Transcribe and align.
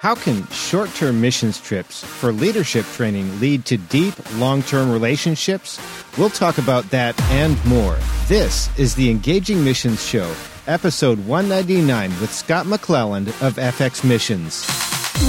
How 0.00 0.14
can 0.14 0.46
short 0.46 0.88
term 0.94 1.20
missions 1.20 1.60
trips 1.60 2.02
for 2.02 2.32
leadership 2.32 2.86
training 2.94 3.38
lead 3.38 3.66
to 3.66 3.76
deep, 3.76 4.14
long 4.38 4.62
term 4.62 4.90
relationships? 4.90 5.78
We'll 6.16 6.30
talk 6.30 6.56
about 6.56 6.88
that 6.88 7.20
and 7.24 7.62
more. 7.66 7.98
This 8.26 8.70
is 8.78 8.94
the 8.94 9.10
Engaging 9.10 9.62
Missions 9.62 10.02
Show, 10.02 10.34
episode 10.66 11.18
199 11.26 12.18
with 12.18 12.32
Scott 12.32 12.64
McClelland 12.64 13.28
of 13.46 13.56
FX 13.56 14.02
Missions. 14.02 14.66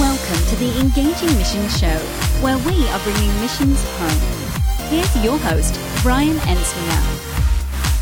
Welcome 0.00 0.46
to 0.46 0.56
the 0.56 0.80
Engaging 0.80 1.36
Missions 1.36 1.78
Show, 1.78 1.98
where 2.40 2.56
we 2.56 2.88
are 2.88 3.00
bringing 3.00 3.40
missions 3.42 3.84
home. 3.98 4.88
Here's 4.88 5.22
your 5.22 5.36
host, 5.36 5.78
Brian 6.02 6.38
Ensminger. 6.38 7.21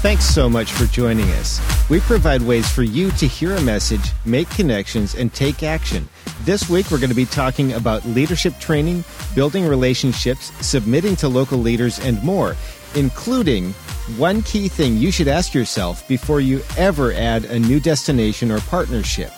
Thanks 0.01 0.25
so 0.25 0.49
much 0.49 0.73
for 0.73 0.87
joining 0.87 1.29
us. 1.33 1.61
We 1.91 2.01
provide 2.01 2.41
ways 2.41 2.67
for 2.71 2.83
you 2.83 3.11
to 3.11 3.27
hear 3.27 3.55
a 3.55 3.61
message, 3.61 4.01
make 4.25 4.49
connections, 4.49 5.15
and 5.15 5.31
take 5.35 5.63
action. 5.63 6.09
This 6.45 6.71
week, 6.71 6.91
we're 6.91 7.01
going 7.01 7.11
to 7.11 7.15
be 7.15 7.27
talking 7.27 7.75
about 7.75 8.07
leadership 8.07 8.59
training, 8.59 9.05
building 9.35 9.67
relationships, 9.67 10.53
submitting 10.67 11.17
to 11.17 11.29
local 11.29 11.59
leaders, 11.59 11.99
and 11.99 12.23
more, 12.23 12.57
including 12.95 13.75
one 14.17 14.41
key 14.41 14.69
thing 14.69 14.97
you 14.97 15.13
should 15.13 15.29
ask 15.29 15.53
yourself 15.53 16.09
before 16.09 16.41
you 16.41 16.63
ever 16.79 17.13
add 17.13 17.45
a 17.45 17.59
new 17.59 17.79
destination 17.79 18.51
or 18.51 18.61
partnership. 18.61 19.31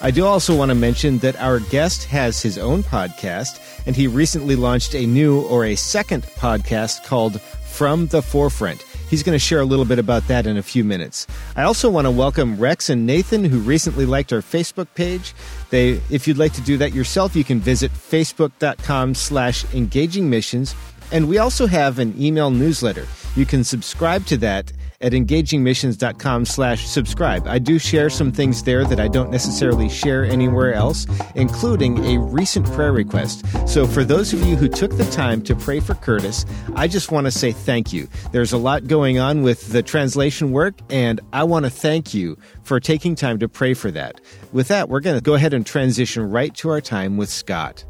I 0.00 0.12
do 0.12 0.24
also 0.24 0.54
want 0.54 0.68
to 0.68 0.76
mention 0.76 1.18
that 1.18 1.34
our 1.40 1.58
guest 1.58 2.04
has 2.04 2.40
his 2.40 2.58
own 2.58 2.84
podcast, 2.84 3.58
and 3.88 3.96
he 3.96 4.06
recently 4.06 4.54
launched 4.54 4.94
a 4.94 5.04
new 5.04 5.40
or 5.40 5.64
a 5.64 5.74
second 5.74 6.22
podcast 6.22 7.04
called 7.04 7.40
From 7.40 8.06
the 8.06 8.22
Forefront. 8.22 8.84
He's 9.08 9.22
going 9.22 9.34
to 9.34 9.38
share 9.38 9.60
a 9.60 9.64
little 9.64 9.84
bit 9.84 9.98
about 9.98 10.26
that 10.28 10.46
in 10.46 10.56
a 10.56 10.62
few 10.62 10.84
minutes. 10.84 11.26
I 11.54 11.62
also 11.62 11.88
want 11.88 12.06
to 12.06 12.10
welcome 12.10 12.58
Rex 12.58 12.90
and 12.90 13.06
Nathan, 13.06 13.44
who 13.44 13.58
recently 13.58 14.04
liked 14.04 14.32
our 14.32 14.40
Facebook 14.40 14.88
page. 14.94 15.32
They, 15.70 16.00
if 16.10 16.26
you'd 16.26 16.38
like 16.38 16.52
to 16.54 16.60
do 16.60 16.76
that 16.78 16.92
yourself, 16.92 17.36
you 17.36 17.44
can 17.44 17.60
visit 17.60 17.92
facebook.com 17.92 19.14
slash 19.14 19.64
engaging 19.74 20.28
missions. 20.28 20.74
And 21.12 21.28
we 21.28 21.38
also 21.38 21.66
have 21.66 21.98
an 22.00 22.20
email 22.20 22.50
newsletter. 22.50 23.06
You 23.36 23.46
can 23.46 23.62
subscribe 23.62 24.26
to 24.26 24.36
that 24.38 24.72
at 25.06 25.12
engagingmissions.com 25.12 26.44
slash 26.44 26.84
subscribe. 26.84 27.46
I 27.46 27.60
do 27.60 27.78
share 27.78 28.10
some 28.10 28.32
things 28.32 28.64
there 28.64 28.84
that 28.84 28.98
I 28.98 29.06
don't 29.06 29.30
necessarily 29.30 29.88
share 29.88 30.24
anywhere 30.24 30.74
else, 30.74 31.06
including 31.36 32.04
a 32.04 32.18
recent 32.18 32.66
prayer 32.72 32.92
request. 32.92 33.44
So 33.68 33.86
for 33.86 34.02
those 34.02 34.32
of 34.32 34.42
you 34.42 34.56
who 34.56 34.66
took 34.66 34.96
the 34.96 35.08
time 35.12 35.42
to 35.42 35.54
pray 35.54 35.78
for 35.78 35.94
Curtis, 35.94 36.44
I 36.74 36.88
just 36.88 37.12
want 37.12 37.26
to 37.26 37.30
say 37.30 37.52
thank 37.52 37.92
you. 37.92 38.08
There's 38.32 38.52
a 38.52 38.58
lot 38.58 38.88
going 38.88 39.20
on 39.20 39.42
with 39.42 39.68
the 39.68 39.82
translation 39.84 40.50
work, 40.50 40.74
and 40.90 41.20
I 41.32 41.44
want 41.44 41.66
to 41.66 41.70
thank 41.70 42.12
you 42.12 42.36
for 42.64 42.80
taking 42.80 43.14
time 43.14 43.38
to 43.38 43.48
pray 43.48 43.74
for 43.74 43.92
that. 43.92 44.20
With 44.52 44.66
that, 44.68 44.88
we're 44.88 45.00
going 45.00 45.16
to 45.16 45.22
go 45.22 45.34
ahead 45.34 45.54
and 45.54 45.64
transition 45.64 46.28
right 46.28 46.52
to 46.56 46.70
our 46.70 46.80
time 46.80 47.16
with 47.16 47.30
Scott. 47.30 47.84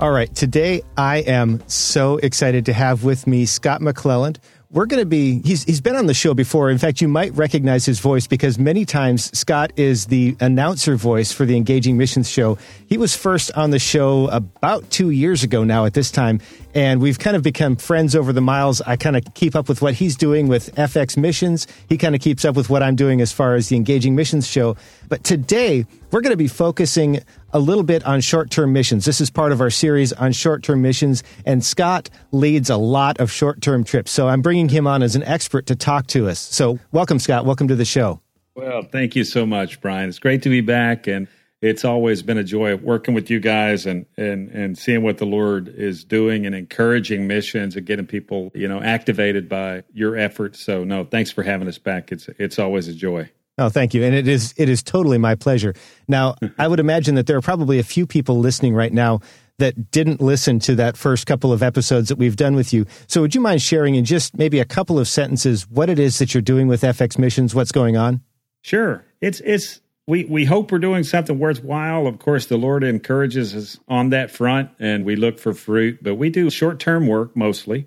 All 0.00 0.12
right. 0.12 0.34
Today, 0.34 0.80
I 0.96 1.18
am 1.18 1.62
so 1.68 2.16
excited 2.16 2.64
to 2.64 2.72
have 2.72 3.04
with 3.04 3.26
me 3.26 3.44
Scott 3.44 3.82
McClelland. 3.82 4.38
We're 4.70 4.86
going 4.86 5.02
to 5.02 5.06
be, 5.06 5.42
he's, 5.44 5.64
he's 5.64 5.82
been 5.82 5.94
on 5.94 6.06
the 6.06 6.14
show 6.14 6.32
before. 6.32 6.70
In 6.70 6.78
fact, 6.78 7.02
you 7.02 7.08
might 7.08 7.34
recognize 7.34 7.84
his 7.84 8.00
voice 8.00 8.26
because 8.26 8.58
many 8.58 8.86
times 8.86 9.36
Scott 9.38 9.72
is 9.76 10.06
the 10.06 10.36
announcer 10.40 10.96
voice 10.96 11.32
for 11.32 11.44
the 11.44 11.54
Engaging 11.54 11.98
Missions 11.98 12.30
show. 12.30 12.56
He 12.86 12.96
was 12.96 13.14
first 13.14 13.52
on 13.58 13.72
the 13.72 13.78
show 13.78 14.28
about 14.28 14.88
two 14.88 15.10
years 15.10 15.42
ago 15.42 15.64
now 15.64 15.84
at 15.84 15.92
this 15.92 16.10
time, 16.10 16.40
and 16.72 17.02
we've 17.02 17.18
kind 17.18 17.36
of 17.36 17.42
become 17.42 17.76
friends 17.76 18.14
over 18.16 18.32
the 18.32 18.40
miles. 18.40 18.80
I 18.80 18.96
kind 18.96 19.16
of 19.16 19.34
keep 19.34 19.54
up 19.54 19.68
with 19.68 19.82
what 19.82 19.92
he's 19.92 20.16
doing 20.16 20.48
with 20.48 20.74
FX 20.76 21.18
Missions. 21.18 21.66
He 21.90 21.98
kind 21.98 22.14
of 22.14 22.22
keeps 22.22 22.46
up 22.46 22.56
with 22.56 22.70
what 22.70 22.82
I'm 22.82 22.96
doing 22.96 23.20
as 23.20 23.32
far 23.32 23.56
as 23.56 23.68
the 23.68 23.76
Engaging 23.76 24.14
Missions 24.14 24.46
show. 24.46 24.76
But 25.10 25.24
today, 25.24 25.84
we're 26.12 26.20
going 26.20 26.32
to 26.32 26.36
be 26.36 26.46
focusing 26.46 27.18
a 27.52 27.58
little 27.58 27.82
bit 27.82 28.06
on 28.06 28.20
short 28.20 28.48
term 28.48 28.72
missions. 28.72 29.04
This 29.04 29.20
is 29.20 29.28
part 29.28 29.50
of 29.50 29.60
our 29.60 29.68
series 29.68 30.12
on 30.12 30.30
short 30.30 30.62
term 30.62 30.82
missions, 30.82 31.24
and 31.44 31.64
Scott 31.64 32.08
leads 32.30 32.70
a 32.70 32.76
lot 32.76 33.18
of 33.18 33.30
short 33.30 33.60
term 33.60 33.82
trips. 33.82 34.12
So 34.12 34.28
I'm 34.28 34.40
bringing 34.40 34.68
him 34.68 34.86
on 34.86 35.02
as 35.02 35.16
an 35.16 35.24
expert 35.24 35.66
to 35.66 35.74
talk 35.74 36.06
to 36.08 36.28
us. 36.28 36.38
So 36.38 36.78
welcome, 36.92 37.18
Scott. 37.18 37.44
Welcome 37.44 37.66
to 37.68 37.74
the 37.74 37.84
show. 37.84 38.20
Well, 38.54 38.82
thank 38.82 39.16
you 39.16 39.24
so 39.24 39.44
much, 39.44 39.80
Brian. 39.80 40.08
It's 40.08 40.20
great 40.20 40.42
to 40.44 40.48
be 40.48 40.60
back. 40.60 41.08
And 41.08 41.26
it's 41.60 41.84
always 41.84 42.22
been 42.22 42.38
a 42.38 42.44
joy 42.44 42.76
working 42.76 43.12
with 43.12 43.30
you 43.30 43.40
guys 43.40 43.86
and, 43.86 44.06
and, 44.16 44.48
and 44.50 44.78
seeing 44.78 45.02
what 45.02 45.18
the 45.18 45.26
Lord 45.26 45.68
is 45.68 46.04
doing 46.04 46.46
and 46.46 46.54
encouraging 46.54 47.26
missions 47.26 47.74
and 47.74 47.84
getting 47.84 48.06
people, 48.06 48.52
you 48.54 48.68
know, 48.68 48.80
activated 48.80 49.48
by 49.48 49.82
your 49.92 50.16
efforts. 50.16 50.60
So 50.60 50.84
no, 50.84 51.02
thanks 51.02 51.32
for 51.32 51.42
having 51.42 51.66
us 51.66 51.78
back. 51.78 52.12
It's, 52.12 52.28
it's 52.38 52.60
always 52.60 52.86
a 52.86 52.94
joy. 52.94 53.28
Oh, 53.58 53.68
thank 53.68 53.92
you. 53.92 54.02
And 54.02 54.14
it 54.14 54.26
is 54.26 54.54
it 54.56 54.68
is 54.68 54.82
totally 54.82 55.18
my 55.18 55.34
pleasure. 55.34 55.74
Now, 56.08 56.36
I 56.58 56.66
would 56.66 56.80
imagine 56.80 57.14
that 57.16 57.26
there 57.26 57.36
are 57.36 57.42
probably 57.42 57.78
a 57.78 57.82
few 57.82 58.06
people 58.06 58.38
listening 58.38 58.74
right 58.74 58.92
now 58.92 59.20
that 59.58 59.90
didn't 59.90 60.20
listen 60.20 60.58
to 60.60 60.74
that 60.74 60.96
first 60.96 61.26
couple 61.26 61.52
of 61.52 61.62
episodes 61.62 62.08
that 62.08 62.16
we've 62.16 62.36
done 62.36 62.54
with 62.54 62.72
you. 62.72 62.86
So 63.06 63.20
would 63.20 63.34
you 63.34 63.40
mind 63.40 63.62
sharing 63.62 63.94
in 63.94 64.04
just 64.04 64.36
maybe 64.36 64.58
a 64.58 64.64
couple 64.64 64.98
of 64.98 65.06
sentences 65.06 65.68
what 65.68 65.88
it 65.88 65.98
is 65.98 66.18
that 66.18 66.34
you're 66.34 66.40
doing 66.42 66.66
with 66.66 66.80
FX 66.80 67.18
Missions, 67.18 67.54
what's 67.54 67.70
going 67.72 67.96
on? 67.96 68.22
Sure. 68.62 69.04
It's 69.20 69.40
it's 69.40 69.80
we 70.06 70.24
we 70.24 70.44
hope 70.44 70.72
we're 70.72 70.78
doing 70.78 71.04
something 71.04 71.38
worthwhile. 71.38 72.06
Of 72.06 72.18
course, 72.18 72.46
the 72.46 72.56
Lord 72.56 72.82
encourages 72.82 73.54
us 73.54 73.78
on 73.86 74.10
that 74.10 74.30
front 74.30 74.70
and 74.78 75.04
we 75.04 75.14
look 75.16 75.38
for 75.38 75.54
fruit, 75.54 76.02
but 76.02 76.16
we 76.16 76.30
do 76.30 76.50
short-term 76.50 77.06
work 77.06 77.36
mostly. 77.36 77.86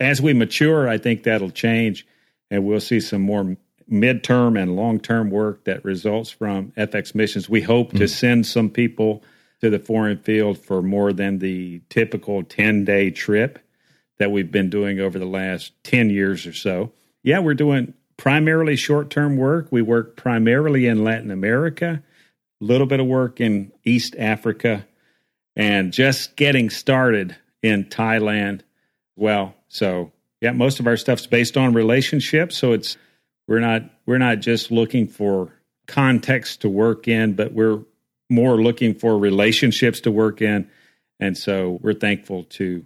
As 0.00 0.20
we 0.20 0.34
mature, 0.34 0.88
I 0.88 0.98
think 0.98 1.22
that'll 1.22 1.50
change 1.50 2.06
and 2.50 2.64
we'll 2.64 2.80
see 2.80 3.00
some 3.00 3.22
more 3.22 3.56
midterm 3.90 4.60
and 4.60 4.76
long 4.76 5.00
term 5.00 5.30
work 5.30 5.64
that 5.64 5.84
results 5.84 6.30
from 6.30 6.72
FX 6.72 7.14
missions. 7.14 7.48
We 7.48 7.62
hope 7.62 7.88
mm-hmm. 7.88 7.98
to 7.98 8.08
send 8.08 8.46
some 8.46 8.70
people 8.70 9.22
to 9.60 9.70
the 9.70 9.78
foreign 9.78 10.18
field 10.18 10.58
for 10.58 10.82
more 10.82 11.12
than 11.12 11.38
the 11.38 11.80
typical 11.88 12.42
10 12.42 12.84
day 12.84 13.10
trip 13.10 13.58
that 14.18 14.30
we've 14.30 14.50
been 14.50 14.70
doing 14.70 15.00
over 15.00 15.18
the 15.18 15.26
last 15.26 15.72
10 15.84 16.10
years 16.10 16.46
or 16.46 16.52
so. 16.52 16.92
Yeah, 17.22 17.40
we're 17.40 17.54
doing 17.54 17.94
primarily 18.16 18.76
short 18.76 19.10
term 19.10 19.36
work. 19.36 19.68
We 19.70 19.82
work 19.82 20.16
primarily 20.16 20.86
in 20.86 21.04
Latin 21.04 21.30
America, 21.30 22.02
a 22.60 22.64
little 22.64 22.86
bit 22.86 23.00
of 23.00 23.06
work 23.06 23.40
in 23.40 23.72
East 23.84 24.14
Africa, 24.18 24.86
and 25.56 25.92
just 25.92 26.36
getting 26.36 26.70
started 26.70 27.36
in 27.62 27.84
Thailand. 27.84 28.60
Well, 29.16 29.54
so 29.68 30.12
yeah, 30.40 30.52
most 30.52 30.78
of 30.78 30.86
our 30.86 30.96
stuff's 30.96 31.26
based 31.26 31.56
on 31.56 31.72
relationships. 31.74 32.56
So 32.56 32.72
it's 32.72 32.96
we're 33.48 33.60
not 33.60 33.82
we're 34.06 34.18
not 34.18 34.38
just 34.38 34.70
looking 34.70 35.08
for 35.08 35.50
context 35.88 36.60
to 36.60 36.68
work 36.68 37.08
in, 37.08 37.34
but 37.34 37.52
we're 37.52 37.80
more 38.30 38.62
looking 38.62 38.94
for 38.94 39.18
relationships 39.18 40.00
to 40.02 40.12
work 40.12 40.40
in. 40.42 40.70
And 41.18 41.36
so 41.36 41.80
we're 41.82 41.94
thankful 41.94 42.44
to 42.44 42.84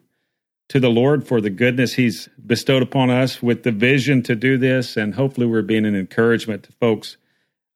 to 0.70 0.80
the 0.80 0.88
Lord 0.88 1.26
for 1.26 1.42
the 1.42 1.50
goodness 1.50 1.94
He's 1.94 2.28
bestowed 2.46 2.82
upon 2.82 3.10
us 3.10 3.42
with 3.42 3.64
the 3.64 3.72
vision 3.72 4.22
to 4.22 4.34
do 4.34 4.56
this, 4.56 4.96
and 4.96 5.14
hopefully 5.14 5.46
we're 5.46 5.60
being 5.60 5.84
an 5.84 5.96
encouragement 5.96 6.62
to 6.62 6.72
folks. 6.72 7.18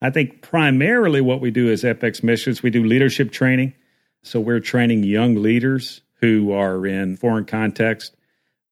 I 0.00 0.10
think 0.10 0.40
primarily 0.40 1.20
what 1.20 1.40
we 1.40 1.50
do 1.50 1.68
is 1.68 1.82
FX 1.82 2.22
missions. 2.22 2.62
We 2.62 2.70
do 2.70 2.84
leadership 2.84 3.32
training. 3.32 3.74
So 4.22 4.40
we're 4.40 4.60
training 4.60 5.04
young 5.04 5.36
leaders 5.36 6.02
who 6.20 6.52
are 6.52 6.86
in 6.86 7.16
foreign 7.16 7.44
context, 7.44 8.14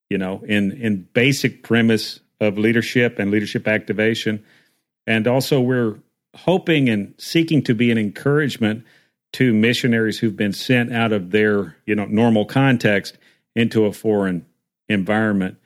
you 0.09 0.19
know, 0.19 0.43
in 0.47 0.73
in 0.73 1.09
basic 1.13 1.63
premise 1.63 2.21
of 2.41 2.59
leadership 2.59 3.19
and 3.19 3.31
leadership 3.31 3.69
activation. 3.69 4.45
And 5.07 5.27
also, 5.27 5.61
we're 5.61 5.99
hoping 6.35 6.89
and 6.89 7.15
seeking 7.19 7.63
to 7.63 7.75
be 7.75 7.91
an 7.91 7.99
encouragement 7.99 8.85
to 9.35 9.53
missionaries 9.53 10.19
who've 10.19 10.37
been 10.37 10.53
sent 10.53 10.93
out 10.93 11.13
of 11.13 11.31
their 11.31 11.77
you 11.87 11.95
know 11.95 12.07
normal 12.07 12.45
context 12.45 13.19
into 13.55 13.85
a 13.85 13.93
foreign 13.93 14.45
environment 14.89 15.59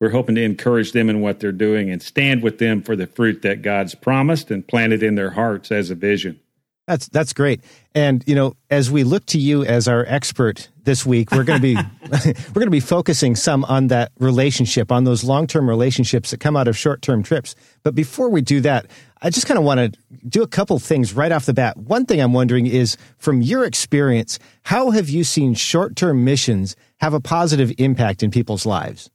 we're 0.00 0.10
hoping 0.10 0.34
to 0.34 0.42
encourage 0.42 0.92
them 0.92 1.08
in 1.08 1.20
what 1.20 1.40
they're 1.40 1.52
doing 1.52 1.90
and 1.90 2.02
stand 2.02 2.42
with 2.42 2.58
them 2.58 2.82
for 2.82 2.96
the 2.96 3.06
fruit 3.06 3.42
that 3.42 3.62
God's 3.62 3.94
promised 3.94 4.50
and 4.50 4.66
planted 4.66 5.02
in 5.02 5.14
their 5.14 5.30
hearts 5.30 5.72
as 5.72 5.90
a 5.90 5.94
vision. 5.94 6.38
That's 6.86 7.08
that's 7.08 7.32
great. 7.32 7.62
And 7.94 8.22
you 8.26 8.34
know, 8.34 8.54
as 8.70 8.90
we 8.90 9.02
look 9.02 9.26
to 9.26 9.38
you 9.38 9.64
as 9.64 9.88
our 9.88 10.04
expert 10.06 10.68
this 10.84 11.04
week, 11.04 11.32
we're 11.32 11.42
going 11.42 11.60
to 11.60 11.62
be 11.62 11.74
we're 12.10 12.60
going 12.60 12.66
to 12.66 12.70
be 12.70 12.80
focusing 12.80 13.34
some 13.34 13.64
on 13.64 13.88
that 13.88 14.12
relationship, 14.18 14.92
on 14.92 15.04
those 15.04 15.24
long-term 15.24 15.68
relationships 15.68 16.30
that 16.30 16.38
come 16.38 16.56
out 16.56 16.68
of 16.68 16.76
short-term 16.76 17.24
trips. 17.24 17.56
But 17.82 17.96
before 17.96 18.28
we 18.28 18.40
do 18.40 18.60
that, 18.60 18.86
I 19.20 19.30
just 19.30 19.46
kind 19.46 19.58
of 19.58 19.64
want 19.64 19.80
to 19.80 19.98
do 20.28 20.42
a 20.42 20.46
couple 20.46 20.78
things 20.78 21.12
right 21.12 21.32
off 21.32 21.46
the 21.46 21.54
bat. 21.54 21.76
One 21.76 22.06
thing 22.06 22.20
I'm 22.20 22.32
wondering 22.32 22.66
is 22.66 22.96
from 23.18 23.42
your 23.42 23.64
experience, 23.64 24.38
how 24.62 24.90
have 24.90 25.08
you 25.08 25.24
seen 25.24 25.54
short-term 25.54 26.24
missions 26.24 26.76
have 26.98 27.14
a 27.14 27.20
positive 27.20 27.72
impact 27.78 28.22
in 28.22 28.30
people's 28.30 28.64
lives? 28.64 29.10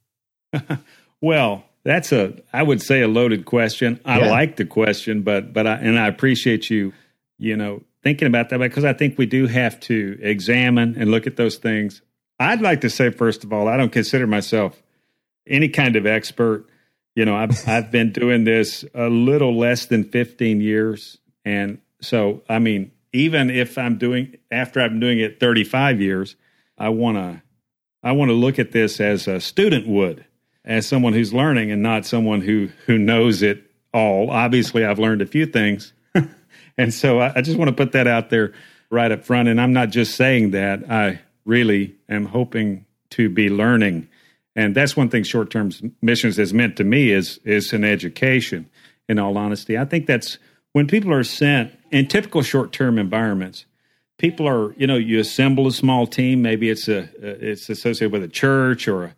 well, 1.22 1.64
that's 1.84 2.12
a 2.12 2.34
I 2.52 2.62
would 2.62 2.82
say 2.82 3.00
a 3.00 3.08
loaded 3.08 3.46
question. 3.46 3.98
I 4.04 4.20
yeah. 4.20 4.30
like 4.30 4.56
the 4.56 4.66
question, 4.66 5.22
but 5.22 5.54
but 5.54 5.66
I 5.66 5.76
and 5.76 5.98
I 5.98 6.06
appreciate 6.06 6.68
you 6.68 6.92
you 7.42 7.56
know, 7.56 7.82
thinking 8.04 8.28
about 8.28 8.50
that 8.50 8.58
because 8.58 8.84
I 8.84 8.92
think 8.92 9.18
we 9.18 9.26
do 9.26 9.48
have 9.48 9.80
to 9.80 10.16
examine 10.22 10.94
and 10.96 11.10
look 11.10 11.26
at 11.26 11.36
those 11.36 11.56
things. 11.56 12.00
I'd 12.38 12.60
like 12.60 12.82
to 12.82 12.90
say, 12.90 13.10
first 13.10 13.42
of 13.42 13.52
all, 13.52 13.66
I 13.66 13.76
don't 13.76 13.90
consider 13.90 14.28
myself 14.28 14.80
any 15.44 15.68
kind 15.68 15.96
of 15.96 16.06
expert. 16.06 16.66
You 17.16 17.24
know, 17.24 17.34
I've, 17.34 17.68
I've 17.68 17.90
been 17.90 18.12
doing 18.12 18.44
this 18.44 18.84
a 18.94 19.08
little 19.08 19.58
less 19.58 19.86
than 19.86 20.04
15 20.04 20.60
years. 20.60 21.18
And 21.44 21.80
so, 22.00 22.42
I 22.48 22.60
mean, 22.60 22.92
even 23.12 23.50
if 23.50 23.76
I'm 23.76 23.98
doing, 23.98 24.36
after 24.52 24.80
I'm 24.80 25.00
doing 25.00 25.18
it 25.18 25.40
35 25.40 26.00
years, 26.00 26.36
I 26.78 26.90
want 26.90 27.16
to, 27.16 27.42
I 28.04 28.12
want 28.12 28.28
to 28.28 28.34
look 28.34 28.60
at 28.60 28.70
this 28.70 29.00
as 29.00 29.26
a 29.26 29.40
student 29.40 29.88
would, 29.88 30.24
as 30.64 30.86
someone 30.86 31.12
who's 31.12 31.34
learning 31.34 31.72
and 31.72 31.82
not 31.82 32.06
someone 32.06 32.42
who, 32.42 32.68
who 32.86 32.98
knows 32.98 33.42
it 33.42 33.68
all. 33.92 34.30
Obviously, 34.30 34.84
I've 34.84 35.00
learned 35.00 35.22
a 35.22 35.26
few 35.26 35.46
things 35.46 35.92
and 36.82 36.92
so 36.92 37.20
I, 37.20 37.32
I 37.36 37.40
just 37.42 37.58
want 37.58 37.68
to 37.68 37.76
put 37.76 37.92
that 37.92 38.06
out 38.06 38.30
there 38.30 38.52
right 38.90 39.10
up 39.10 39.24
front. 39.24 39.48
And 39.48 39.60
I'm 39.60 39.72
not 39.72 39.90
just 39.90 40.16
saying 40.16 40.50
that, 40.50 40.90
I 40.90 41.20
really 41.44 41.94
am 42.08 42.26
hoping 42.26 42.86
to 43.10 43.28
be 43.28 43.48
learning. 43.48 44.08
And 44.54 44.74
that's 44.74 44.96
one 44.96 45.08
thing 45.08 45.22
short 45.22 45.50
term 45.50 45.70
missions 46.02 46.36
has 46.36 46.52
meant 46.52 46.76
to 46.76 46.84
me 46.84 47.10
is 47.10 47.38
is 47.44 47.72
an 47.72 47.84
education, 47.84 48.68
in 49.08 49.18
all 49.18 49.38
honesty. 49.38 49.78
I 49.78 49.84
think 49.84 50.06
that's 50.06 50.38
when 50.72 50.86
people 50.86 51.12
are 51.12 51.24
sent 51.24 51.72
in 51.90 52.06
typical 52.08 52.42
short 52.42 52.72
term 52.72 52.98
environments, 52.98 53.66
people 54.18 54.48
are, 54.48 54.72
you 54.74 54.86
know, 54.86 54.96
you 54.96 55.20
assemble 55.20 55.66
a 55.66 55.72
small 55.72 56.06
team, 56.06 56.42
maybe 56.42 56.70
it's 56.70 56.88
a 56.88 57.08
it's 57.20 57.68
associated 57.68 58.12
with 58.12 58.22
a 58.22 58.28
church 58.28 58.88
or 58.88 59.04
a, 59.04 59.14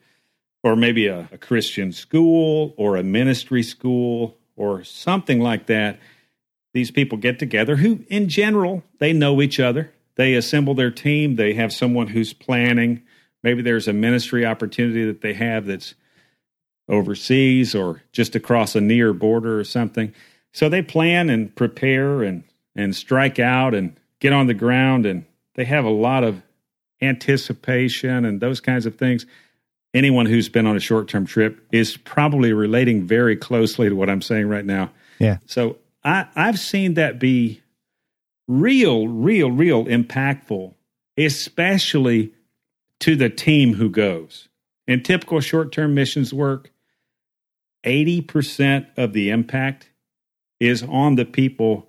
or 0.62 0.76
maybe 0.76 1.06
a, 1.06 1.28
a 1.32 1.38
Christian 1.38 1.92
school 1.92 2.74
or 2.76 2.96
a 2.96 3.02
ministry 3.02 3.62
school 3.62 4.36
or 4.56 4.84
something 4.84 5.40
like 5.40 5.66
that 5.66 5.98
these 6.74 6.90
people 6.90 7.16
get 7.16 7.38
together 7.38 7.76
who, 7.76 8.04
in 8.08 8.28
general, 8.28 8.82
they 8.98 9.12
know 9.12 9.40
each 9.40 9.58
other. 9.58 9.92
They 10.16 10.34
assemble 10.34 10.74
their 10.74 10.90
team. 10.90 11.36
They 11.36 11.54
have 11.54 11.72
someone 11.72 12.08
who's 12.08 12.32
planning. 12.32 13.02
Maybe 13.42 13.62
there's 13.62 13.88
a 13.88 13.92
ministry 13.92 14.44
opportunity 14.44 15.04
that 15.06 15.20
they 15.20 15.34
have 15.34 15.66
that's 15.66 15.94
overseas 16.88 17.74
or 17.74 18.02
just 18.12 18.34
across 18.34 18.74
a 18.74 18.80
near 18.80 19.12
border 19.12 19.58
or 19.58 19.64
something. 19.64 20.12
So 20.52 20.68
they 20.68 20.82
plan 20.82 21.30
and 21.30 21.54
prepare 21.54 22.22
and, 22.22 22.42
and 22.74 22.94
strike 22.94 23.38
out 23.38 23.74
and 23.74 23.96
get 24.20 24.32
on 24.32 24.48
the 24.48 24.54
ground. 24.54 25.06
And 25.06 25.24
they 25.54 25.64
have 25.64 25.84
a 25.84 25.90
lot 25.90 26.24
of 26.24 26.42
anticipation 27.00 28.24
and 28.24 28.40
those 28.40 28.60
kinds 28.60 28.84
of 28.84 28.96
things. 28.96 29.26
Anyone 29.94 30.26
who's 30.26 30.48
been 30.48 30.66
on 30.66 30.76
a 30.76 30.80
short 30.80 31.06
term 31.06 31.24
trip 31.24 31.64
is 31.70 31.96
probably 31.96 32.52
relating 32.52 33.06
very 33.06 33.36
closely 33.36 33.88
to 33.88 33.94
what 33.94 34.10
I'm 34.10 34.22
saying 34.22 34.48
right 34.48 34.64
now. 34.64 34.90
Yeah. 35.20 35.38
So 35.46 35.76
I, 36.04 36.26
I've 36.36 36.58
seen 36.58 36.94
that 36.94 37.18
be 37.18 37.62
real, 38.46 39.08
real, 39.08 39.50
real 39.50 39.84
impactful, 39.84 40.74
especially 41.16 42.32
to 43.00 43.16
the 43.16 43.30
team 43.30 43.74
who 43.74 43.88
goes. 43.88 44.48
In 44.86 45.02
typical 45.02 45.40
short 45.40 45.72
term 45.72 45.94
missions 45.94 46.32
work, 46.32 46.70
80% 47.84 48.86
of 48.96 49.12
the 49.12 49.30
impact 49.30 49.90
is 50.60 50.82
on 50.82 51.16
the 51.16 51.24
people 51.24 51.86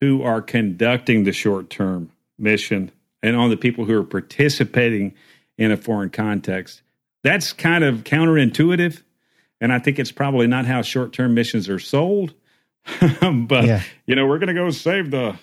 who 0.00 0.22
are 0.22 0.42
conducting 0.42 1.24
the 1.24 1.32
short 1.32 1.70
term 1.70 2.10
mission 2.38 2.90
and 3.22 3.36
on 3.36 3.50
the 3.50 3.56
people 3.56 3.84
who 3.84 3.98
are 3.98 4.04
participating 4.04 5.14
in 5.58 5.72
a 5.72 5.76
foreign 5.76 6.10
context. 6.10 6.82
That's 7.24 7.52
kind 7.52 7.82
of 7.82 8.04
counterintuitive. 8.04 9.02
And 9.60 9.72
I 9.72 9.78
think 9.78 9.98
it's 9.98 10.12
probably 10.12 10.46
not 10.46 10.66
how 10.66 10.82
short 10.82 11.12
term 11.12 11.34
missions 11.34 11.68
are 11.68 11.78
sold. 11.78 12.34
but 13.20 13.64
yeah. 13.64 13.82
you 14.06 14.14
know, 14.14 14.26
we're 14.26 14.38
going 14.38 14.48
to 14.48 14.54
go 14.54 14.70
save 14.70 15.10
the, 15.10 15.36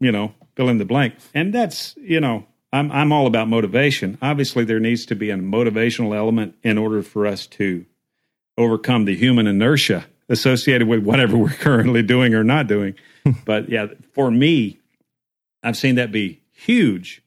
you 0.00 0.12
know, 0.12 0.34
fill 0.56 0.68
in 0.68 0.78
the 0.78 0.84
blank, 0.84 1.14
and 1.34 1.52
that's 1.52 1.96
you 1.96 2.20
know, 2.20 2.46
I'm 2.72 2.90
I'm 2.92 3.12
all 3.12 3.26
about 3.26 3.48
motivation. 3.48 4.18
Obviously, 4.22 4.64
there 4.64 4.80
needs 4.80 5.06
to 5.06 5.14
be 5.14 5.30
a 5.30 5.36
motivational 5.36 6.16
element 6.16 6.56
in 6.62 6.78
order 6.78 7.02
for 7.02 7.26
us 7.26 7.46
to 7.48 7.86
overcome 8.56 9.04
the 9.04 9.16
human 9.16 9.46
inertia 9.46 10.06
associated 10.28 10.88
with 10.88 11.04
whatever 11.04 11.36
we're 11.36 11.48
currently 11.60 12.02
doing 12.02 12.34
or 12.34 12.44
not 12.44 12.66
doing. 12.66 12.94
but 13.44 13.68
yeah, 13.68 13.86
for 14.12 14.30
me, 14.30 14.78
I've 15.62 15.76
seen 15.76 15.96
that 15.96 16.12
be 16.12 16.42
huge 16.52 17.22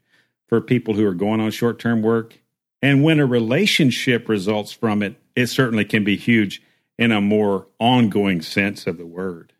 for 0.48 0.62
people 0.62 0.94
who 0.94 1.06
are 1.06 1.14
going 1.14 1.40
on 1.40 1.52
short 1.52 1.80
term 1.80 2.02
work. 2.02 2.40
And 2.82 3.04
when 3.04 3.20
a 3.20 3.26
relationship 3.26 4.30
results 4.30 4.72
from 4.72 5.02
it, 5.02 5.16
it 5.36 5.48
certainly 5.48 5.86
can 5.86 6.04
be 6.04 6.16
huge 6.16 6.62
in 6.98 7.12
a 7.12 7.22
more 7.22 7.68
ongoing 7.80 8.42
sense 8.42 8.88
of 8.88 8.98
the 8.98 9.06
word. 9.06 9.54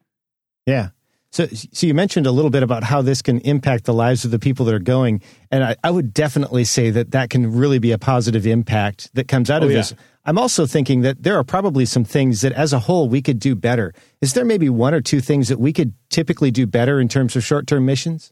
Yeah. 0.68 0.90
So, 1.32 1.46
so 1.48 1.88
you 1.88 1.94
mentioned 1.94 2.26
a 2.26 2.32
little 2.32 2.52
bit 2.52 2.64
about 2.64 2.84
how 2.84 3.02
this 3.02 3.22
can 3.22 3.40
impact 3.42 3.86
the 3.86 3.94
lives 3.94 4.24
of 4.24 4.32
the 4.32 4.40
people 4.40 4.66
that 4.66 4.74
are 4.74 4.80
going, 4.80 5.22
and 5.52 5.64
I, 5.64 5.76
I 5.84 5.92
would 5.92 6.14
definitely 6.14 6.64
say 6.64 6.90
that 6.92 7.12
that 7.12 7.30
can 7.30 7.54
really 7.54 7.80
be 7.80 7.92
a 7.92 7.98
positive 7.98 8.48
impact 8.48 9.14
that 9.14 9.28
comes 9.28 9.50
out 9.50 9.62
oh, 9.62 9.66
of 9.66 9.72
yeah. 9.72 9.78
this. 9.78 9.94
I'm 10.26 10.38
also 10.38 10.66
thinking 10.66 11.02
that 11.02 11.24
there 11.24 11.38
are 11.38 11.44
probably 11.44 11.86
some 11.86 12.04
things 12.04 12.42
that, 12.42 12.54
as 12.54 12.74
a 12.74 12.80
whole, 12.80 13.08
we 13.10 13.22
could 13.22 13.40
do 13.40 13.56
better. 13.56 13.94
Is 14.22 14.34
there 14.34 14.46
maybe 14.46 14.70
one 14.70 14.94
or 14.94 15.02
two 15.02 15.22
things 15.22 15.48
that 15.50 15.60
we 15.60 15.74
could 15.74 15.94
typically 16.10 16.52
do 16.52 16.66
better 16.66 17.00
in 17.00 17.08
terms 17.08 17.36
of 17.36 17.44
short-term 17.44 17.86
missions? 17.86 18.32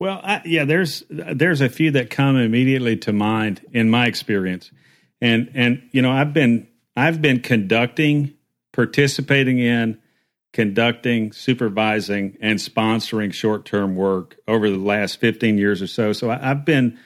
Well, 0.00 0.20
I, 0.22 0.42
yeah, 0.44 0.64
there's 0.64 1.04
there's 1.08 1.60
a 1.60 1.68
few 1.68 1.90
that 1.92 2.10
come 2.10 2.36
immediately 2.36 2.96
to 2.98 3.12
mind 3.12 3.62
in 3.72 3.90
my 3.90 4.06
experience, 4.06 4.70
and 5.20 5.50
and 5.54 5.88
you 5.92 6.02
know 6.02 6.10
I've 6.10 6.32
been 6.32 6.68
I've 6.96 7.20
been 7.22 7.40
conducting, 7.40 8.34
participating 8.72 9.58
in 9.58 9.98
conducting, 10.52 11.32
supervising, 11.32 12.36
and 12.40 12.58
sponsoring 12.58 13.32
short 13.32 13.64
term 13.64 13.96
work 13.96 14.36
over 14.48 14.68
the 14.70 14.76
last 14.76 15.20
15 15.20 15.58
years 15.58 15.82
or 15.82 15.86
so. 15.86 16.12
So 16.12 16.30
I've 16.30 16.64
been 16.64 16.98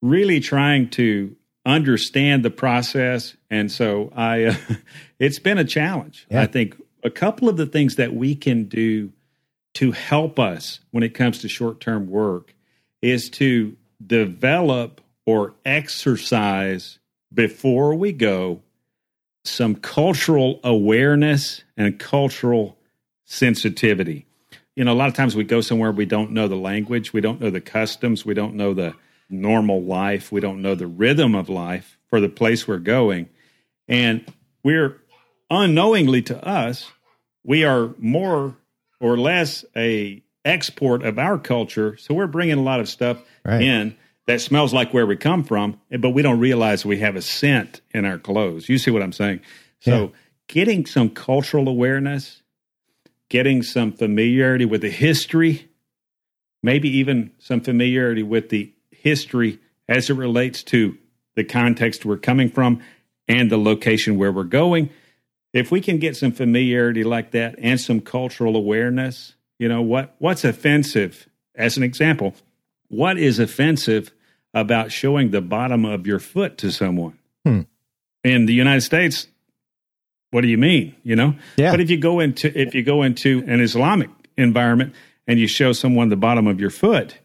really 0.00 0.40
trying 0.40 0.90
to 0.90 1.36
understand 1.64 2.44
the 2.44 2.50
process. 2.50 3.36
And 3.50 3.70
so 3.70 4.12
I, 4.14 4.44
uh, 4.44 4.54
it's 5.18 5.38
been 5.38 5.58
a 5.58 5.64
challenge. 5.64 6.26
Yeah. 6.30 6.42
I 6.42 6.46
think 6.46 6.76
a 7.02 7.10
couple 7.10 7.48
of 7.48 7.56
the 7.56 7.66
things 7.66 7.96
that 7.96 8.14
we 8.14 8.34
can 8.34 8.64
do 8.64 9.12
to 9.74 9.92
help 9.92 10.38
us 10.38 10.80
when 10.90 11.02
it 11.02 11.14
comes 11.14 11.40
to 11.40 11.48
short 11.48 11.80
term 11.80 12.08
work 12.08 12.54
is 13.00 13.30
to 13.30 13.76
develop 14.04 15.00
or 15.24 15.54
exercise 15.64 16.98
before 17.32 17.94
we 17.94 18.12
go 18.12 18.60
some 19.44 19.74
cultural 19.74 20.60
awareness 20.62 21.62
and 21.76 21.98
cultural 21.98 22.76
sensitivity. 23.24 24.26
You 24.76 24.84
know, 24.84 24.92
a 24.92 24.94
lot 24.94 25.08
of 25.08 25.14
times 25.14 25.36
we 25.36 25.44
go 25.44 25.60
somewhere 25.60 25.92
we 25.92 26.06
don't 26.06 26.30
know 26.30 26.48
the 26.48 26.56
language, 26.56 27.12
we 27.12 27.20
don't 27.20 27.40
know 27.40 27.50
the 27.50 27.60
customs, 27.60 28.24
we 28.24 28.34
don't 28.34 28.54
know 28.54 28.72
the 28.72 28.94
normal 29.28 29.82
life, 29.82 30.30
we 30.30 30.40
don't 30.40 30.62
know 30.62 30.74
the 30.74 30.86
rhythm 30.86 31.34
of 31.34 31.48
life 31.48 31.98
for 32.08 32.20
the 32.20 32.28
place 32.28 32.66
we're 32.66 32.78
going. 32.78 33.28
And 33.88 34.24
we're 34.62 34.98
unknowingly 35.50 36.22
to 36.22 36.46
us, 36.46 36.90
we 37.44 37.64
are 37.64 37.94
more 37.98 38.56
or 39.00 39.18
less 39.18 39.64
a 39.76 40.22
export 40.44 41.02
of 41.02 41.18
our 41.18 41.38
culture. 41.38 41.96
So 41.96 42.14
we're 42.14 42.26
bringing 42.26 42.58
a 42.58 42.62
lot 42.62 42.80
of 42.80 42.88
stuff 42.88 43.18
right. 43.44 43.62
in 43.62 43.96
that 44.26 44.40
smells 44.40 44.72
like 44.72 44.94
where 44.94 45.06
we 45.06 45.16
come 45.16 45.44
from, 45.44 45.80
eh, 45.90 45.96
but 45.96 46.10
we 46.10 46.22
don't 46.22 46.38
realize 46.38 46.84
we 46.84 46.98
have 46.98 47.16
a 47.16 47.22
scent 47.22 47.80
in 47.92 48.04
our 48.04 48.18
clothes. 48.18 48.68
You 48.68 48.78
see 48.78 48.90
what 48.90 49.02
I'm 49.02 49.12
saying? 49.12 49.40
So, 49.80 49.90
yeah. 49.90 50.08
getting 50.48 50.86
some 50.86 51.10
cultural 51.10 51.68
awareness, 51.68 52.42
getting 53.28 53.62
some 53.62 53.92
familiarity 53.92 54.64
with 54.64 54.82
the 54.82 54.90
history, 54.90 55.68
maybe 56.62 56.88
even 56.88 57.32
some 57.38 57.60
familiarity 57.60 58.22
with 58.22 58.48
the 58.50 58.72
history 58.90 59.58
as 59.88 60.08
it 60.08 60.14
relates 60.14 60.62
to 60.62 60.96
the 61.34 61.44
context 61.44 62.04
we're 62.04 62.16
coming 62.16 62.48
from 62.48 62.80
and 63.26 63.50
the 63.50 63.58
location 63.58 64.18
where 64.18 64.30
we're 64.30 64.44
going. 64.44 64.90
If 65.52 65.70
we 65.70 65.80
can 65.80 65.98
get 65.98 66.16
some 66.16 66.32
familiarity 66.32 67.04
like 67.04 67.32
that 67.32 67.56
and 67.58 67.80
some 67.80 68.00
cultural 68.00 68.56
awareness, 68.56 69.34
you 69.58 69.68
know 69.68 69.82
what 69.82 70.14
what's 70.18 70.44
offensive 70.44 71.28
as 71.54 71.76
an 71.76 71.82
example 71.82 72.34
what 72.92 73.16
is 73.18 73.38
offensive 73.38 74.12
about 74.54 74.92
showing 74.92 75.30
the 75.30 75.40
bottom 75.40 75.84
of 75.86 76.06
your 76.06 76.18
foot 76.18 76.58
to 76.58 76.70
someone? 76.70 77.18
Hmm. 77.46 77.62
in 78.22 78.46
the 78.46 78.52
United 78.54 78.82
States, 78.82 79.26
what 80.30 80.42
do 80.42 80.48
you 80.48 80.58
mean? 80.58 80.94
You 81.02 81.16
know? 81.16 81.34
Yeah. 81.56 81.72
But 81.72 81.80
if 81.80 81.90
you 81.90 81.96
go 81.96 82.20
into 82.20 82.46
if 82.56 82.74
you 82.74 82.82
go 82.84 83.02
into 83.02 83.42
an 83.48 83.60
Islamic 83.60 84.10
environment 84.36 84.94
and 85.26 85.38
you 85.40 85.46
show 85.48 85.72
someone 85.72 86.08
the 86.08 86.16
bottom 86.16 86.46
of 86.46 86.60
your 86.60 86.70
foot, 86.70 87.18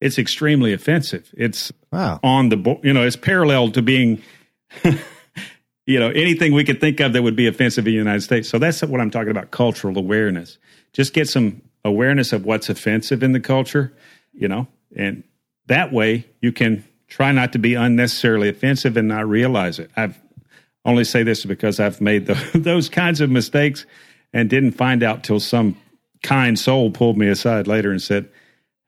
it's 0.00 0.18
extremely 0.18 0.72
offensive. 0.72 1.32
It's 1.36 1.72
Wow. 1.90 2.20
on 2.22 2.50
the 2.50 2.56
bo- 2.56 2.80
you 2.84 2.92
know 2.92 3.02
it's 3.02 3.16
parallel 3.16 3.70
to 3.72 3.82
being 3.82 4.22
you 5.86 5.98
know 5.98 6.10
anything 6.10 6.52
we 6.54 6.64
could 6.64 6.80
think 6.80 7.00
of 7.00 7.12
that 7.14 7.22
would 7.22 7.36
be 7.36 7.46
offensive 7.46 7.86
in 7.86 7.92
the 7.92 7.96
United 7.98 8.22
States. 8.22 8.48
So 8.48 8.58
that's 8.58 8.82
what 8.82 9.00
I'm 9.00 9.10
talking 9.10 9.30
about 9.30 9.50
cultural 9.50 9.96
awareness. 9.98 10.58
Just 10.92 11.14
get 11.14 11.28
some 11.28 11.62
awareness 11.84 12.32
of 12.32 12.44
what's 12.44 12.68
offensive 12.68 13.22
in 13.22 13.32
the 13.32 13.40
culture, 13.40 13.92
you 14.34 14.48
know, 14.48 14.68
and 14.98 15.22
that 15.66 15.92
way 15.92 16.26
you 16.42 16.52
can 16.52 16.84
try 17.06 17.32
not 17.32 17.52
to 17.54 17.58
be 17.58 17.74
unnecessarily 17.74 18.48
offensive 18.48 18.96
and 18.96 19.08
not 19.08 19.26
realize 19.26 19.78
it. 19.78 19.90
I've 19.96 20.20
only 20.84 21.04
say 21.04 21.22
this 21.22 21.44
because 21.44 21.80
I've 21.80 22.00
made 22.00 22.26
the, 22.26 22.34
those 22.54 22.88
kinds 22.88 23.20
of 23.20 23.30
mistakes 23.30 23.86
and 24.32 24.50
didn't 24.50 24.72
find 24.72 25.02
out 25.02 25.24
till 25.24 25.40
some 25.40 25.76
kind 26.22 26.58
soul 26.58 26.90
pulled 26.90 27.16
me 27.16 27.28
aside 27.28 27.66
later 27.66 27.90
and 27.90 28.02
said, 28.02 28.28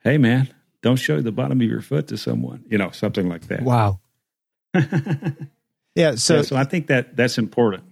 "Hey 0.01 0.19
man, 0.19 0.53
don't 0.83 0.97
show 0.97 1.21
the 1.21 1.33
bottom 1.33 1.61
of 1.61 1.67
your 1.67 1.81
foot 1.81 2.09
to 2.09 2.19
someone." 2.19 2.65
You 2.69 2.79
know, 2.79 2.91
something 2.91 3.29
like 3.29 3.47
that. 3.49 3.63
Wow. 3.63 4.01
yeah. 5.95 6.15
So, 6.17 6.37
Yeah, 6.37 6.43
so 6.43 6.57
I 6.57 6.65
think 6.65 6.89
that 6.89 7.17
that's 7.17 7.39
important. 7.39 7.85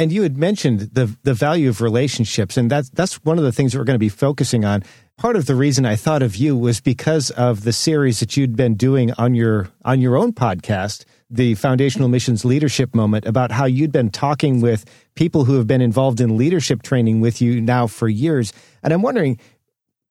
And 0.00 0.10
you 0.10 0.22
had 0.22 0.38
mentioned 0.38 0.80
the 0.80 1.14
the 1.24 1.34
value 1.34 1.68
of 1.68 1.82
relationships, 1.82 2.56
and 2.56 2.70
that's 2.70 2.88
that's 2.88 3.22
one 3.22 3.36
of 3.36 3.44
the 3.44 3.52
things 3.52 3.72
that 3.72 3.78
we're 3.78 3.84
going 3.84 3.96
to 3.96 3.98
be 3.98 4.08
focusing 4.08 4.64
on. 4.64 4.82
Part 5.18 5.36
of 5.36 5.44
the 5.44 5.54
reason 5.54 5.84
I 5.84 5.94
thought 5.94 6.22
of 6.22 6.36
you 6.36 6.56
was 6.56 6.80
because 6.80 7.28
of 7.32 7.64
the 7.64 7.72
series 7.74 8.20
that 8.20 8.34
you'd 8.34 8.56
been 8.56 8.76
doing 8.76 9.12
on 9.18 9.34
your 9.34 9.68
on 9.84 10.00
your 10.00 10.16
own 10.16 10.32
podcast, 10.32 11.04
the 11.28 11.54
Foundational 11.54 12.08
Missions 12.08 12.46
Leadership 12.46 12.94
Moment, 12.94 13.26
about 13.26 13.50
how 13.50 13.66
you'd 13.66 13.92
been 13.92 14.08
talking 14.08 14.62
with 14.62 14.86
people 15.16 15.44
who 15.44 15.56
have 15.56 15.66
been 15.66 15.82
involved 15.82 16.18
in 16.18 16.38
leadership 16.38 16.80
training 16.80 17.20
with 17.20 17.42
you 17.42 17.60
now 17.60 17.86
for 17.86 18.08
years. 18.08 18.54
And 18.82 18.94
I'm 18.94 19.02
wondering, 19.02 19.38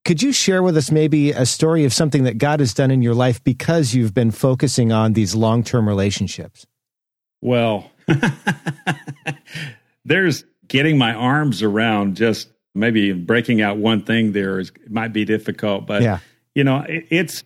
could 0.05 0.21
you 0.21 0.31
share 0.31 0.61
with 0.61 0.77
us 0.77 0.91
maybe 0.91 1.31
a 1.31 1.47
story 1.47 1.83
of 1.83 1.93
something 1.95 2.25
that 2.25 2.37
God 2.37 2.59
has 2.59 2.75
done 2.75 2.91
in 2.91 3.01
your 3.01 3.15
life 3.15 3.43
because 3.43 3.95
you've 3.95 4.13
been 4.13 4.29
focusing 4.29 4.91
on 4.91 5.13
these 5.13 5.33
long 5.33 5.63
term 5.63 5.87
relationships? 5.87 6.67
Well, 7.41 7.89
there's 10.09 10.43
getting 10.67 10.97
my 10.97 11.13
arms 11.13 11.63
around 11.63 12.17
just 12.17 12.49
maybe 12.75 13.13
breaking 13.13 13.61
out 13.61 13.77
one 13.77 14.03
thing 14.03 14.33
there 14.33 14.59
is 14.59 14.71
might 14.89 15.13
be 15.13 15.23
difficult, 15.25 15.85
but 15.87 16.01
Yeah. 16.03 16.19
you 16.53 16.63
know, 16.63 16.81
it, 16.81 17.05
it's 17.09 17.43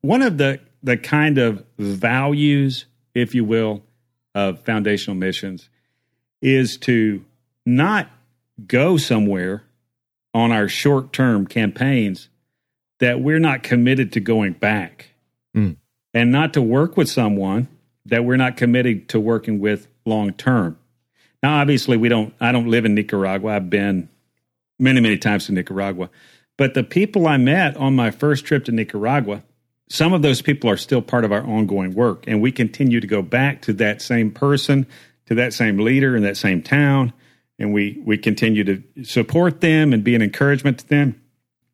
one 0.00 0.22
of 0.22 0.38
the 0.38 0.60
the 0.82 0.96
kind 0.96 1.38
of 1.38 1.64
values, 1.78 2.86
if 3.14 3.34
you 3.34 3.44
will, 3.44 3.82
of 4.34 4.60
foundational 4.64 5.16
missions 5.16 5.68
is 6.42 6.76
to 6.78 7.24
not 7.64 8.10
go 8.66 8.96
somewhere 8.96 9.64
on 10.34 10.52
our 10.52 10.68
short 10.68 11.12
term 11.12 11.46
campaigns 11.46 12.28
that 13.00 13.20
we're 13.20 13.38
not 13.38 13.62
committed 13.62 14.12
to 14.12 14.20
going 14.20 14.52
back 14.52 15.10
Mm. 15.56 15.76
and 16.12 16.32
not 16.32 16.52
to 16.54 16.62
work 16.62 16.96
with 16.96 17.08
someone 17.08 17.68
that 18.06 18.24
we're 18.24 18.36
not 18.36 18.56
committed 18.56 19.08
to 19.10 19.20
working 19.20 19.60
with 19.60 19.86
long 20.04 20.32
term. 20.32 20.76
Now, 21.44 21.60
obviously, 21.60 21.98
we 21.98 22.08
don't. 22.08 22.32
I 22.40 22.52
don't 22.52 22.68
live 22.68 22.86
in 22.86 22.94
Nicaragua. 22.94 23.56
I've 23.56 23.68
been 23.68 24.08
many, 24.78 25.02
many 25.02 25.18
times 25.18 25.44
to 25.44 25.52
Nicaragua, 25.52 26.08
but 26.56 26.72
the 26.72 26.82
people 26.82 27.26
I 27.26 27.36
met 27.36 27.76
on 27.76 27.94
my 27.94 28.10
first 28.10 28.46
trip 28.46 28.64
to 28.64 28.72
Nicaragua, 28.72 29.42
some 29.90 30.14
of 30.14 30.22
those 30.22 30.40
people 30.40 30.70
are 30.70 30.78
still 30.78 31.02
part 31.02 31.22
of 31.22 31.32
our 31.32 31.42
ongoing 31.42 31.94
work, 31.94 32.24
and 32.26 32.40
we 32.40 32.50
continue 32.50 32.98
to 32.98 33.06
go 33.06 33.20
back 33.20 33.60
to 33.60 33.74
that 33.74 34.00
same 34.00 34.30
person, 34.30 34.86
to 35.26 35.34
that 35.34 35.52
same 35.52 35.76
leader 35.76 36.16
in 36.16 36.22
that 36.22 36.38
same 36.38 36.62
town, 36.62 37.12
and 37.58 37.74
we 37.74 38.00
we 38.06 38.16
continue 38.16 38.64
to 38.64 39.04
support 39.04 39.60
them 39.60 39.92
and 39.92 40.02
be 40.02 40.14
an 40.14 40.22
encouragement 40.22 40.78
to 40.78 40.88
them, 40.88 41.20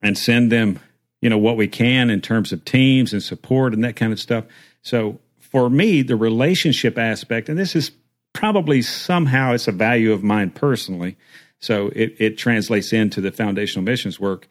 and 0.02 0.18
send 0.18 0.50
them, 0.50 0.80
you 1.20 1.30
know, 1.30 1.38
what 1.38 1.56
we 1.56 1.68
can 1.68 2.10
in 2.10 2.20
terms 2.20 2.50
of 2.52 2.64
teams 2.64 3.12
and 3.12 3.22
support 3.22 3.72
and 3.72 3.84
that 3.84 3.94
kind 3.94 4.12
of 4.12 4.18
stuff. 4.18 4.46
So 4.82 5.20
for 5.38 5.70
me, 5.70 6.02
the 6.02 6.16
relationship 6.16 6.98
aspect, 6.98 7.48
and 7.48 7.56
this 7.56 7.76
is 7.76 7.92
probably 8.32 8.82
somehow 8.82 9.52
it's 9.52 9.68
a 9.68 9.72
value 9.72 10.12
of 10.12 10.22
mine 10.22 10.50
personally. 10.50 11.16
So 11.60 11.88
it, 11.88 12.16
it 12.18 12.38
translates 12.38 12.92
into 12.92 13.20
the 13.20 13.30
foundational 13.30 13.84
missions 13.84 14.18
work. 14.18 14.48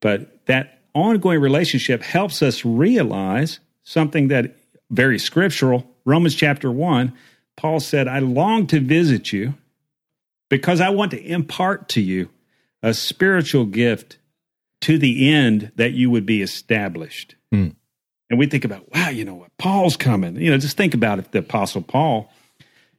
But 0.00 0.46
that 0.46 0.80
ongoing 0.94 1.40
relationship 1.40 2.02
helps 2.02 2.42
us 2.42 2.64
realize 2.64 3.60
something 3.82 4.28
that 4.28 4.56
very 4.90 5.18
scriptural. 5.18 5.86
Romans 6.04 6.34
chapter 6.34 6.70
one, 6.70 7.14
Paul 7.56 7.80
said, 7.80 8.08
I 8.08 8.20
long 8.20 8.66
to 8.68 8.80
visit 8.80 9.32
you 9.32 9.54
because 10.48 10.80
I 10.80 10.90
want 10.90 11.12
to 11.12 11.22
impart 11.22 11.88
to 11.90 12.00
you 12.00 12.28
a 12.82 12.92
spiritual 12.94 13.64
gift 13.64 14.18
to 14.82 14.98
the 14.98 15.32
end 15.32 15.72
that 15.76 15.92
you 15.92 16.10
would 16.10 16.26
be 16.26 16.42
established. 16.42 17.36
Hmm. 17.50 17.68
And 18.28 18.38
we 18.38 18.46
think 18.46 18.64
about, 18.64 18.92
wow, 18.92 19.10
you 19.10 19.24
know 19.24 19.34
what? 19.34 19.50
Paul's 19.58 19.96
coming. 19.96 20.36
You 20.36 20.50
know, 20.50 20.58
just 20.58 20.76
think 20.76 20.94
about 20.94 21.18
if 21.18 21.30
the 21.30 21.40
Apostle 21.40 21.82
Paul 21.82 22.32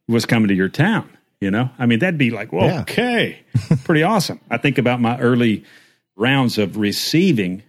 was 0.07 0.25
coming 0.25 0.47
to 0.49 0.53
your 0.53 0.69
town. 0.69 1.09
You 1.41 1.51
know, 1.51 1.69
I 1.77 1.85
mean, 1.87 1.99
that'd 1.99 2.17
be 2.17 2.31
like, 2.31 2.53
well, 2.53 2.67
Yeah. 2.67 2.81
okay, 2.81 3.39
pretty 3.83 4.01
awesome. 4.03 4.39
I 4.49 4.55
think 4.57 4.77
about 4.77 5.01
my 5.01 5.19
early 5.19 5.65
rounds 6.15 6.57
of 6.57 6.77
receiving 6.77 7.63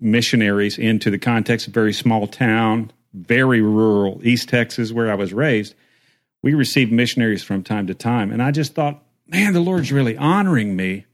missionaries 0.00 0.78
into 0.78 1.10
the 1.10 1.18
context 1.18 1.66
of 1.68 1.74
very 1.74 1.92
small 1.92 2.26
town, 2.26 2.90
very 3.12 3.60
rural 3.60 4.20
East 4.24 4.48
Texas, 4.48 4.92
where 4.92 5.10
I 5.10 5.14
was 5.14 5.34
raised. 5.34 5.74
We 6.42 6.54
received 6.54 6.90
missionaries 6.92 7.42
from 7.42 7.62
time 7.64 7.86
to 7.88 7.94
time. 7.94 8.30
And 8.30 8.42
I 8.42 8.50
just 8.50 8.74
thought, 8.74 9.02
man, 9.26 9.52
the 9.52 9.60
Lord's 9.60 9.92
really 9.92 10.16
honoring 10.16 10.74
me 10.76 11.04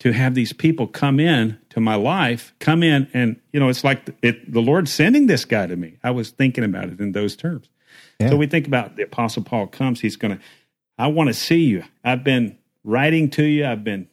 to 0.00 0.12
have 0.12 0.34
these 0.34 0.52
people 0.52 0.86
come 0.86 1.20
in 1.20 1.58
to 1.68 1.78
my 1.80 1.94
life, 1.94 2.54
come 2.58 2.82
in 2.82 3.06
and, 3.12 3.38
you 3.52 3.60
know, 3.60 3.68
it's 3.68 3.84
like 3.84 4.08
it, 4.22 4.50
the 4.50 4.62
Lord's 4.62 4.90
sending 4.92 5.26
this 5.26 5.44
guy 5.44 5.66
to 5.66 5.76
me. 5.76 5.98
I 6.02 6.10
was 6.10 6.30
thinking 6.30 6.64
about 6.64 6.88
it 6.88 6.98
in 6.98 7.12
those 7.12 7.36
terms. 7.36 7.68
Yeah. 8.20 8.30
So 8.30 8.36
we 8.36 8.46
think 8.46 8.66
about 8.66 8.96
the 8.96 9.02
Apostle 9.02 9.42
Paul 9.42 9.66
comes, 9.66 10.00
he's 10.00 10.16
going 10.16 10.36
to, 10.36 10.44
I 10.98 11.06
want 11.06 11.28
to 11.28 11.34
see 11.34 11.60
you. 11.60 11.84
I've 12.04 12.22
been 12.22 12.58
writing 12.84 13.30
to 13.30 13.44
you, 13.44 13.66
I've 13.66 13.82
been 13.82 14.08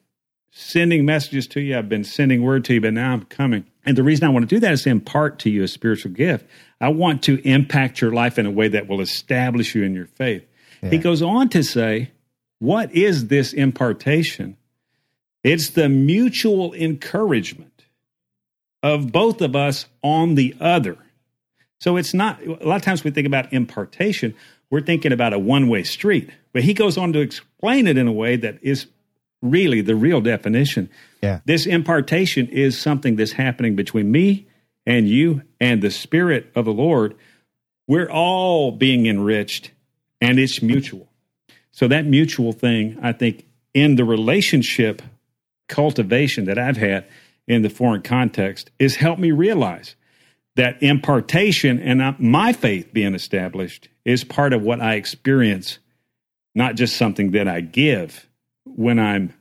sending 0.50 1.06
messages 1.06 1.48
to 1.48 1.62
you, 1.62 1.78
I've 1.78 1.90
been 1.90 2.04
sending 2.04 2.42
word 2.42 2.66
to 2.66 2.76
you, 2.76 2.82
but 2.82 2.94
now 2.94 3.14
I'm 3.14 3.26
coming. 3.26 3.66
And 3.86 3.98
the 3.98 4.04
reason 4.04 4.26
I 4.26 4.30
want 4.30 4.50
to 4.50 4.56
do 4.56 4.60
that 4.62 4.72
is 4.72 4.84
to 4.84 4.90
impart 4.90 5.40
to 5.40 5.50
you 5.50 5.64
a 5.64 5.68
spiritual 5.68 6.12
gift. 6.12 6.46
I 6.80 6.90
want 6.90 7.24
to 7.24 7.46
impact 7.48 8.02
your 8.02 8.12
life 8.12 8.40
in 8.40 8.46
a 8.46 8.52
way 8.52 8.68
that 8.70 8.88
will 8.88 9.02
establish 9.02 9.76
you 9.76 9.84
in 9.84 9.94
your 9.94 10.08
faith. 10.08 10.46
He 10.82 11.00
goes 11.00 11.22
on 11.22 11.50
to 11.50 11.64
say, 11.64 12.12
What 12.60 12.94
is 12.94 13.28
this 13.28 13.52
impartation? 13.52 14.58
It's 15.44 15.70
the 15.70 15.90
mutual 15.90 16.74
encouragement 16.74 17.86
of 18.84 19.12
both 19.12 19.42
of 19.42 19.56
us 19.56 19.88
on 20.04 20.36
the 20.36 20.56
other. 20.60 20.98
So 21.80 21.98
it's 21.98 22.14
not, 22.14 22.42
a 22.44 22.66
lot 22.68 22.78
of 22.78 22.82
times 22.82 23.04
we 23.04 23.12
think 23.12 23.28
about 23.28 23.54
impartation, 23.54 24.36
we're 24.70 24.82
thinking 24.82 25.12
about 25.12 25.34
a 25.34 25.40
one 25.40 25.68
way 25.68 25.84
street. 25.84 26.30
But 26.54 26.64
he 26.64 26.74
goes 26.74 26.98
on 26.98 27.14
to 27.14 27.20
explain 27.20 27.88
it 27.88 27.98
in 27.98 28.08
a 28.08 28.12
way 28.12 28.36
that 28.38 28.58
is 28.62 28.88
really 29.42 29.82
the 29.82 29.96
real 29.96 30.22
definition. 30.22 30.90
Yeah. 31.22 31.42
This 31.46 31.66
impartation 31.66 32.48
is 32.48 32.80
something 32.80 33.16
that's 33.16 33.34
happening 33.34 33.76
between 33.76 34.12
me 34.12 34.48
and 34.86 35.08
you 35.08 35.44
and 35.60 35.82
the 35.82 35.92
Spirit 35.92 36.52
of 36.56 36.66
the 36.66 36.74
Lord. 36.74 37.16
We're 37.88 38.10
all 38.10 38.72
being 38.72 39.06
enriched 39.06 39.72
and 40.20 40.40
it's 40.40 40.62
mutual. 40.62 41.08
So 41.72 41.88
that 41.88 42.06
mutual 42.06 42.54
thing, 42.54 42.98
I 43.02 43.12
think, 43.12 43.46
in 43.74 43.96
the 43.96 44.04
relationship 44.04 45.02
cultivation 45.68 46.46
that 46.46 46.58
I've 46.58 46.78
had 46.78 47.06
in 47.48 47.62
the 47.62 47.70
foreign 47.70 48.02
context 48.02 48.72
is 48.80 48.96
helped 48.96 49.22
me 49.22 49.32
realize 49.32 49.96
that 50.58 50.82
impartation 50.82 51.80
and 51.80 52.20
my 52.20 52.52
faith 52.52 52.92
being 52.92 53.14
established 53.14 53.90
is 54.06 54.24
part 54.24 54.54
of 54.54 54.64
what 54.64 54.82
I 54.82 54.96
experience, 54.96 55.78
not 56.56 56.76
just 56.76 56.98
something 56.98 57.32
that 57.32 57.48
I 57.48 57.62
give 57.62 58.28
when 58.66 59.00
I'm 59.00 59.34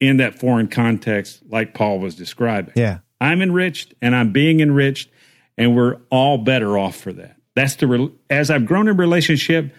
in 0.00 0.16
that 0.16 0.38
foreign 0.38 0.68
context, 0.68 1.42
like 1.48 1.74
Paul 1.74 2.00
was 2.00 2.14
describing. 2.14 2.72
Yeah. 2.74 2.98
I'm 3.20 3.42
enriched 3.42 3.94
and 4.02 4.16
I'm 4.16 4.32
being 4.32 4.60
enriched, 4.60 5.10
and 5.56 5.76
we're 5.76 5.98
all 6.10 6.38
better 6.38 6.76
off 6.76 6.96
for 6.96 7.12
that. 7.12 7.36
That's 7.54 7.76
the 7.76 7.86
re- 7.86 8.12
as 8.30 8.50
I've 8.50 8.66
grown 8.66 8.88
in 8.88 8.96
relationship, 8.96 9.74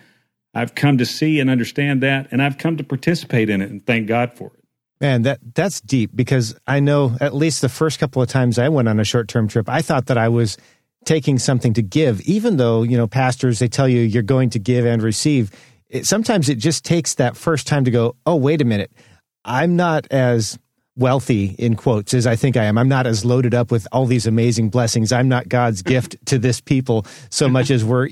I've 0.53 0.75
come 0.75 0.99
to 0.99 1.05
see 1.05 1.39
and 1.39 1.49
understand 1.49 2.03
that, 2.03 2.27
and 2.31 2.41
I've 2.41 2.59
come 2.59 2.77
to 2.77 2.83
participate 2.83 3.49
in 3.49 3.61
it 3.61 3.71
and 3.71 3.85
thank 3.85 4.07
God 4.07 4.33
for 4.37 4.51
it. 4.53 4.63
Man, 5.01 5.23
that 5.23 5.39
that's 5.55 5.81
deep 5.81 6.11
because 6.15 6.55
I 6.67 6.79
know 6.79 7.17
at 7.19 7.33
least 7.33 7.61
the 7.61 7.67
first 7.67 7.99
couple 7.99 8.21
of 8.21 8.29
times 8.29 8.59
I 8.59 8.69
went 8.69 8.87
on 8.87 8.99
a 8.99 9.03
short 9.03 9.27
term 9.27 9.47
trip, 9.47 9.67
I 9.67 9.81
thought 9.81 10.05
that 10.05 10.17
I 10.17 10.29
was 10.29 10.57
taking 11.05 11.39
something 11.39 11.73
to 11.73 11.81
give, 11.81 12.21
even 12.21 12.57
though 12.57 12.83
you 12.83 12.97
know 12.97 13.07
pastors 13.07 13.59
they 13.59 13.67
tell 13.67 13.87
you 13.87 14.01
you're 14.01 14.23
going 14.23 14.49
to 14.51 14.59
give 14.59 14.85
and 14.85 15.01
receive. 15.01 15.51
It, 15.89 16.05
sometimes 16.05 16.49
it 16.49 16.55
just 16.55 16.83
takes 16.83 17.15
that 17.15 17.37
first 17.37 17.67
time 17.67 17.85
to 17.85 17.91
go, 17.91 18.15
oh 18.25 18.35
wait 18.35 18.61
a 18.61 18.65
minute, 18.65 18.91
I'm 19.45 19.75
not 19.75 20.07
as 20.11 20.57
wealthy 20.95 21.55
in 21.57 21.75
quotes 21.75 22.13
as 22.13 22.27
I 22.27 22.35
think 22.35 22.55
I 22.55 22.65
am. 22.65 22.77
I'm 22.77 22.89
not 22.89 23.07
as 23.07 23.25
loaded 23.25 23.53
up 23.53 23.71
with 23.71 23.87
all 23.91 24.05
these 24.05 24.27
amazing 24.27 24.69
blessings. 24.69 25.11
I'm 25.11 25.27
not 25.27 25.49
God's 25.49 25.81
gift 25.83 26.15
to 26.27 26.37
this 26.37 26.61
people 26.61 27.05
so 27.29 27.47
much 27.47 27.71
as 27.71 27.83
we're 27.83 28.09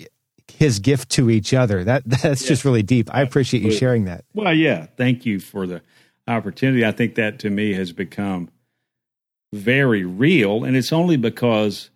his 0.48 0.80
gift 0.80 1.10
to 1.12 1.30
each 1.30 1.54
other. 1.54 1.84
That 1.84 2.04
that's 2.06 2.46
just 2.46 2.66
really 2.66 2.84
deep. 2.84 3.10
I 3.14 3.22
appreciate 3.22 3.64
you 3.64 3.72
sharing 3.72 4.06
that. 4.06 4.26
Well, 4.34 4.54
yeah, 4.54 4.88
thank 4.98 5.26
you 5.26 5.40
for 5.40 5.66
the 5.66 5.82
opportunity. 6.28 6.86
I 6.86 6.92
think 6.92 7.16
that 7.16 7.40
to 7.40 7.50
me 7.50 7.74
has 7.74 7.92
become 7.92 8.50
very 9.54 10.06
real, 10.06 10.64
and 10.64 10.76
it's 10.76 10.94
only 10.94 11.18
because 11.18 11.90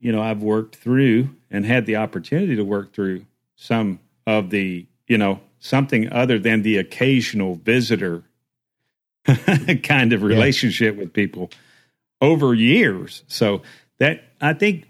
you 0.00 0.12
know 0.12 0.22
I've 0.22 0.42
worked 0.42 0.76
through 0.76 1.30
and 1.50 1.64
had 1.64 1.86
the 1.86 1.96
opportunity 1.96 2.56
to 2.56 2.64
work 2.64 2.92
through 2.92 3.24
some 3.56 4.00
of 4.26 4.50
the 4.50 4.86
you 5.06 5.18
know 5.18 5.40
something 5.58 6.12
other 6.12 6.38
than 6.38 6.62
the 6.62 6.76
occasional 6.76 7.56
visitor 7.56 8.22
kind 9.82 10.12
of 10.12 10.22
relationship 10.22 10.94
yeah. 10.94 11.00
with 11.02 11.12
people 11.12 11.50
over 12.20 12.54
years. 12.54 13.24
So 13.26 13.62
that 13.98 14.24
I 14.40 14.52
think 14.54 14.86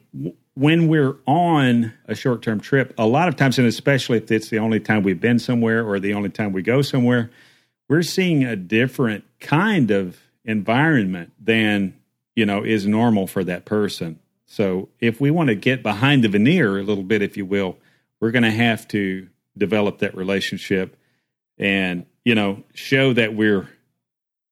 when 0.55 0.89
we're 0.89 1.17
on 1.27 1.93
a 2.07 2.15
short 2.15 2.43
term 2.43 2.61
trip, 2.61 2.95
a 2.99 3.07
lot 3.07 3.29
of 3.29 3.37
times, 3.37 3.59
and 3.59 3.67
especially 3.67 4.19
if 4.19 4.31
it's 4.31 4.51
the 4.51 4.59
only 4.59 4.81
time 4.81 5.03
we've 5.03 5.21
been 5.21 5.39
somewhere 5.39 5.87
or 5.87 6.01
the 6.01 6.15
only 6.15 6.31
time 6.31 6.53
we 6.53 6.63
go 6.63 6.83
somewhere, 6.83 7.31
we're 7.89 8.03
seeing 8.03 8.45
a 8.45 8.57
different 8.57 9.25
kind 9.41 9.91
of 9.91 10.19
environment 10.45 11.33
than 11.41 11.95
you 12.35 12.47
know 12.47 12.65
is 12.65 12.87
normal 12.87 13.27
for 13.27 13.45
that 13.45 13.65
person. 13.65 14.19
So 14.49 14.89
if 14.99 15.21
we 15.21 15.31
want 15.31 15.49
to 15.49 15.55
get 15.55 15.83
behind 15.83 16.25
the 16.25 16.29
veneer 16.29 16.79
a 16.79 16.83
little 16.83 17.05
bit, 17.05 17.23
if 17.23 17.37
you 17.37 17.45
will, 17.45 17.79
we're 18.19 18.31
going 18.31 18.43
to 18.45 18.51
have 18.51 18.89
to 18.89 19.29
develop 19.57 19.99
that 19.99 20.17
relationship 20.17 20.97
and 21.59 22.07
you 22.25 22.35
know 22.35 22.63
show 22.73 23.13
that 23.13 23.35
we're 23.35 23.69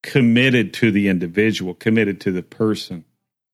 committed 0.03 0.75
to 0.75 0.91
the 0.91 1.09
individual, 1.09 1.75
committed 1.75 2.21
to 2.21 2.31
the 2.31 2.43
person. 2.43 3.05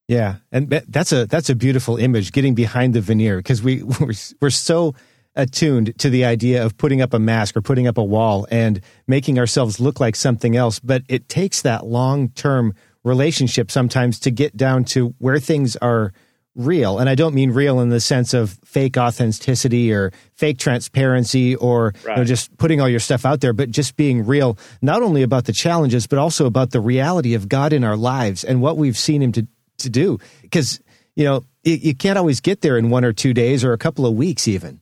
Yeah, 0.08 0.36
and 0.50 0.68
that's 0.68 1.12
a 1.12 1.26
that's 1.26 1.48
a 1.48 1.54
beautiful 1.54 1.96
image, 1.96 2.32
getting 2.32 2.54
behind 2.54 2.92
the 2.94 3.00
veneer, 3.00 3.38
because 3.38 3.62
we 3.62 3.82
we're, 4.00 4.12
we're 4.40 4.50
so 4.50 4.94
attuned 5.34 5.96
to 5.98 6.10
the 6.10 6.24
idea 6.24 6.64
of 6.64 6.76
putting 6.76 7.00
up 7.00 7.14
a 7.14 7.18
mask 7.18 7.56
or 7.56 7.62
putting 7.62 7.86
up 7.86 7.96
a 7.96 8.04
wall 8.04 8.46
and 8.50 8.80
making 9.06 9.38
ourselves 9.38 9.80
look 9.80 10.00
like 10.00 10.16
something 10.16 10.56
else. 10.56 10.80
But 10.80 11.04
it 11.08 11.28
takes 11.28 11.62
that 11.62 11.86
long 11.86 12.30
term 12.30 12.74
relationship 13.04 13.70
sometimes 13.70 14.18
to 14.20 14.30
get 14.30 14.56
down 14.56 14.84
to 14.84 15.14
where 15.18 15.38
things 15.38 15.76
are 15.76 16.12
real. 16.54 16.98
And 16.98 17.08
I 17.08 17.14
don't 17.14 17.34
mean 17.34 17.50
real 17.50 17.80
in 17.80 17.88
the 17.88 18.00
sense 18.00 18.34
of 18.34 18.58
fake 18.64 18.96
authenticity 18.96 19.92
or 19.92 20.12
fake 20.34 20.58
transparency 20.58 21.56
or 21.56 21.94
right. 22.04 22.16
you 22.16 22.16
know, 22.16 22.24
just 22.24 22.56
putting 22.58 22.80
all 22.80 22.88
your 22.88 23.00
stuff 23.00 23.24
out 23.24 23.40
there, 23.40 23.52
but 23.52 23.70
just 23.70 23.96
being 23.96 24.26
real, 24.26 24.58
not 24.82 25.02
only 25.02 25.22
about 25.22 25.44
the 25.44 25.52
challenges, 25.52 26.06
but 26.06 26.18
also 26.18 26.46
about 26.46 26.70
the 26.70 26.80
reality 26.80 27.34
of 27.34 27.48
God 27.48 27.72
in 27.72 27.84
our 27.84 27.96
lives 27.96 28.44
and 28.44 28.60
what 28.60 28.76
we've 28.76 28.98
seen 28.98 29.22
Him 29.22 29.32
to, 29.32 29.46
to 29.78 29.90
do. 29.90 30.18
Because, 30.42 30.80
you 31.16 31.24
know, 31.24 31.44
you, 31.62 31.74
you 31.74 31.94
can't 31.94 32.18
always 32.18 32.40
get 32.40 32.60
there 32.60 32.76
in 32.76 32.90
one 32.90 33.04
or 33.04 33.12
two 33.12 33.32
days 33.32 33.64
or 33.64 33.72
a 33.72 33.78
couple 33.78 34.04
of 34.04 34.14
weeks, 34.14 34.46
even. 34.46 34.80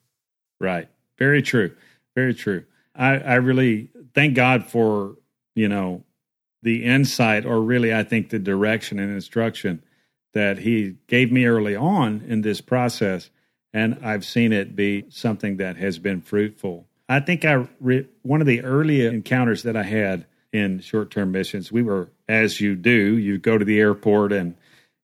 Right. 0.60 0.88
Very 1.18 1.42
true. 1.42 1.74
Very 2.16 2.34
true. 2.34 2.64
I, 2.96 3.18
I 3.18 3.34
really 3.36 3.90
thank 4.14 4.34
God 4.34 4.66
for, 4.66 5.16
you 5.54 5.68
know, 5.68 6.02
the 6.62 6.84
insight 6.84 7.46
or 7.46 7.62
really, 7.62 7.94
I 7.94 8.02
think, 8.02 8.30
the 8.30 8.38
direction 8.38 8.98
and 8.98 9.12
instruction 9.12 9.82
that 10.32 10.58
he 10.58 10.96
gave 11.06 11.32
me 11.32 11.46
early 11.46 11.76
on 11.76 12.22
in 12.26 12.42
this 12.42 12.60
process, 12.60 13.30
and 13.72 13.98
I've 14.02 14.24
seen 14.24 14.52
it 14.52 14.76
be 14.76 15.06
something 15.08 15.56
that 15.58 15.76
has 15.76 15.98
been 15.98 16.20
fruitful. 16.20 16.86
I 17.08 17.20
think 17.20 17.44
I 17.44 17.66
re- 17.80 18.06
one 18.22 18.40
of 18.40 18.46
the 18.46 18.62
early 18.62 19.04
encounters 19.04 19.64
that 19.64 19.76
I 19.76 19.82
had 19.82 20.26
in 20.52 20.80
short-term 20.80 21.32
missions, 21.32 21.70
we 21.70 21.82
were 21.82 22.10
as 22.28 22.60
you 22.60 22.74
do, 22.74 23.18
you 23.18 23.38
go 23.38 23.58
to 23.58 23.64
the 23.64 23.80
airport 23.80 24.32
and 24.32 24.56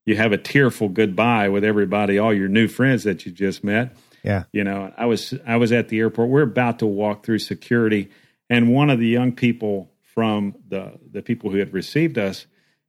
you 0.04 0.16
have 0.16 0.32
a 0.32 0.38
tearful 0.38 0.88
goodbye 0.88 1.48
with 1.48 1.64
everybody, 1.64 2.18
all 2.18 2.32
your 2.32 2.48
new 2.48 2.68
friends 2.68 3.04
that 3.04 3.26
you 3.26 3.32
just 3.32 3.64
met. 3.64 3.96
Yeah. 4.22 4.44
You 4.52 4.64
know, 4.64 4.92
I 4.96 5.06
was 5.06 5.34
I 5.46 5.56
was 5.56 5.72
at 5.72 5.88
the 5.88 5.98
airport. 5.98 6.28
We're 6.28 6.42
about 6.42 6.80
to 6.80 6.86
walk 6.86 7.24
through 7.24 7.40
security 7.40 8.10
and 8.48 8.72
one 8.72 8.90
of 8.90 8.98
the 8.98 9.06
young 9.06 9.32
people 9.32 9.90
from 10.02 10.54
the 10.68 10.98
the 11.10 11.22
people 11.22 11.50
who 11.50 11.58
had 11.58 11.72
received 11.72 12.18
us 12.18 12.46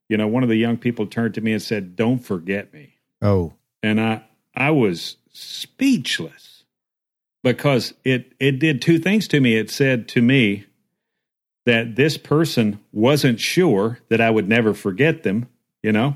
you 0.09 0.17
know, 0.17 0.27
one 0.27 0.43
of 0.43 0.49
the 0.49 0.55
young 0.55 0.77
people 0.77 1.07
turned 1.07 1.33
to 1.35 1.41
me 1.41 1.53
and 1.53 1.61
said, 1.61 1.95
"Don't 1.95 2.19
forget 2.19 2.73
me." 2.73 2.95
Oh, 3.21 3.53
and 3.83 3.99
I 3.99 4.23
I 4.55 4.71
was 4.71 5.17
speechless 5.31 6.63
because 7.43 7.93
it 8.03 8.33
it 8.39 8.59
did 8.59 8.81
two 8.81 8.99
things 8.99 9.27
to 9.29 9.39
me. 9.39 9.55
It 9.55 9.69
said 9.69 10.07
to 10.09 10.21
me 10.21 10.65
that 11.65 11.95
this 11.95 12.17
person 12.17 12.79
wasn't 12.91 13.39
sure 13.39 13.99
that 14.09 14.21
I 14.21 14.29
would 14.29 14.47
never 14.47 14.73
forget 14.73 15.23
them, 15.23 15.47
you 15.83 15.91
know, 15.91 16.15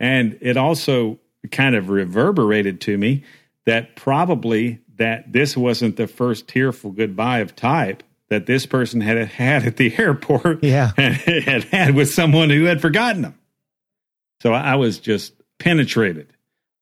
and 0.00 0.38
it 0.40 0.56
also 0.56 1.18
kind 1.50 1.74
of 1.74 1.90
reverberated 1.90 2.80
to 2.82 2.98
me 2.98 3.22
that 3.66 3.96
probably 3.96 4.80
that 4.96 5.32
this 5.32 5.56
wasn't 5.56 5.96
the 5.96 6.06
first 6.06 6.48
tearful 6.48 6.90
goodbye 6.90 7.40
of 7.40 7.54
type 7.54 8.02
that 8.28 8.46
this 8.46 8.66
person 8.66 9.00
had 9.00 9.16
had 9.28 9.64
at 9.64 9.76
the 9.76 9.94
airport 9.98 10.62
yeah. 10.62 10.92
had 10.96 11.64
had 11.64 11.94
with 11.94 12.12
someone 12.12 12.50
who 12.50 12.64
had 12.64 12.80
forgotten 12.80 13.22
them. 13.22 13.38
So 14.42 14.52
I 14.52 14.76
was 14.76 14.98
just 14.98 15.32
penetrated 15.58 16.32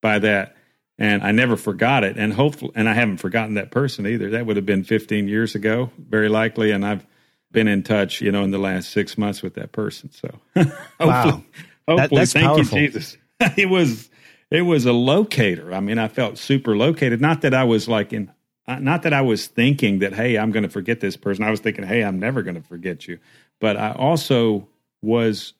by 0.01 0.19
that. 0.19 0.55
And 0.97 1.23
I 1.23 1.31
never 1.31 1.57
forgot 1.57 2.05
it. 2.05 2.17
And 2.17 2.31
hopefully, 2.31 2.71
and 2.73 2.87
I 2.87 2.93
haven't 2.93 3.17
forgotten 3.17 3.55
that 3.55 3.69
person 3.69 4.07
either. 4.07 4.29
That 4.29 4.45
would 4.45 4.55
have 4.55 4.65
been 4.65 4.85
15 4.85 5.27
years 5.27 5.53
ago, 5.53 5.91
very 5.97 6.29
likely. 6.29 6.71
And 6.71 6.85
I've 6.85 7.05
been 7.51 7.67
in 7.67 7.83
touch, 7.83 8.21
you 8.21 8.31
know, 8.31 8.43
in 8.43 8.51
the 8.51 8.57
last 8.57 8.91
six 8.91 9.17
months 9.17 9.41
with 9.41 9.55
that 9.55 9.73
person. 9.73 10.11
So 10.11 10.39
hopefully, 10.55 10.73
wow. 10.99 11.43
hopefully, 11.87 12.21
that, 12.21 12.29
thank 12.29 12.45
powerful. 12.45 12.79
you, 12.79 12.87
Jesus. 12.87 13.17
it 13.57 13.69
was, 13.69 14.09
it 14.49 14.61
was 14.61 14.85
a 14.85 14.93
locator. 14.93 15.73
I 15.73 15.81
mean, 15.81 15.97
I 15.97 16.07
felt 16.07 16.37
super 16.37 16.77
located. 16.77 17.19
Not 17.19 17.41
that 17.41 17.53
I 17.53 17.65
was 17.65 17.89
like 17.89 18.13
in 18.13 18.31
not 18.67 19.03
that 19.03 19.13
I 19.13 19.21
was 19.21 19.47
thinking 19.47 19.99
that, 19.99 20.13
hey, 20.13 20.37
I'm 20.37 20.51
going 20.51 20.63
to 20.63 20.69
forget 20.69 20.99
this 20.99 21.15
person. 21.17 21.43
I 21.43 21.51
was 21.51 21.59
thinking, 21.59 21.85
hey, 21.85 22.03
I'm 22.03 22.19
never 22.19 22.41
going 22.41 22.55
to 22.55 22.67
forget 22.67 23.07
you. 23.07 23.19
But 23.59 23.77
I 23.77 23.91
also 23.91 24.67
was 25.01 25.53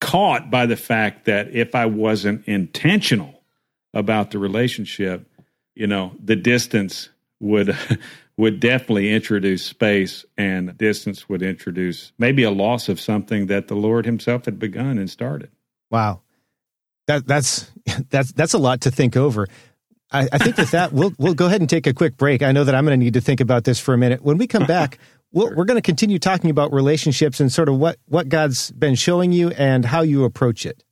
caught 0.00 0.50
by 0.50 0.66
the 0.66 0.76
fact 0.76 1.26
that 1.26 1.54
if 1.54 1.74
I 1.74 1.86
wasn't 1.86 2.46
intentional 2.48 3.42
about 3.92 4.30
the 4.30 4.38
relationship, 4.38 5.26
you 5.74 5.86
know, 5.86 6.12
the 6.22 6.36
distance 6.36 7.10
would 7.40 7.76
would 8.36 8.58
definitely 8.58 9.12
introduce 9.12 9.62
space 9.64 10.24
and 10.38 10.76
distance 10.78 11.28
would 11.28 11.42
introduce 11.42 12.12
maybe 12.18 12.42
a 12.42 12.50
loss 12.50 12.88
of 12.88 12.98
something 12.98 13.46
that 13.48 13.68
the 13.68 13.74
Lord 13.74 14.06
himself 14.06 14.46
had 14.46 14.58
begun 14.58 14.96
and 14.96 15.10
started. 15.10 15.50
Wow. 15.90 16.22
That 17.06 17.26
that's 17.26 17.70
that's 18.08 18.32
that's 18.32 18.54
a 18.54 18.58
lot 18.58 18.82
to 18.82 18.90
think 18.90 19.16
over. 19.16 19.46
I, 20.12 20.28
I 20.32 20.38
think 20.38 20.56
with 20.56 20.72
that, 20.72 20.92
we'll 20.92 21.12
we'll 21.18 21.34
go 21.34 21.46
ahead 21.46 21.60
and 21.60 21.70
take 21.70 21.86
a 21.86 21.94
quick 21.94 22.16
break. 22.16 22.42
I 22.42 22.52
know 22.52 22.64
that 22.64 22.74
I'm 22.74 22.84
going 22.84 22.98
to 22.98 23.04
need 23.04 23.14
to 23.14 23.20
think 23.20 23.40
about 23.40 23.64
this 23.64 23.78
for 23.78 23.94
a 23.94 23.98
minute. 23.98 24.22
When 24.22 24.38
we 24.38 24.46
come 24.46 24.66
back, 24.66 24.98
we 25.32 25.44
we 25.44 25.50
are 25.50 25.64
going 25.64 25.76
to 25.76 25.82
continue 25.82 26.18
talking 26.18 26.50
about 26.50 26.72
relationships 26.72 27.40
and 27.40 27.52
sort 27.52 27.68
of 27.68 27.76
what 27.76 27.98
what 28.06 28.28
God's 28.28 28.72
been 28.72 28.96
showing 28.96 29.32
you 29.32 29.50
and 29.50 29.84
how 29.84 30.02
you 30.02 30.24
approach 30.24 30.66
it. 30.66 30.82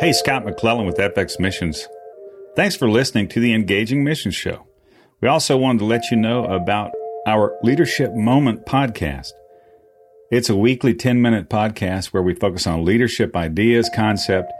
Hey, 0.00 0.12
Scott 0.12 0.46
McClelland 0.46 0.86
with 0.86 0.96
FX 0.96 1.38
Missions. 1.38 1.86
Thanks 2.56 2.74
for 2.74 2.88
listening 2.88 3.28
to 3.28 3.40
the 3.40 3.52
Engaging 3.52 4.02
Missions 4.02 4.34
Show. 4.34 4.66
We 5.20 5.28
also 5.28 5.58
wanted 5.58 5.80
to 5.80 5.84
let 5.84 6.10
you 6.10 6.16
know 6.16 6.44
about 6.46 6.92
our 7.26 7.54
Leadership 7.62 8.14
Moment 8.14 8.64
podcast. 8.64 9.32
It's 10.30 10.48
a 10.48 10.56
weekly 10.56 10.94
10 10.94 11.20
minute 11.20 11.50
podcast 11.50 12.06
where 12.06 12.22
we 12.22 12.34
focus 12.34 12.66
on 12.66 12.84
leadership 12.86 13.36
ideas, 13.36 13.90
concept, 13.94 14.50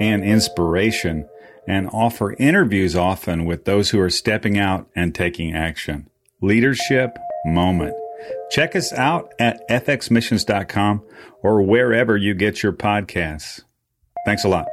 and 0.00 0.24
inspiration 0.24 1.28
and 1.66 1.88
offer 1.92 2.34
interviews 2.34 2.94
often 2.94 3.44
with 3.44 3.64
those 3.64 3.90
who 3.90 4.00
are 4.00 4.10
stepping 4.10 4.58
out 4.58 4.88
and 4.94 5.14
taking 5.14 5.54
action. 5.54 6.08
Leadership 6.40 7.16
Moment. 7.44 7.94
Check 8.50 8.74
us 8.74 8.92
out 8.92 9.32
at 9.38 9.68
fxmissions.com 9.68 11.02
or 11.42 11.62
wherever 11.62 12.16
you 12.16 12.34
get 12.34 12.62
your 12.62 12.72
podcasts. 12.72 13.62
Thanks 14.24 14.44
a 14.44 14.48
lot. 14.48 14.66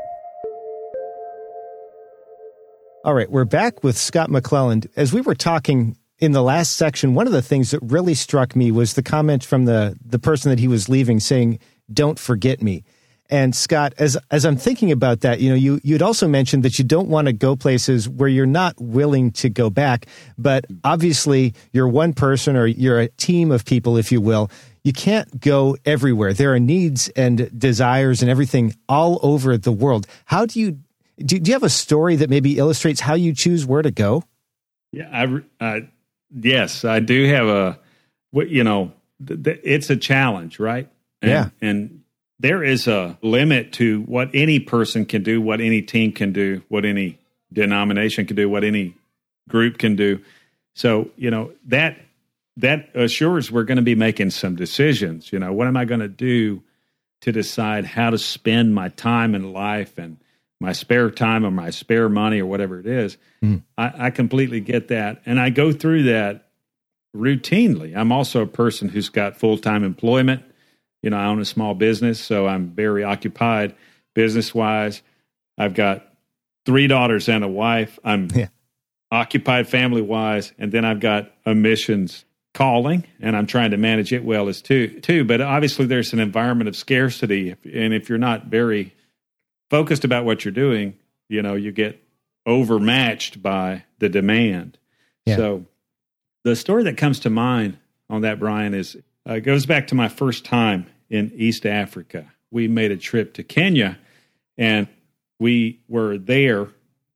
All 3.05 3.13
right, 3.13 3.29
we're 3.29 3.45
back 3.45 3.83
with 3.83 3.97
Scott 3.97 4.29
McClelland. 4.29 4.87
As 4.95 5.11
we 5.11 5.21
were 5.21 5.35
talking 5.35 5.97
in 6.19 6.31
the 6.31 6.41
last 6.41 6.77
section, 6.77 7.13
one 7.13 7.27
of 7.27 7.33
the 7.33 7.41
things 7.41 7.71
that 7.71 7.81
really 7.81 8.13
struck 8.13 8.55
me 8.55 8.71
was 8.71 8.93
the 8.93 9.03
comment 9.03 9.43
from 9.43 9.65
the, 9.65 9.97
the 10.05 10.19
person 10.19 10.49
that 10.49 10.59
he 10.59 10.69
was 10.69 10.87
leaving 10.87 11.19
saying, 11.19 11.59
Don't 11.91 12.17
forget 12.17 12.61
me. 12.61 12.85
And 13.33 13.55
Scott, 13.55 13.95
as 13.97 14.15
as 14.29 14.45
I'm 14.45 14.57
thinking 14.57 14.91
about 14.91 15.21
that, 15.21 15.39
you 15.39 15.49
know, 15.49 15.55
you 15.55 15.81
you'd 15.83 16.03
also 16.03 16.27
mentioned 16.27 16.61
that 16.61 16.77
you 16.77 16.85
don't 16.85 17.07
want 17.07 17.25
to 17.25 17.33
go 17.33 17.55
places 17.55 18.07
where 18.07 18.29
you're 18.29 18.45
not 18.45 18.79
willing 18.79 19.31
to 19.31 19.49
go 19.49 19.71
back. 19.71 20.05
But 20.37 20.65
obviously, 20.83 21.55
you're 21.71 21.87
one 21.87 22.13
person 22.13 22.55
or 22.55 22.67
you're 22.67 22.99
a 22.99 23.07
team 23.07 23.51
of 23.51 23.65
people, 23.65 23.97
if 23.97 24.11
you 24.11 24.21
will. 24.21 24.51
You 24.83 24.93
can't 24.93 25.41
go 25.41 25.75
everywhere. 25.83 26.33
There 26.33 26.53
are 26.53 26.59
needs 26.59 27.09
and 27.15 27.49
desires 27.57 28.21
and 28.21 28.29
everything 28.29 28.75
all 28.87 29.19
over 29.23 29.57
the 29.57 29.71
world. 29.71 30.05
How 30.25 30.45
do 30.45 30.59
you 30.59 30.77
do? 31.17 31.39
Do 31.39 31.49
you 31.49 31.55
have 31.55 31.63
a 31.63 31.69
story 31.69 32.15
that 32.17 32.29
maybe 32.29 32.59
illustrates 32.59 32.99
how 32.99 33.15
you 33.15 33.33
choose 33.33 33.65
where 33.65 33.81
to 33.81 33.89
go? 33.89 34.23
Yeah, 34.91 35.09
I, 35.11 35.41
I 35.59 35.89
yes, 36.31 36.85
I 36.85 36.99
do 36.99 37.25
have 37.29 37.47
a. 37.47 37.79
What 38.29 38.49
you 38.49 38.63
know, 38.63 38.91
it's 39.27 39.89
a 39.89 39.97
challenge, 39.97 40.59
right? 40.59 40.87
And, 41.23 41.31
yeah, 41.31 41.49
and 41.61 42.02
there 42.39 42.63
is 42.63 42.87
a 42.87 43.17
limit 43.21 43.73
to 43.73 44.01
what 44.01 44.29
any 44.33 44.59
person 44.59 45.05
can 45.05 45.23
do, 45.23 45.41
what 45.41 45.61
any 45.61 45.81
team 45.81 46.11
can 46.11 46.33
do, 46.33 46.61
what 46.67 46.85
any 46.85 47.17
denomination 47.51 48.25
can 48.25 48.35
do, 48.35 48.49
what 48.49 48.63
any 48.63 48.95
group 49.47 49.77
can 49.77 49.95
do. 49.95 50.19
So, 50.75 51.09
you 51.15 51.29
know, 51.31 51.51
that 51.67 51.97
that 52.57 52.89
assures 52.95 53.51
we're 53.51 53.63
going 53.63 53.77
to 53.77 53.83
be 53.83 53.95
making 53.95 54.29
some 54.29 54.55
decisions. 54.55 55.31
You 55.31 55.39
know, 55.39 55.53
what 55.53 55.67
am 55.67 55.77
I 55.77 55.85
going 55.85 56.01
to 56.01 56.07
do 56.07 56.61
to 57.21 57.31
decide 57.31 57.85
how 57.85 58.09
to 58.09 58.17
spend 58.17 58.75
my 58.75 58.89
time 58.89 59.33
in 59.33 59.53
life 59.53 59.97
and 59.97 60.17
my 60.59 60.71
spare 60.71 61.09
time 61.09 61.45
or 61.45 61.51
my 61.51 61.71
spare 61.71 62.09
money 62.09 62.39
or 62.39 62.45
whatever 62.45 62.79
it 62.79 62.85
is? 62.85 63.17
Mm. 63.43 63.63
I, 63.77 63.93
I 63.97 64.09
completely 64.11 64.59
get 64.59 64.89
that. 64.89 65.21
And 65.25 65.39
I 65.39 65.49
go 65.49 65.71
through 65.71 66.03
that 66.03 66.49
routinely. 67.15 67.95
I'm 67.95 68.11
also 68.11 68.41
a 68.41 68.47
person 68.47 68.89
who's 68.89 69.09
got 69.09 69.37
full 69.37 69.57
time 69.57 69.83
employment. 69.83 70.43
You 71.03 71.11
know, 71.11 71.17
I 71.17 71.25
own 71.25 71.39
a 71.39 71.45
small 71.45 71.75
business, 71.75 72.19
so 72.19 72.47
I'm 72.47 72.69
very 72.69 73.03
occupied 73.03 73.75
business 74.15 74.55
wise. 74.55 75.03
I've 75.57 75.75
got 75.75 76.07
three 76.65 76.87
daughters 76.87 77.29
and 77.29 77.43
a 77.43 77.47
wife. 77.47 77.99
I'm 78.03 78.29
yeah. 78.35 78.47
occupied 79.11 79.67
family 79.67 80.01
wise, 80.01 80.53
and 80.57 80.71
then 80.71 80.85
I've 80.85 81.01
got 81.01 81.31
a 81.45 81.53
missions 81.53 82.25
calling, 82.53 83.05
and 83.19 83.35
I'm 83.35 83.47
trying 83.47 83.71
to 83.71 83.77
manage 83.77 84.13
it 84.13 84.23
well 84.23 84.47
as 84.47 84.61
too. 84.61 84.99
Too, 85.01 85.23
but 85.25 85.41
obviously 85.41 85.85
there's 85.85 86.13
an 86.13 86.19
environment 86.19 86.69
of 86.69 86.75
scarcity, 86.75 87.55
and 87.71 87.93
if 87.93 88.09
you're 88.09 88.17
not 88.17 88.45
very 88.45 88.95
focused 89.69 90.05
about 90.05 90.25
what 90.25 90.45
you're 90.45 90.53
doing, 90.53 90.95
you 91.29 91.41
know, 91.41 91.55
you 91.55 91.71
get 91.71 92.01
overmatched 92.45 93.41
by 93.41 93.83
the 93.99 94.09
demand. 94.09 94.77
Yeah. 95.25 95.35
So 95.35 95.65
the 96.43 96.55
story 96.55 96.83
that 96.83 96.97
comes 96.97 97.21
to 97.21 97.29
mind 97.29 97.77
on 98.09 98.21
that, 98.21 98.39
Brian, 98.39 98.73
is 98.73 98.97
uh, 99.25 99.39
goes 99.39 99.65
back 99.65 99.87
to 99.87 99.95
my 99.95 100.09
first 100.09 100.45
time 100.45 100.85
in 101.13 101.31
East 101.35 101.65
Africa. 101.65 102.33
We 102.49 102.67
made 102.67 102.91
a 102.91 102.97
trip 102.97 103.35
to 103.35 103.43
Kenya, 103.43 103.99
and 104.57 104.87
we 105.39 105.79
were 105.87 106.17
there, 106.17 106.69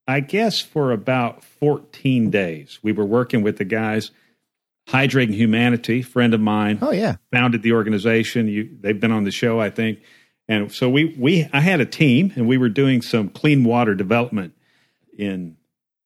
I 0.08 0.20
guess, 0.20 0.62
for 0.62 0.92
about 0.92 1.44
14 1.44 2.30
days. 2.30 2.78
We 2.84 2.92
were 2.92 3.06
working 3.06 3.42
with 3.42 3.58
the 3.58 3.66
guys. 3.66 4.12
Hydrating 4.88 5.34
Humanity, 5.34 6.02
friend 6.02 6.34
of 6.34 6.40
mine. 6.40 6.80
Oh 6.82 6.92
yeah, 6.92 7.18
founded 7.34 7.62
the 7.62 7.74
organization. 7.74 8.48
You, 8.48 8.70
they've 8.80 8.98
been 8.98 9.12
on 9.12 9.26
the 9.26 9.32
show, 9.32 9.60
I 9.60 9.70
think. 9.70 10.00
And 10.48 10.72
so 10.72 10.90
we 10.90 11.14
we 11.20 11.50
I 11.52 11.60
had 11.60 11.82
a 11.82 11.86
team, 11.86 12.32
and 12.38 12.48
we 12.48 12.58
were 12.58 12.70
doing 12.70 13.02
some 13.02 13.28
clean 13.28 13.66
water 13.66 13.96
development 13.96 14.54
in 15.18 15.58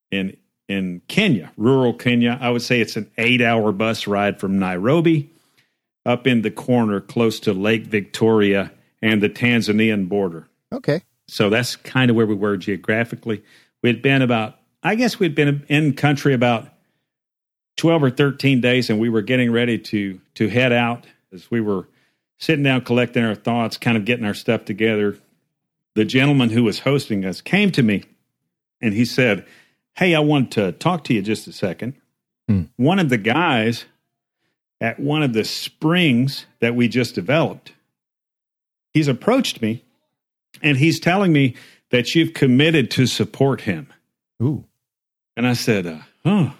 in 0.09 0.35
in 0.67 1.03
Kenya, 1.07 1.51
rural 1.57 1.93
Kenya. 1.93 2.39
I 2.41 2.49
would 2.49 2.63
say 2.63 2.81
it's 2.81 2.95
an 2.95 3.11
eight 3.19 3.41
hour 3.41 3.71
bus 3.71 4.07
ride 4.07 4.39
from 4.39 4.57
Nairobi 4.57 5.30
up 6.05 6.27
in 6.27 6.41
the 6.41 6.51
corner 6.51 6.99
close 6.99 7.39
to 7.41 7.53
Lake 7.53 7.85
Victoria 7.85 8.71
and 9.01 9.21
the 9.21 9.29
Tanzanian 9.29 10.07
border. 10.09 10.47
Okay. 10.71 11.01
So 11.27 11.49
that's 11.49 11.75
kind 11.75 12.09
of 12.09 12.17
where 12.17 12.25
we 12.25 12.35
were 12.35 12.57
geographically. 12.57 13.43
We'd 13.81 14.01
been 14.01 14.21
about, 14.21 14.55
I 14.83 14.95
guess 14.95 15.19
we'd 15.19 15.35
been 15.35 15.65
in 15.69 15.93
country 15.93 16.33
about 16.33 16.67
12 17.77 18.03
or 18.03 18.09
13 18.09 18.61
days 18.61 18.89
and 18.89 18.99
we 18.99 19.09
were 19.09 19.21
getting 19.21 19.51
ready 19.51 19.77
to 19.77 20.19
to 20.35 20.49
head 20.49 20.71
out 20.71 21.05
as 21.31 21.49
we 21.49 21.61
were 21.61 21.87
sitting 22.37 22.63
down 22.63 22.81
collecting 22.81 23.23
our 23.23 23.35
thoughts, 23.35 23.77
kind 23.77 23.97
of 23.97 24.05
getting 24.05 24.25
our 24.25 24.33
stuff 24.33 24.65
together. 24.65 25.17
The 25.95 26.05
gentleman 26.05 26.49
who 26.49 26.63
was 26.63 26.79
hosting 26.79 27.25
us 27.25 27.41
came 27.41 27.71
to 27.71 27.83
me 27.83 28.03
and 28.81 28.93
he 28.93 29.05
said, 29.05 29.45
Hey, 29.95 30.15
I 30.15 30.19
want 30.19 30.51
to 30.53 30.71
talk 30.73 31.03
to 31.05 31.13
you 31.13 31.21
just 31.21 31.47
a 31.47 31.53
second. 31.53 31.93
Hmm. 32.47 32.63
One 32.77 32.99
of 32.99 33.09
the 33.09 33.17
guys 33.17 33.85
at 34.81 34.99
one 34.99 35.23
of 35.23 35.31
the 35.31 35.45
springs 35.45 36.45
that 36.59 36.75
we 36.75 36.89
just 36.89 37.15
developed, 37.15 37.71
he's 38.93 39.07
approached 39.07 39.61
me 39.61 39.85
and 40.61 40.77
he's 40.77 40.99
telling 40.99 41.31
me 41.31 41.55
that 41.91 42.13
you've 42.15 42.33
committed 42.33 42.91
to 42.91 43.05
support 43.05 43.61
him. 43.61 43.87
Ooh. 44.43 44.65
And 45.37 45.47
I 45.47 45.53
said, 45.53 45.87
uh, 45.87 45.99
Oh, 46.25 46.53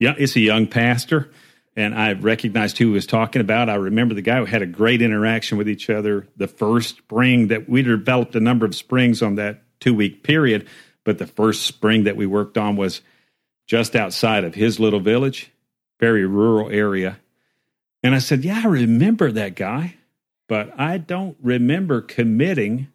yeah, 0.00 0.14
it's 0.16 0.36
a 0.36 0.40
young 0.40 0.66
pastor. 0.66 1.30
And 1.76 1.94
I 1.94 2.12
recognized 2.12 2.78
who 2.78 2.86
he 2.86 2.92
was 2.92 3.06
talking 3.06 3.40
about. 3.40 3.68
I 3.68 3.76
remember 3.76 4.14
the 4.14 4.22
guy 4.22 4.38
who 4.38 4.44
had 4.44 4.62
a 4.62 4.66
great 4.66 5.02
interaction 5.02 5.58
with 5.58 5.68
each 5.68 5.90
other. 5.90 6.26
The 6.36 6.48
first 6.48 6.98
spring 6.98 7.48
that 7.48 7.68
we 7.68 7.82
developed 7.82 8.34
a 8.34 8.40
number 8.40 8.66
of 8.66 8.74
springs 8.74 9.22
on 9.22 9.36
that 9.36 9.62
two 9.80 9.94
week 9.94 10.22
period 10.22 10.68
but 11.04 11.18
the 11.18 11.26
first 11.26 11.62
spring 11.62 12.04
that 12.04 12.16
we 12.16 12.26
worked 12.26 12.56
on 12.56 12.76
was 12.76 13.00
just 13.66 13.96
outside 13.96 14.44
of 14.44 14.54
his 14.54 14.78
little 14.78 15.00
village, 15.00 15.50
very 16.02 16.26
rural 16.26 16.68
area. 16.68 17.16
And 18.02 18.12
I 18.12 18.18
said, 18.18 18.44
Yeah, 18.44 18.62
I 18.64 18.66
remember 18.66 19.30
that 19.30 19.54
guy, 19.54 19.94
but 20.48 20.78
I 20.78 20.98
don't 20.98 21.36
remember 21.40 22.00
committing 22.00 22.88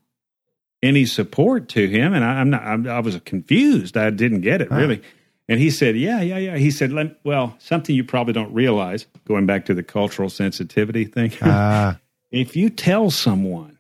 any 0.83 1.05
support 1.05 1.69
to 1.69 1.87
him. 1.87 2.13
And 2.13 2.25
I, 2.25 2.41
am 2.41 2.49
not, 2.49 2.63
I'm, 2.63 2.85
i 2.85 2.99
was 2.99 3.17
confused. 3.23 3.95
I 3.95 4.09
didn't 4.09 4.41
get 4.41 4.61
it 4.61 4.69
really. 4.69 5.01
And 5.47 5.57
he 5.57 5.71
said, 5.71 5.95
Yeah, 5.95 6.19
yeah, 6.19 6.37
yeah. 6.37 6.57
He 6.57 6.69
said, 6.69 6.91
Well, 7.23 7.55
something 7.59 7.95
you 7.95 8.03
probably 8.03 8.33
don't 8.33 8.53
realize, 8.53 9.07
going 9.25 9.45
back 9.45 9.65
to 9.67 9.73
the 9.73 9.83
cultural 9.83 10.29
sensitivity 10.29 11.05
thing. 11.05 11.31
Uh. 11.41 11.95
if 12.31 12.57
you 12.57 12.69
tell 12.69 13.09
someone 13.09 13.77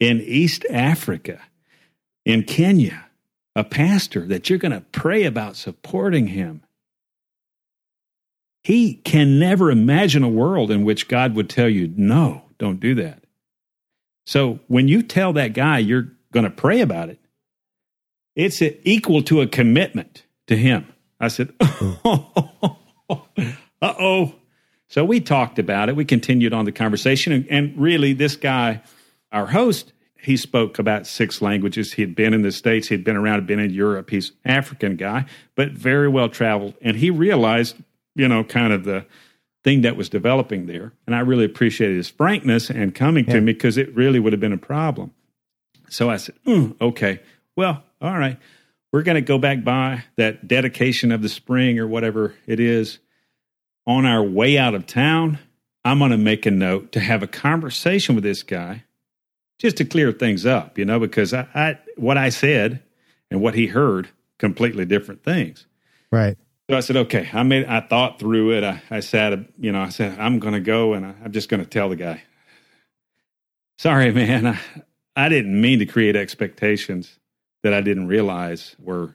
in 0.00 0.22
East 0.22 0.64
Africa, 0.70 1.38
in 2.24 2.44
Kenya, 2.44 3.04
a 3.54 3.62
pastor 3.62 4.26
that 4.28 4.48
you're 4.48 4.58
going 4.58 4.72
to 4.72 4.80
pray 4.80 5.24
about 5.24 5.54
supporting 5.54 6.28
him. 6.28 6.63
He 8.64 8.94
can 8.94 9.38
never 9.38 9.70
imagine 9.70 10.22
a 10.22 10.28
world 10.28 10.70
in 10.70 10.84
which 10.84 11.06
God 11.06 11.36
would 11.36 11.50
tell 11.50 11.68
you, 11.68 11.92
no, 11.96 12.44
don't 12.58 12.80
do 12.80 12.94
that. 12.96 13.22
So 14.24 14.58
when 14.68 14.88
you 14.88 15.02
tell 15.02 15.34
that 15.34 15.52
guy 15.52 15.78
you're 15.78 16.08
going 16.32 16.44
to 16.44 16.50
pray 16.50 16.80
about 16.80 17.10
it, 17.10 17.20
it's 18.34 18.62
equal 18.62 19.22
to 19.24 19.42
a 19.42 19.46
commitment 19.46 20.24
to 20.46 20.56
him. 20.56 20.86
I 21.20 21.28
said, 21.28 21.52
uh 21.60 22.74
oh. 23.82 24.34
So 24.88 25.04
we 25.04 25.20
talked 25.20 25.58
about 25.58 25.88
it. 25.90 25.96
We 25.96 26.06
continued 26.06 26.54
on 26.54 26.64
the 26.64 26.72
conversation. 26.72 27.32
And, 27.32 27.46
and 27.48 27.74
really, 27.76 28.14
this 28.14 28.36
guy, 28.36 28.82
our 29.30 29.46
host, 29.46 29.92
he 30.16 30.36
spoke 30.38 30.78
about 30.78 31.06
six 31.06 31.42
languages. 31.42 31.92
He 31.92 32.02
had 32.02 32.16
been 32.16 32.32
in 32.32 32.42
the 32.42 32.52
States, 32.52 32.88
he'd 32.88 33.04
been 33.04 33.16
around, 33.16 33.34
had 33.34 33.46
been 33.46 33.58
in 33.58 33.70
Europe. 33.70 34.08
He's 34.08 34.32
African 34.44 34.96
guy, 34.96 35.26
but 35.54 35.72
very 35.72 36.08
well 36.08 36.30
traveled. 36.30 36.74
And 36.80 36.96
he 36.96 37.10
realized, 37.10 37.76
you 38.14 38.28
know, 38.28 38.44
kind 38.44 38.72
of 38.72 38.84
the 38.84 39.06
thing 39.64 39.80
that 39.82 39.96
was 39.96 40.08
developing 40.08 40.66
there. 40.66 40.92
And 41.06 41.16
I 41.16 41.20
really 41.20 41.44
appreciated 41.44 41.96
his 41.96 42.08
frankness 42.08 42.70
and 42.70 42.94
coming 42.94 43.24
yeah. 43.26 43.34
to 43.34 43.40
me 43.40 43.52
because 43.52 43.78
it 43.78 43.94
really 43.96 44.20
would 44.20 44.32
have 44.32 44.40
been 44.40 44.52
a 44.52 44.58
problem. 44.58 45.12
So 45.88 46.10
I 46.10 46.18
said, 46.18 46.34
mm, 46.46 46.78
okay, 46.80 47.20
well, 47.56 47.82
all 48.00 48.18
right. 48.18 48.38
We're 48.92 49.02
going 49.02 49.16
to 49.16 49.22
go 49.22 49.38
back 49.38 49.64
by 49.64 50.04
that 50.16 50.46
dedication 50.46 51.10
of 51.10 51.22
the 51.22 51.28
spring 51.28 51.78
or 51.78 51.86
whatever 51.86 52.34
it 52.46 52.60
is. 52.60 52.98
On 53.86 54.06
our 54.06 54.22
way 54.22 54.56
out 54.56 54.74
of 54.74 54.86
town, 54.86 55.38
I'm 55.84 55.98
going 55.98 56.10
to 56.10 56.16
make 56.16 56.46
a 56.46 56.50
note 56.50 56.92
to 56.92 57.00
have 57.00 57.22
a 57.22 57.26
conversation 57.26 58.14
with 58.14 58.24
this 58.24 58.42
guy 58.42 58.84
just 59.58 59.76
to 59.78 59.84
clear 59.84 60.10
things 60.12 60.46
up, 60.46 60.78
you 60.78 60.84
know, 60.84 60.98
because 60.98 61.34
I, 61.34 61.46
I 61.54 61.78
what 61.96 62.16
I 62.16 62.30
said 62.30 62.82
and 63.30 63.40
what 63.40 63.54
he 63.54 63.66
heard 63.66 64.08
completely 64.38 64.84
different 64.84 65.22
things. 65.22 65.66
Right. 66.10 66.38
So 66.70 66.76
I 66.76 66.80
said, 66.80 66.96
okay, 66.96 67.28
I 67.32 67.42
made, 67.42 67.66
I 67.66 67.80
thought 67.80 68.18
through 68.18 68.56
it. 68.56 68.64
I, 68.64 68.82
I 68.90 69.00
said, 69.00 69.52
you 69.58 69.70
know, 69.70 69.82
I 69.82 69.90
said, 69.90 70.18
I'm 70.18 70.38
going 70.38 70.54
to 70.54 70.60
go 70.60 70.94
and 70.94 71.04
I, 71.04 71.14
am 71.24 71.32
just 71.32 71.50
going 71.50 71.62
to 71.62 71.68
tell 71.68 71.90
the 71.90 71.96
guy, 71.96 72.22
sorry, 73.76 74.12
man, 74.12 74.46
I, 74.46 74.58
I 75.14 75.28
didn't 75.28 75.60
mean 75.60 75.80
to 75.80 75.86
create 75.86 76.16
expectations 76.16 77.18
that 77.62 77.74
I 77.74 77.82
didn't 77.82 78.08
realize 78.08 78.76
were, 78.78 79.14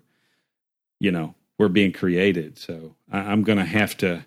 you 0.99 1.11
know, 1.11 1.33
were 1.57 1.69
being 1.69 1.91
created. 1.91 2.59
So 2.59 2.95
I, 3.11 3.19
I'm 3.19 3.43
going 3.43 3.57
to 3.57 3.65
have 3.65 3.97
to 3.97 4.23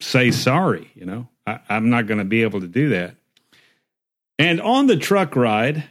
say 0.00 0.30
sorry, 0.30 0.90
you 0.94 1.04
know, 1.04 1.28
I, 1.46 1.60
I'm 1.68 1.90
not 1.90 2.06
going 2.06 2.18
to 2.18 2.24
be 2.24 2.42
able 2.42 2.60
to 2.60 2.68
do 2.68 2.88
that. 2.90 3.16
And 4.38 4.62
on 4.62 4.86
the 4.86 4.96
truck 4.96 5.36
ride, 5.36 5.84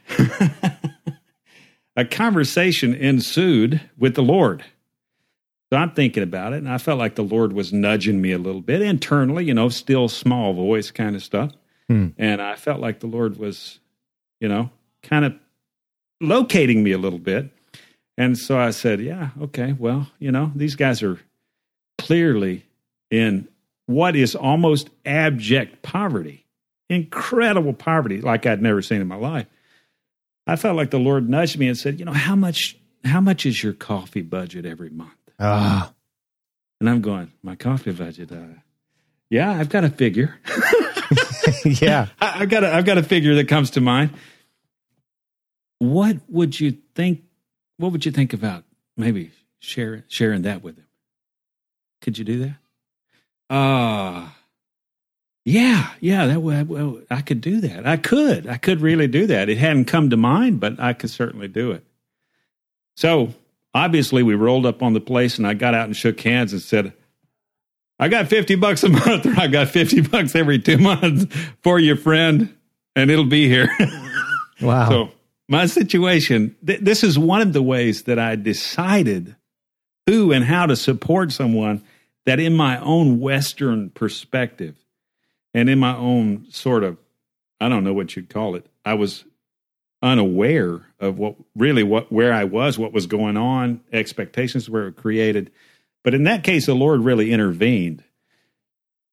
a 1.96 2.06
conversation 2.06 2.96
ensued 2.96 3.82
with 3.98 4.16
the 4.16 4.24
Lord. 4.24 4.64
So 5.72 5.78
I'm 5.78 5.92
thinking 5.92 6.24
about 6.24 6.54
it, 6.54 6.58
and 6.58 6.70
I 6.70 6.78
felt 6.78 6.98
like 6.98 7.16
the 7.16 7.24
Lord 7.24 7.52
was 7.54 7.74
nudging 7.74 8.22
me 8.22 8.32
a 8.32 8.38
little 8.38 8.62
bit 8.62 8.82
internally, 8.82 9.46
you 9.46 9.54
know, 9.54 9.70
still 9.70 10.08
small 10.08 10.54
voice 10.54 10.92
kind 10.92 11.16
of 11.16 11.24
stuff. 11.24 11.52
Hmm. 11.90 12.10
And 12.18 12.42
I 12.42 12.56
felt 12.56 12.80
like 12.80 13.02
the 13.02 13.08
Lord 13.08 13.38
was, 13.38 13.80
you 14.40 14.48
know, 14.48 14.70
kind 15.04 15.26
of 15.26 15.36
locating 16.22 16.84
me 16.84 16.92
a 16.92 16.98
little 16.98 17.20
bit. 17.20 17.52
And 18.18 18.38
so 18.38 18.58
I 18.58 18.72
said, 18.72 19.02
Yeah, 19.02 19.30
okay, 19.42 19.74
well, 19.74 20.08
you 20.20 20.32
know, 20.32 20.52
these 20.56 20.76
guys 20.76 21.04
are 21.04 21.20
clearly 21.98 22.66
in 23.12 23.48
what 23.88 24.16
is 24.16 24.36
almost 24.36 24.90
abject 25.06 25.82
poverty 25.82 26.46
incredible 26.90 27.74
poverty 27.74 28.22
like 28.22 28.46
I'd 28.46 28.62
never 28.62 28.82
seen 28.82 29.02
in 29.02 29.08
my 29.08 29.16
life. 29.16 29.48
I 30.46 30.56
felt 30.56 30.78
like 30.78 30.92
the 30.92 31.00
Lord 31.00 31.30
nudged 31.30 31.60
me 31.60 31.68
and 31.68 31.78
said, 31.78 32.00
"You 32.00 32.06
know 32.06 32.14
how 32.14 32.36
much 32.36 32.78
how 33.04 33.22
much 33.22 33.46
is 33.46 33.62
your 33.62 33.74
coffee 33.74 34.22
budget 34.22 34.66
every 34.66 34.90
month?" 34.90 35.12
Ah. 35.40 35.94
And 36.80 36.90
I'm 36.90 37.02
going, 37.02 37.32
"My 37.42 37.56
coffee 37.56 37.92
budget 37.92 38.32
uh, 38.32 38.60
yeah, 39.30 39.52
I've 39.52 39.70
got 39.70 39.84
a 39.84 39.90
figure. 39.90 40.40
yeah. 41.66 42.08
I, 42.20 42.40
have 42.40 42.50
got 42.50 42.64
a, 42.64 42.74
I've 42.74 42.86
got 42.86 42.98
a 42.98 43.04
figure 43.04 43.36
that 43.36 43.48
comes 43.48 43.72
to 43.72 43.82
mind. 43.82 44.12
What 45.80 46.18
would 46.30 46.60
you 46.60 46.78
think 46.96 47.24
what 47.78 47.92
would 47.92 48.06
you 48.06 48.12
think 48.12 48.34
about 48.34 48.64
maybe 48.96 49.32
share, 49.60 50.04
sharing 50.08 50.42
that 50.44 50.64
with 50.64 50.78
him. 50.78 50.88
Could 52.02 52.18
you 52.18 52.26
do 52.26 52.40
that? 52.40 53.56
Uh, 53.56 54.30
yeah, 55.46 55.92
yeah, 56.02 56.28
that 56.28 56.42
well, 56.42 57.02
I 57.10 57.22
could 57.22 57.42
do 57.42 57.62
that. 57.62 57.88
I 57.88 57.98
could, 57.98 58.48
I 58.48 58.58
could 58.58 58.82
really 58.82 59.08
do 59.08 59.28
that. 59.28 59.50
It 59.50 59.58
hadn't 59.58 59.86
come 59.86 60.10
to 60.10 60.18
mind, 60.18 60.60
but 60.60 60.80
I 60.80 60.94
could 60.94 61.10
certainly 61.10 61.48
do 61.48 61.72
it. 61.72 61.86
So 62.98 63.34
obviously, 63.78 64.24
we 64.24 64.36
rolled 64.36 64.66
up 64.66 64.82
on 64.82 64.94
the 64.94 65.02
place, 65.02 65.38
and 65.38 65.48
I 65.48 65.54
got 65.54 65.74
out 65.74 65.86
and 65.86 65.96
shook 65.96 66.20
hands 66.20 66.52
and 66.54 66.62
said, 66.62 66.94
"I 68.00 68.08
got 68.08 68.28
fifty 68.28 68.56
bucks 68.56 68.84
a 68.84 68.90
month, 68.90 69.26
or 69.26 69.40
I 69.40 69.48
got 69.48 69.70
fifty 69.70 70.02
bucks 70.02 70.36
every 70.36 70.60
two 70.60 70.78
months 70.78 71.34
for 71.62 71.80
your 71.80 71.96
friend, 71.96 72.56
and 72.96 73.12
it'll 73.12 73.26
be 73.26 73.48
here." 73.48 73.70
wow. 74.62 74.90
So 74.90 75.12
my 75.48 75.66
situation. 75.66 76.56
Th- 76.66 76.80
this 76.80 77.04
is 77.04 77.18
one 77.18 77.42
of 77.42 77.54
the 77.54 77.64
ways 77.64 78.04
that 78.04 78.20
I 78.20 78.36
decided 78.36 79.36
who 80.06 80.32
and 80.32 80.44
how 80.44 80.66
to 80.66 80.76
support 80.76 81.32
someone 81.32 81.84
that, 82.26 82.40
in 82.40 82.54
my 82.56 82.80
own 82.80 83.20
Western 83.20 83.90
perspective 83.92 84.76
and 85.54 85.70
in 85.70 85.80
my 85.80 85.96
own 85.96 86.46
sort 86.50 86.84
of, 86.84 86.98
I 87.60 87.70
don't 87.70 87.84
know 87.84 87.94
what 87.94 88.16
you'd 88.16 88.30
call 88.30 88.56
it, 88.56 88.66
I 88.86 88.96
was 88.96 89.24
unaware 90.02 90.82
of 91.00 91.18
what 91.18 91.36
really 91.56 91.84
what 91.84 92.12
where 92.12 92.34
I 92.34 92.44
was, 92.44 92.78
what 92.78 92.94
was 92.94 93.08
going 93.08 93.38
on, 93.38 93.82
expectations 93.92 94.70
were 94.70 94.92
created. 94.92 95.52
But 96.04 96.14
in 96.14 96.24
that 96.24 96.44
case, 96.44 96.68
the 96.68 96.76
Lord 96.76 97.02
really 97.02 97.32
intervened 97.32 98.04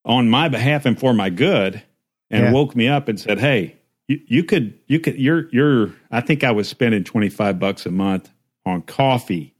on 0.05 0.29
my 0.29 0.49
behalf 0.49 0.87
and 0.87 0.99
for 0.99 1.15
my 1.15 1.31
good 1.31 1.83
and 2.31 2.45
yeah. 2.45 2.53
woke 2.53 2.77
me 2.77 2.89
up 2.89 3.09
and 3.09 3.19
said, 3.19 3.39
Hey, 3.39 3.77
you, 4.09 4.21
you 4.27 4.45
could 4.45 4.79
you 4.87 5.01
could 5.01 5.19
you're 5.19 5.49
you're 5.51 5.93
I 6.11 6.21
think 6.21 6.45
I 6.45 6.53
was 6.53 6.69
spending 6.69 7.05
25 7.05 7.59
bucks 7.59 7.87
a 7.87 7.91
month 7.91 8.31
on 8.67 8.83
coffee. 8.83 9.55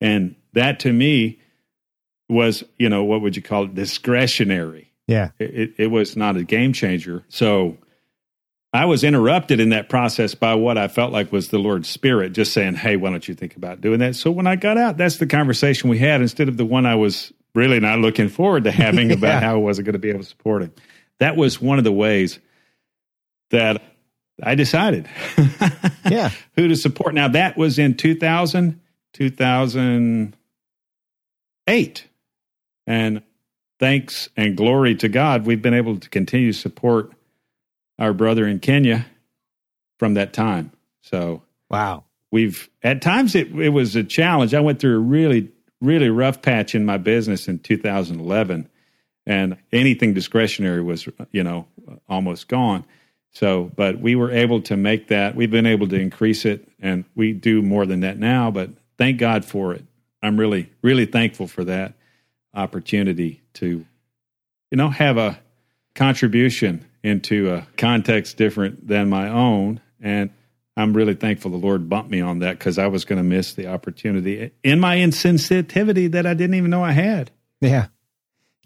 And 0.00 0.36
that 0.52 0.80
to 0.80 0.92
me 0.92 1.40
was, 2.28 2.64
you 2.78 2.88
know, 2.88 3.04
what 3.04 3.20
would 3.20 3.36
you 3.36 3.42
call 3.42 3.64
it? 3.64 3.74
Discretionary. 3.74 4.92
Yeah. 5.06 5.30
It, 5.38 5.74
it 5.76 5.86
was 5.88 6.16
not 6.16 6.36
a 6.36 6.44
game 6.44 6.72
changer. 6.72 7.24
So 7.28 7.76
I 8.72 8.84
was 8.84 9.02
interrupted 9.02 9.58
in 9.58 9.70
that 9.70 9.88
process 9.88 10.34
by 10.34 10.54
what 10.54 10.78
I 10.78 10.86
felt 10.86 11.12
like 11.12 11.32
was 11.32 11.48
the 11.48 11.58
Lord's 11.58 11.88
Spirit 11.88 12.32
just 12.32 12.52
saying, 12.52 12.74
Hey, 12.74 12.96
why 12.96 13.10
don't 13.10 13.26
you 13.26 13.34
think 13.34 13.56
about 13.56 13.80
doing 13.80 13.98
that? 13.98 14.14
So 14.14 14.30
when 14.30 14.46
I 14.46 14.56
got 14.56 14.78
out, 14.78 14.96
that's 14.96 15.16
the 15.16 15.26
conversation 15.26 15.90
we 15.90 15.98
had 15.98 16.20
instead 16.20 16.48
of 16.48 16.56
the 16.56 16.64
one 16.64 16.86
I 16.86 16.94
was 16.94 17.32
really 17.54 17.80
not 17.80 17.98
looking 17.98 18.28
forward 18.28 18.64
to 18.64 18.70
having 18.70 19.10
about 19.12 19.42
how 19.42 19.54
I 19.54 19.58
wasn't 19.58 19.86
going 19.86 19.94
to 19.94 19.98
be 19.98 20.10
able 20.10 20.20
to 20.20 20.26
support 20.26 20.62
it. 20.62 20.78
That 21.18 21.36
was 21.36 21.60
one 21.60 21.78
of 21.78 21.84
the 21.84 21.92
ways 21.92 22.38
that 23.50 23.82
I 24.42 24.54
decided 24.54 25.08
yeah. 26.08 26.30
who 26.56 26.68
to 26.68 26.76
support. 26.76 27.14
Now, 27.14 27.28
that 27.28 27.56
was 27.56 27.78
in 27.78 27.96
2000, 27.96 28.80
2008. 29.12 32.08
And 32.86 33.22
thanks 33.78 34.28
and 34.36 34.56
glory 34.56 34.94
to 34.96 35.08
God, 35.08 35.46
we've 35.46 35.62
been 35.62 35.74
able 35.74 35.98
to 35.98 36.08
continue 36.08 36.52
to 36.52 36.58
support 36.58 37.12
our 38.00 38.14
brother 38.14 38.48
in 38.48 38.58
Kenya 38.58 39.06
from 39.98 40.14
that 40.14 40.32
time. 40.32 40.72
So, 41.02 41.42
wow. 41.68 42.04
We've 42.32 42.68
at 42.82 43.02
times 43.02 43.34
it, 43.34 43.52
it 43.52 43.68
was 43.68 43.94
a 43.94 44.04
challenge. 44.04 44.54
I 44.54 44.60
went 44.60 44.80
through 44.80 44.96
a 44.96 45.00
really, 45.00 45.50
really 45.80 46.08
rough 46.08 46.42
patch 46.42 46.74
in 46.74 46.84
my 46.84 46.96
business 46.96 47.48
in 47.48 47.58
2011, 47.58 48.68
and 49.26 49.56
anything 49.72 50.14
discretionary 50.14 50.82
was, 50.82 51.08
you 51.32 51.42
know, 51.42 51.66
almost 52.08 52.48
gone. 52.48 52.84
So, 53.32 53.70
but 53.76 54.00
we 54.00 54.14
were 54.14 54.30
able 54.30 54.62
to 54.62 54.76
make 54.76 55.08
that. 55.08 55.36
We've 55.36 55.50
been 55.50 55.66
able 55.66 55.88
to 55.88 55.96
increase 55.96 56.44
it, 56.44 56.66
and 56.80 57.04
we 57.14 57.32
do 57.32 57.62
more 57.62 57.84
than 57.84 58.00
that 58.00 58.18
now. 58.18 58.50
But 58.50 58.70
thank 58.96 59.18
God 59.18 59.44
for 59.44 59.74
it. 59.74 59.84
I'm 60.22 60.38
really, 60.38 60.70
really 60.82 61.06
thankful 61.06 61.48
for 61.48 61.64
that 61.64 61.94
opportunity 62.54 63.42
to, 63.54 63.84
you 64.70 64.76
know, 64.76 64.90
have 64.90 65.16
a 65.16 65.40
contribution 65.94 66.84
into 67.02 67.52
a 67.52 67.66
context 67.76 68.36
different 68.36 68.86
than 68.86 69.08
my 69.08 69.28
own. 69.28 69.80
And 70.00 70.30
I'm 70.76 70.94
really 70.94 71.14
thankful 71.14 71.50
the 71.50 71.56
Lord 71.56 71.88
bumped 71.88 72.10
me 72.10 72.20
on 72.20 72.40
that 72.40 72.58
because 72.58 72.78
I 72.78 72.86
was 72.86 73.04
going 73.04 73.18
to 73.18 73.22
miss 73.22 73.54
the 73.54 73.66
opportunity 73.66 74.50
in 74.62 74.80
my 74.80 74.96
insensitivity 74.96 76.10
that 76.12 76.26
I 76.26 76.34
didn't 76.34 76.54
even 76.54 76.70
know 76.70 76.84
I 76.84 76.92
had. 76.92 77.30
Yeah. 77.60 77.88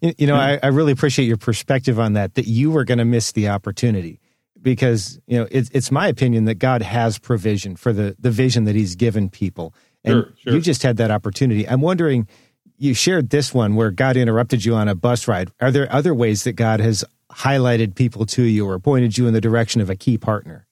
You 0.00 0.26
know, 0.26 0.36
I, 0.36 0.58
I 0.62 0.66
really 0.66 0.92
appreciate 0.92 1.26
your 1.26 1.38
perspective 1.38 1.98
on 1.98 2.12
that, 2.12 2.34
that 2.34 2.46
you 2.46 2.70
were 2.70 2.84
going 2.84 2.98
to 2.98 3.04
miss 3.04 3.32
the 3.32 3.48
opportunity 3.48 4.20
because, 4.60 5.18
you 5.26 5.38
know, 5.38 5.46
it's, 5.50 5.70
it's 5.72 5.90
my 5.90 6.08
opinion 6.08 6.44
that 6.44 6.56
God 6.56 6.82
has 6.82 7.18
provision 7.18 7.74
for 7.74 7.92
the, 7.92 8.14
the 8.18 8.30
vision 8.30 8.64
that 8.64 8.74
he's 8.74 8.96
given 8.96 9.30
people. 9.30 9.74
And 10.04 10.12
sure, 10.12 10.32
sure. 10.36 10.52
you 10.54 10.60
just 10.60 10.82
had 10.82 10.98
that 10.98 11.10
opportunity. 11.10 11.66
I'm 11.66 11.80
wondering, 11.80 12.28
you 12.76 12.92
shared 12.92 13.30
this 13.30 13.54
one 13.54 13.76
where 13.76 13.90
God 13.90 14.16
interrupted 14.16 14.64
you 14.64 14.74
on 14.74 14.88
a 14.88 14.94
bus 14.94 15.26
ride. 15.26 15.50
Are 15.60 15.70
there 15.70 15.90
other 15.90 16.14
ways 16.14 16.44
that 16.44 16.52
God 16.52 16.80
has 16.80 17.04
highlighted 17.36 17.94
people 17.94 18.26
to 18.26 18.42
you 18.42 18.66
or 18.68 18.78
pointed 18.78 19.18
you 19.18 19.26
in 19.26 19.34
the 19.34 19.40
direction 19.40 19.80
of 19.80 19.90
a 19.90 19.96
key 19.96 20.18
partner? 20.18 20.66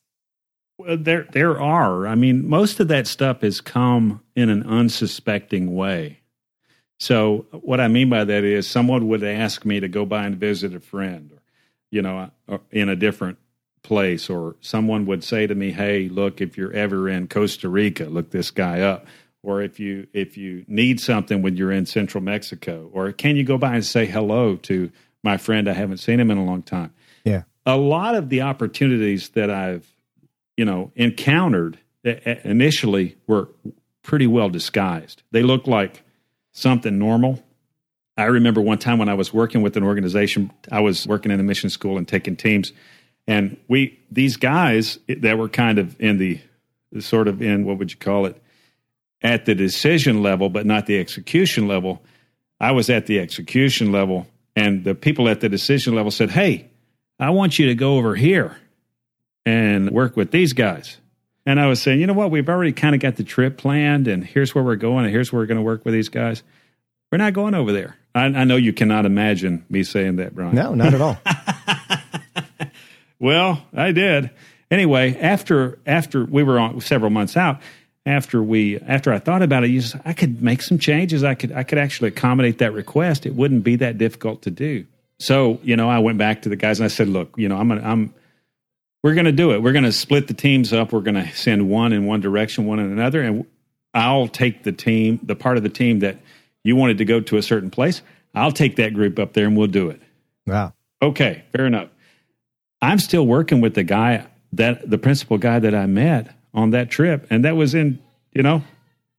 Well, 0.79 0.97
there 0.97 1.27
there 1.33 1.61
are. 1.61 2.07
I 2.07 2.15
mean, 2.15 2.49
most 2.49 2.81
of 2.81 2.89
that 2.89 3.07
stuff 3.07 3.43
has 3.43 3.61
come 3.61 4.23
in 4.35 4.49
an 4.49 4.63
unsuspecting 4.65 5.75
way. 5.75 6.21
So 6.99 7.47
what 7.51 7.81
I 7.81 7.89
mean 7.89 8.09
by 8.09 8.25
that 8.25 8.45
is 8.45 8.67
someone 8.67 9.09
would 9.09 9.25
ask 9.25 9.65
me 9.65 9.81
to 9.81 9.89
go 9.89 10.07
by 10.07 10.25
and 10.25 10.37
visit 10.37 10.75
a 10.75 10.81
friend, 10.81 11.33
or 11.33 11.43
you 11.91 12.03
know, 12.03 12.31
uh, 12.49 12.59
in 12.71 12.89
a 12.89 12.97
different 12.97 13.39
place, 13.83 14.31
or 14.31 14.57
someone 14.61 15.07
would 15.07 15.25
say 15.25 15.47
to 15.47 15.55
me, 15.55 15.73
"Hey, 15.73 16.09
look, 16.09 16.41
if 16.41 16.57
you're 16.57 16.73
ever 16.73 17.09
in 17.09 17.29
Costa 17.29 17.69
Rica, 17.69 18.05
look 18.05 18.31
this 18.31 18.51
guy 18.51 18.81
up." 18.81 19.07
or 19.43 19.61
if 19.61 19.81
you 19.81 20.07
if 20.13 20.37
you 20.37 20.65
need 20.69 21.01
something 21.01 21.43
when 21.43 21.57
you're 21.57 21.73
in 21.73 21.87
central 21.87 22.23
Mexico, 22.23 22.89
or 22.93 23.13
can 23.13 23.37
you 23.37 23.45
go 23.45 23.59
by 23.59 23.75
and 23.75 23.85
say 23.85 24.07
hello 24.07 24.57
to 24.57 24.91
my 25.23 25.37
friend? 25.37 25.69
I 25.69 25.73
haven't 25.73 25.99
seen 25.99 26.21
him 26.21 26.31
in 26.31 26.39
a 26.39 26.45
long 26.45 26.63
time. 26.63 26.93
Yeah, 27.25 27.43
a 27.67 27.77
lot 27.77 28.15
of 28.15 28.29
the 28.29 28.43
opportunities 28.43 29.31
that 29.31 29.51
I've 29.51 29.87
you 30.57 30.65
know 30.65 30.93
encountered 30.97 31.79
initially 32.05 33.17
were 33.27 33.49
pretty 34.03 34.27
well 34.27 34.49
disguised. 34.49 35.23
They 35.31 35.43
looked 35.43 35.69
like 35.69 36.03
something 36.53 36.99
normal. 36.99 37.43
I 38.17 38.25
remember 38.25 38.61
one 38.61 38.79
time 38.79 38.99
when 38.99 39.09
I 39.09 39.15
was 39.15 39.33
working 39.33 39.63
with 39.63 39.77
an 39.77 39.85
organization, 39.85 40.53
I 40.71 40.81
was 40.81 41.07
working 41.07 41.33
in 41.33 41.41
a 41.41 41.43
mission 41.43 41.71
school 41.71 41.97
and 41.97 42.07
taking 42.07 42.37
teams, 42.37 42.73
and 43.27 43.57
we 43.69 43.99
these 44.11 44.37
guys 44.37 44.99
that 45.09 45.39
were 45.39 45.49
kind 45.49 45.79
of 45.79 45.99
in 46.01 46.19
the 46.19 46.41
sort 47.01 47.29
of 47.29 47.41
in 47.41 47.65
what 47.65 47.79
would 47.79 47.91
you 47.91 47.97
call 47.97 48.27
it 48.27 48.41
at 49.23 49.47
the 49.47 49.55
decision 49.55 50.23
level, 50.23 50.49
but 50.49 50.67
not 50.67 50.87
the 50.87 50.99
execution 50.99 51.69
level. 51.69 52.03
I 52.61 52.73
was 52.73 52.91
at 52.91 53.07
the 53.07 53.19
execution 53.19 53.93
level, 53.93 54.27
and 54.57 54.85
the 54.85 54.95
people 54.95 55.29
at 55.29 55.41
the 55.41 55.49
decision 55.49 55.95
level 55.95 56.11
said, 56.11 56.31
Hey, 56.31 56.71
I 57.19 57.31
want 57.31 57.59
you 57.59 57.67
to 57.67 57.75
go 57.75 57.97
over 57.97 58.15
here 58.15 58.57
and 59.47 59.91
work 59.91 60.17
with 60.17 60.31
these 60.31 60.53
guys. 60.53 60.99
And 61.45 61.59
I 61.59 61.67
was 61.67 61.83
saying, 61.83 62.01
you 62.01 62.07
know 62.07 62.13
what? 62.13 62.31
We've 62.31 62.49
already 62.49 62.73
kind 62.73 62.95
of 62.95 63.01
got 63.01 63.17
the 63.17 63.25
trip 63.25 63.57
planned, 63.57 64.07
and 64.07 64.25
here's 64.25 64.55
where 64.55 64.63
we're 64.63 64.77
going, 64.77 65.05
and 65.05 65.13
here's 65.13 65.33
where 65.33 65.41
we're 65.41 65.47
going 65.47 65.59
to 65.59 65.63
work 65.63 65.85
with 65.85 65.93
these 65.93 66.09
guys. 66.09 66.43
We're 67.11 67.19
not 67.19 67.33
going 67.33 67.55
over 67.55 67.73
there. 67.73 67.97
I, 68.15 68.27
I 68.27 68.45
know 68.45 68.57
you 68.57 68.73
cannot 68.73 69.07
imagine 69.07 69.65
me 69.69 69.83
saying 69.83 70.17
that, 70.17 70.35
Brian. 70.35 70.55
No, 70.55 70.75
not 70.75 70.95
at 70.95 71.01
all. 71.01 71.19
well, 73.19 73.67
I 73.75 73.93
did. 73.93 74.31
Anyway, 74.71 75.19
after 75.19 75.79
after 75.85 76.25
we 76.25 76.43
were 76.43 76.59
on 76.59 76.81
several 76.81 77.11
months 77.11 77.37
out, 77.37 77.61
after 78.05 78.43
we 78.43 78.79
after 78.81 79.13
I 79.13 79.19
thought 79.19 79.43
about 79.43 79.65
it, 79.65 79.71
you 79.71 79.81
just, 79.81 79.97
I 80.05 80.13
could 80.13 80.43
make 80.43 80.63
some 80.63 80.79
changes. 80.79 81.25
I 81.25 81.35
could 81.35 81.53
I 81.53 81.63
could 81.63 81.79
actually 81.79 82.09
accommodate 82.09 82.59
that 82.59 82.73
request. 82.73 83.27
It 83.27 83.35
wouldn't 83.35 83.65
be 83.65 83.77
that 83.77 83.99
difficult 83.99 84.43
to 84.43 84.51
do. 84.51 84.87
So 85.19 85.61
you 85.63 85.77
know, 85.77 85.89
I 85.89 86.01
went 86.01 86.19
back 86.19 86.43
to 86.43 86.49
the 86.49 86.57
guys 86.57 86.81
and 86.81 86.85
I 86.85 86.89
said, 86.89 87.09
look, 87.09 87.35
you 87.37 87.49
know, 87.49 87.57
I'm 87.57 87.69
gonna, 87.69 87.83
I'm 87.83 88.15
we're 89.03 89.15
going 89.15 89.27
to 89.27 89.33
do 89.33 89.53
it. 89.53 89.63
We're 89.63 89.73
going 89.73 89.85
to 89.85 89.93
split 89.93 90.29
the 90.29 90.35
teams 90.35 90.73
up. 90.73 90.93
We're 90.93 91.01
going 91.01 91.17
to 91.17 91.29
send 91.35 91.69
one 91.69 91.93
in 91.93 92.07
one 92.07 92.21
direction, 92.21 92.67
one 92.67 92.79
in 92.79 92.91
another, 92.91 93.21
and 93.21 93.47
I'll 93.93 94.29
take 94.29 94.63
the 94.63 94.73
team, 94.73 95.19
the 95.23 95.35
part 95.35 95.57
of 95.57 95.63
the 95.63 95.69
team 95.69 96.01
that 96.01 96.19
you 96.63 96.77
wanted 96.77 96.99
to 96.99 97.05
go 97.05 97.21
to 97.21 97.37
a 97.37 97.43
certain 97.43 97.71
place. 97.71 98.03
I'll 98.35 98.53
take 98.53 98.77
that 98.77 98.95
group 98.95 99.19
up 99.19 99.33
there 99.33 99.47
and 99.47 99.57
we'll 99.57 99.67
do 99.67 99.91
it. 99.91 100.01
Wow. 100.47 100.73
Okay, 101.03 101.43
fair 101.53 101.67
enough. 101.67 101.89
I'm 102.81 102.99
still 102.99 103.27
working 103.27 103.61
with 103.61 103.75
the 103.75 103.83
guy 103.83 104.27
that 104.53 104.89
the 104.89 104.99
principal 104.99 105.39
guy 105.39 105.59
that 105.59 105.75
I 105.75 105.87
met 105.87 106.35
on 106.55 106.71
that 106.71 106.91
trip. 106.91 107.27
And 107.31 107.45
that 107.45 107.57
was 107.57 107.75
in, 107.75 107.99
you 108.33 108.43
know, 108.43 108.63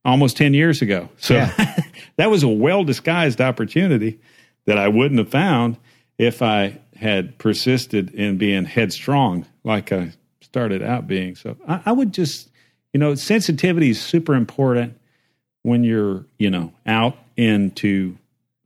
almost 0.05 0.37
10 0.37 0.53
years 0.53 0.81
ago. 0.81 1.09
So 1.17 1.35
yeah. 1.35 1.81
that 2.17 2.29
was 2.29 2.43
a 2.43 2.47
well 2.47 2.83
disguised 2.83 3.41
opportunity 3.41 4.19
that 4.65 4.77
I 4.77 4.87
wouldn't 4.87 5.19
have 5.19 5.29
found 5.29 5.77
if 6.17 6.41
I 6.41 6.79
had 6.95 7.37
persisted 7.37 8.13
in 8.13 8.37
being 8.37 8.65
headstrong 8.65 9.45
like 9.63 9.91
I 9.91 10.13
started 10.41 10.81
out 10.81 11.07
being. 11.07 11.35
So 11.35 11.57
I, 11.67 11.81
I 11.87 11.91
would 11.91 12.13
just, 12.13 12.49
you 12.93 12.99
know, 12.99 13.15
sensitivity 13.15 13.89
is 13.89 14.01
super 14.01 14.35
important 14.35 14.97
when 15.63 15.83
you're, 15.83 16.25
you 16.37 16.49
know, 16.49 16.73
out 16.85 17.17
into 17.35 18.17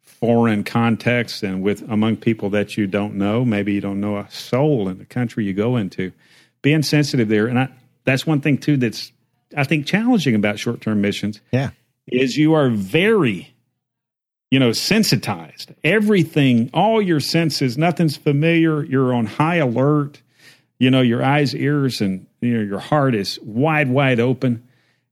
foreign 0.03 0.63
contexts 0.63 1.43
and 1.43 1.61
with 1.61 1.87
among 1.89 2.17
people 2.17 2.49
that 2.49 2.75
you 2.75 2.87
don't 2.87 3.15
know. 3.15 3.45
Maybe 3.45 3.73
you 3.73 3.81
don't 3.81 4.01
know 4.01 4.17
a 4.17 4.29
soul 4.29 4.89
in 4.89 4.97
the 4.97 5.05
country 5.05 5.45
you 5.45 5.53
go 5.53 5.77
into. 5.77 6.11
Being 6.63 6.81
sensitive 6.81 7.29
there, 7.29 7.47
and 7.47 7.59
I, 7.59 7.69
that's 8.07 8.25
one 8.25 8.39
thing 8.39 8.57
too 8.57 8.77
that's 8.77 9.11
I 9.55 9.65
think 9.65 9.85
challenging 9.85 10.33
about 10.33 10.57
short 10.57 10.81
term 10.81 11.01
missions. 11.01 11.41
Yeah, 11.51 11.71
is 12.07 12.37
you 12.37 12.53
are 12.53 12.69
very 12.69 13.53
you 14.49 14.59
know 14.59 14.71
sensitized. 14.71 15.73
Everything 15.83 16.69
all 16.73 17.01
your 17.01 17.19
senses 17.19 17.77
nothing's 17.77 18.17
familiar. 18.17 18.83
You're 18.83 19.13
on 19.13 19.25
high 19.25 19.57
alert. 19.57 20.21
You 20.79 20.89
know 20.89 21.01
your 21.01 21.23
eyes 21.23 21.53
ears 21.53 22.01
and 22.01 22.25
you 22.41 22.57
know 22.57 22.63
your 22.63 22.79
heart 22.79 23.13
is 23.13 23.39
wide 23.43 23.89
wide 23.89 24.19
open. 24.19 24.63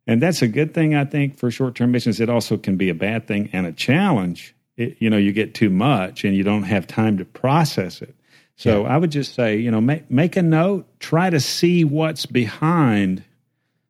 And 0.08 0.21
that's 0.21 0.43
a 0.43 0.47
good 0.47 0.73
thing 0.75 0.93
i 0.93 1.03
think 1.03 1.38
for 1.38 1.49
short-term 1.49 1.91
missions. 1.91 2.19
It 2.19 2.29
also 2.29 2.58
can 2.58 2.77
be 2.77 2.89
a 2.89 2.93
bad 2.93 3.27
thing 3.27 3.49
and 3.51 3.65
a 3.65 3.71
challenge. 3.71 4.55
It, 4.77 4.97
you 4.99 5.10
know 5.10 5.17
you 5.17 5.34
get 5.34 5.53
too 5.53 5.69
much 5.69 6.23
and 6.23 6.36
you 6.36 6.43
don't 6.43 6.63
have 6.63 6.88
time 6.88 7.17
to 7.17 7.25
process 7.25 8.01
it 8.01 8.15
so 8.55 8.83
yeah. 8.83 8.89
i 8.89 8.97
would 8.97 9.11
just 9.11 9.33
say 9.33 9.57
you 9.57 9.71
know 9.71 9.81
make, 9.81 10.09
make 10.09 10.35
a 10.35 10.41
note 10.41 10.87
try 10.99 11.29
to 11.29 11.39
see 11.39 11.83
what's 11.83 12.25
behind 12.25 13.23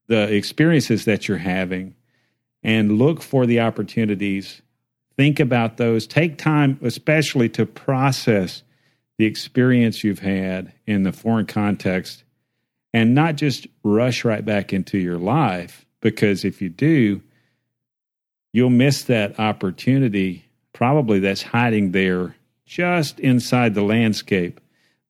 the 0.08 0.34
experiences 0.34 1.06
that 1.06 1.28
you're 1.28 1.38
having 1.38 1.96
and 2.64 2.98
look 2.98 3.22
for 3.22 3.46
the 3.46 3.60
opportunities 3.60 4.62
think 5.18 5.40
about 5.40 5.78
those 5.78 6.08
take 6.08 6.38
time 6.38 6.80
especially 6.84 7.50
to 7.50 7.66
process 7.66 8.64
the 9.18 9.26
experience 9.26 10.04
you've 10.04 10.20
had 10.20 10.74
in 10.86 11.04
the 11.04 11.14
foreign 11.14 11.46
context 11.46 12.24
and 12.94 13.14
not 13.14 13.36
just 13.36 13.68
rush 13.84 14.26
right 14.26 14.46
back 14.46 14.74
into 14.74 14.98
your 14.98 15.18
life 15.18 15.86
because 16.02 16.46
if 16.46 16.62
you 16.62 16.70
do 16.70 17.22
you'll 18.54 18.70
miss 18.70 19.04
that 19.04 19.40
opportunity 19.40 20.46
probably 20.74 21.20
that's 21.20 21.42
hiding 21.42 21.92
there 21.92 22.36
just 22.66 23.20
inside 23.20 23.74
the 23.74 23.84
landscape 23.84 24.60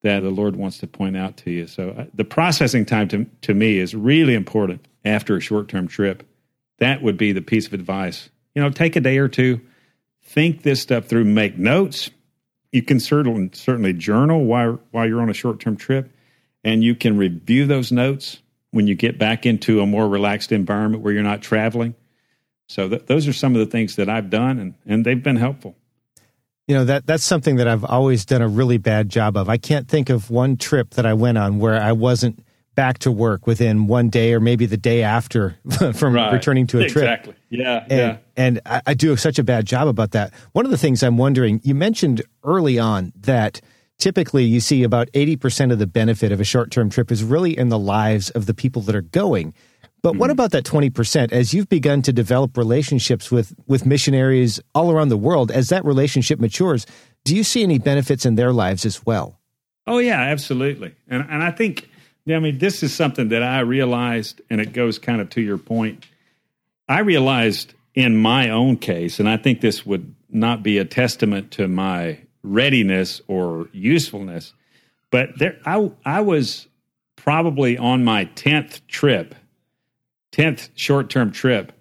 that 0.02 0.20
the 0.20 0.30
Lord 0.30 0.56
wants 0.56 0.78
to 0.80 0.88
point 0.88 1.18
out 1.18 1.38
to 1.38 1.52
you. 1.52 1.68
So 1.68 1.90
uh, 1.90 2.06
the 2.14 2.26
processing 2.26 2.86
time 2.86 3.08
to, 3.10 3.26
to 3.42 3.54
me 3.54 3.80
is 3.80 3.96
really 3.96 4.36
important 4.36 4.88
after 5.04 5.36
a 5.36 5.42
short 5.42 5.68
term 5.68 5.88
trip. 5.88 6.24
That 6.80 7.02
would 7.02 7.18
be 7.18 7.32
the 7.32 7.42
piece 7.42 7.68
of 7.68 7.74
advice. 7.74 8.30
You 8.54 8.62
know, 8.62 8.70
take 8.70 8.96
a 8.96 9.02
day 9.02 9.18
or 9.18 9.28
two, 9.28 9.62
think 10.24 10.64
this 10.64 10.82
stuff 10.82 11.06
through, 11.06 11.26
make 11.26 11.58
notes. 11.58 12.12
You 12.72 12.84
can 12.84 13.00
certainly, 13.00 13.50
certainly 13.54 13.94
journal 13.94 14.46
while, 14.46 14.80
while 14.92 15.08
you're 15.08 15.22
on 15.22 15.30
a 15.30 15.34
short 15.34 15.60
term 15.60 15.78
trip, 15.78 16.12
and 16.64 16.84
you 16.84 16.94
can 16.94 17.18
review 17.18 17.66
those 17.66 17.92
notes 17.92 18.40
when 18.72 18.88
you 18.88 18.96
get 18.96 19.18
back 19.18 19.46
into 19.46 19.80
a 19.80 19.86
more 19.86 20.08
relaxed 20.08 20.52
environment 20.52 21.02
where 21.02 21.14
you're 21.14 21.24
not 21.24 21.42
traveling. 21.42 21.96
So 22.68 22.90
th- 22.90 23.06
those 23.06 23.28
are 23.28 23.34
some 23.34 23.56
of 23.56 23.60
the 23.60 23.66
things 23.66 23.96
that 23.96 24.10
I've 24.10 24.30
done, 24.30 24.60
and, 24.60 24.74
and 24.86 25.06
they've 25.06 25.22
been 25.22 25.38
helpful. 25.38 25.76
You 26.68 26.76
know, 26.76 26.86
that 26.86 27.06
that's 27.06 27.24
something 27.24 27.58
that 27.58 27.68
I've 27.68 27.86
always 27.86 28.26
done 28.26 28.42
a 28.42 28.48
really 28.48 28.78
bad 28.78 29.10
job 29.10 29.38
of. 29.38 29.50
I 29.50 29.58
can't 29.58 29.88
think 29.88 30.10
of 30.10 30.30
one 30.30 30.58
trip 30.58 30.92
that 30.92 31.06
I 31.06 31.14
went 31.14 31.38
on 31.38 31.60
where 31.60 31.80
I 31.80 31.92
wasn't 31.92 32.44
back 32.76 33.00
to 33.00 33.12
work 33.12 33.48
within 33.48 33.88
one 33.88 34.10
day 34.10 34.34
or 34.34 34.40
maybe 34.40 34.66
the 34.66 34.78
day 34.78 35.02
after 35.02 35.58
from 35.94 36.14
right. 36.14 36.34
returning 36.34 36.68
to 36.68 36.80
a 36.80 36.90
trip. 36.90 37.04
Exactly. 37.04 37.36
Yeah. 37.50 37.86
And, 37.90 37.92
yeah. 37.92 38.18
and 38.36 38.62
I, 38.66 38.82
I, 38.88 38.94
do 38.94 39.16
such 39.16 39.40
a 39.40 39.44
bad 39.44 39.66
job 39.66 39.88
about 39.88 40.12
that. 40.12 40.34
One 40.52 40.66
of 40.66 40.72
the 40.72 40.78
things 40.78 41.02
I'm 41.02 41.18
wondering, 41.18 41.62
you 41.64 41.74
mentioned 41.74 42.22
early 42.44 42.78
on 42.78 43.14
that 43.22 43.62
typically 43.98 44.44
you 44.44 44.60
see 44.60 44.84
about 44.84 45.10
80% 45.14 45.72
of 45.72 45.80
the 45.80 45.88
benefit 45.88 46.32
of 46.32 46.42
a 46.42 46.44
short 46.44 46.70
term 46.70 46.90
trip 46.90 47.12
is 47.12 47.24
really 47.24 47.58
in 47.58 47.70
the 47.70 47.80
lives 47.80 48.30
of 48.32 48.46
the 48.46 48.54
people 48.54 48.82
that 48.84 48.96
are 48.96 49.02
going. 49.02 49.54
But 50.06 50.12
mm-hmm. 50.12 50.20
what 50.20 50.30
about 50.30 50.52
that 50.52 50.64
20%? 50.66 51.32
As 51.32 51.52
you've 51.52 51.68
begun 51.68 52.04
to 52.04 52.14
develop 52.14 52.58
relationships 52.58 53.32
with, 53.32 53.56
with 53.66 53.88
missionaries 53.88 54.60
all 54.76 54.92
around 54.92 55.10
the 55.10 55.18
world, 55.18 55.50
as 55.50 55.70
that 55.70 55.84
relationship 55.84 56.40
matures, 56.40 56.86
do 57.24 57.36
you 57.36 57.44
see 57.44 57.64
any 57.64 57.80
benefits 57.80 58.24
in 58.24 58.36
their 58.36 58.54
lives 58.54 58.86
as 58.86 59.04
well? 59.04 59.40
Oh, 59.88 59.98
yeah, 59.98 60.22
absolutely. 60.22 60.94
And, 61.08 61.26
and 61.28 61.42
I 61.42 61.50
think, 61.50 61.90
I 62.30 62.38
mean, 62.38 62.60
this 62.60 62.84
is 62.84 62.94
something 62.94 63.30
that 63.30 63.42
I 63.42 63.62
realized, 63.62 64.42
and 64.48 64.62
it 64.62 64.74
goes 64.74 65.00
kind 65.00 65.22
of 65.22 65.32
to 65.32 65.42
your 65.42 65.58
point. 65.58 66.06
I 66.88 67.00
realized 67.00 67.74
in 67.96 68.16
my 68.16 68.52
own 68.52 68.78
case, 68.78 69.20
and 69.20 69.28
I 69.28 69.38
think 69.38 69.62
this 69.62 69.88
would 69.88 70.14
not 70.30 70.62
be 70.62 70.78
a 70.78 70.86
testament 70.86 71.50
to 71.54 71.68
my 71.68 72.20
readiness 72.44 73.22
or 73.28 73.70
usefulness, 73.72 74.54
but 75.10 75.30
there, 75.40 75.58
I, 75.66 75.90
I 76.06 76.22
was 76.22 76.68
probably 77.16 77.76
on 77.76 78.04
my 78.04 78.26
10th 78.26 78.86
trip 78.88 79.34
10th 80.36 80.70
short 80.76 81.10
term 81.10 81.32
trip 81.32 81.72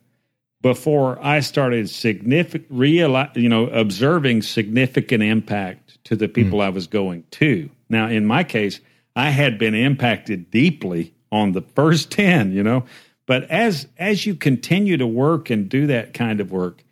before 0.62 1.18
I 1.22 1.40
started 1.40 1.90
significant, 1.90 2.66
real, 2.70 3.26
you 3.34 3.48
know, 3.48 3.66
observing 3.66 4.42
significant 4.42 5.22
impact 5.22 6.02
to 6.04 6.16
the 6.16 6.28
people 6.28 6.60
mm. 6.60 6.64
I 6.64 6.68
was 6.70 6.86
going 6.86 7.24
to. 7.32 7.68
Now, 7.90 8.08
in 8.08 8.24
my 8.24 8.44
case, 8.44 8.80
I 9.16 9.30
had 9.30 9.58
been 9.58 9.74
impacted 9.74 10.50
deeply 10.50 11.14
on 11.30 11.52
the 11.52 11.62
first 11.62 12.10
10, 12.12 12.52
you 12.52 12.62
know, 12.62 12.84
but 13.26 13.50
as 13.50 13.88
as 13.98 14.24
you 14.24 14.34
continue 14.34 14.96
to 14.96 15.06
work 15.06 15.50
and 15.50 15.68
do 15.68 15.86
that 15.88 16.14
kind 16.14 16.40
of 16.40 16.52
work, 16.52 16.84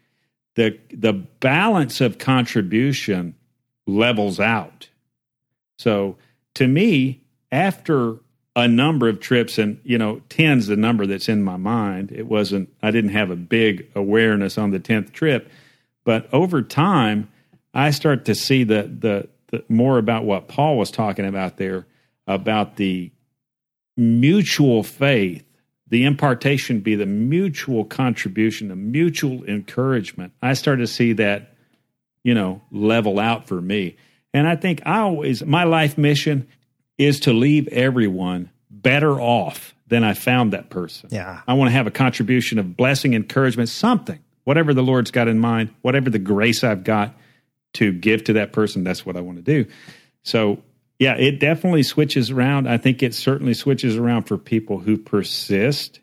the 0.57 0.79
the 0.93 1.13
balance 1.13 2.01
of 2.01 2.19
contribution 2.19 3.35
levels 3.87 4.41
out. 4.41 4.89
So, 5.79 6.17
to 6.55 6.67
me, 6.67 7.23
after 7.51 8.17
a 8.55 8.69
number 8.69 9.09
of 9.09 9.21
trips 9.21 9.59
and 9.59 9.81
you 9.83 9.97
know 9.97 10.21
10's 10.29 10.67
the 10.67 10.77
number 10.77 11.07
that's 11.07 11.29
in 11.29 11.43
my 11.43 11.57
mind. 11.57 12.13
It 12.13 12.27
wasn't 12.27 12.69
i 12.83 12.91
didn't 12.91 13.11
have 13.11 13.31
a 13.31 13.37
big 13.37 13.89
awareness 13.95 14.59
on 14.59 14.71
the 14.71 14.81
10th 14.81 15.13
trip 15.13 15.51
but 16.05 16.33
over 16.33 16.63
time 16.63 17.31
i 17.75 17.91
start 17.91 18.25
to 18.27 18.35
see 18.35 18.65
the, 18.65 18.83
the, 18.83 19.29
the 19.49 19.65
more 19.69 19.99
about 19.99 20.25
what 20.25 20.49
paul 20.49 20.77
was 20.77 20.91
talking 20.91 21.27
about 21.27 21.57
there 21.57 21.87
about 22.27 22.77
the 22.77 23.11
mutual 23.97 24.83
faith 24.83 25.45
the 25.89 26.05
impartation 26.05 26.81
be 26.81 26.95
the 26.95 27.07
mutual 27.07 27.85
contribution 27.85 28.69
the 28.69 28.77
mutual 28.77 29.45
encouragement. 29.45 30.33
I 30.41 30.55
started 30.55 30.83
to 30.83 30.87
see 30.87 31.13
that 31.15 31.55
you 32.25 32.35
know 32.35 32.63
level 32.71 33.19
out 33.19 33.47
for 33.47 33.61
me. 33.61 33.97
And 34.35 34.47
i 34.47 34.57
think 34.57 34.83
i 34.87 34.99
always 35.01 35.45
my 35.45 35.65
life 35.65 35.97
mission 35.97 36.49
is 36.99 37.21
to 37.21 37.33
leave 37.33 37.69
everyone 37.69 38.51
better 38.71 39.21
off 39.21 39.75
than 39.87 40.05
I 40.05 40.15
found 40.15 40.53
that 40.53 40.71
person. 40.71 41.11
Yeah. 41.13 41.43
I 41.47 41.55
want 41.55 41.69
to 41.69 41.73
have 41.73 41.87
a 41.87 41.91
contribution 41.91 42.59
of 42.59 42.77
blessing, 42.77 43.15
encouragement, 43.15 43.69
something, 43.69 44.19
whatever 44.45 44.73
the 44.73 44.83
Lord's 44.83 45.11
got 45.11 45.29
in 45.29 45.39
mind, 45.39 45.75
whatever 45.83 46.11
the 46.11 46.19
grace 46.19 46.65
I've 46.65 46.85
got 46.85 47.15
to 47.75 47.93
give 47.93 48.25
to 48.25 48.35
that 48.35 48.53
person, 48.53 48.85
that's 48.85 49.05
what 49.05 49.17
I 49.17 49.21
want 49.21 49.39
to 49.39 49.43
do. 49.43 49.71
So, 50.23 50.63
yeah, 50.99 51.17
it 51.17 51.41
definitely 51.41 51.83
switches 51.83 52.31
around. 52.31 52.69
I 52.69 52.79
think 52.79 53.03
it 53.03 53.15
certainly 53.15 53.55
switches 53.55 53.97
around 53.97 54.25
for 54.25 54.39
people 54.39 54.79
who 54.79 54.97
persist 54.97 56.01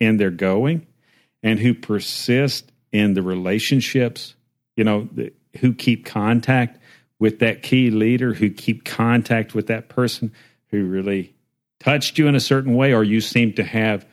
in 0.00 0.16
their 0.16 0.30
going 0.30 0.86
and 1.42 1.58
who 1.58 1.72
persist 1.72 2.72
in 2.90 3.14
the 3.14 3.22
relationships, 3.22 4.34
you 4.76 4.84
know, 4.84 5.08
who 5.60 5.72
keep 5.72 6.04
contact 6.04 6.79
with 7.20 7.38
that 7.38 7.62
key 7.62 7.90
leader, 7.90 8.34
who 8.34 8.50
keep 8.50 8.84
contact 8.84 9.54
with 9.54 9.68
that 9.68 9.88
person 9.88 10.32
who 10.70 10.86
really 10.86 11.32
touched 11.78 12.18
you 12.18 12.26
in 12.26 12.34
a 12.34 12.40
certain 12.40 12.74
way, 12.74 12.92
or 12.92 13.04
you 13.04 13.20
seem 13.20 13.52
to 13.52 13.62
have, 13.62 14.04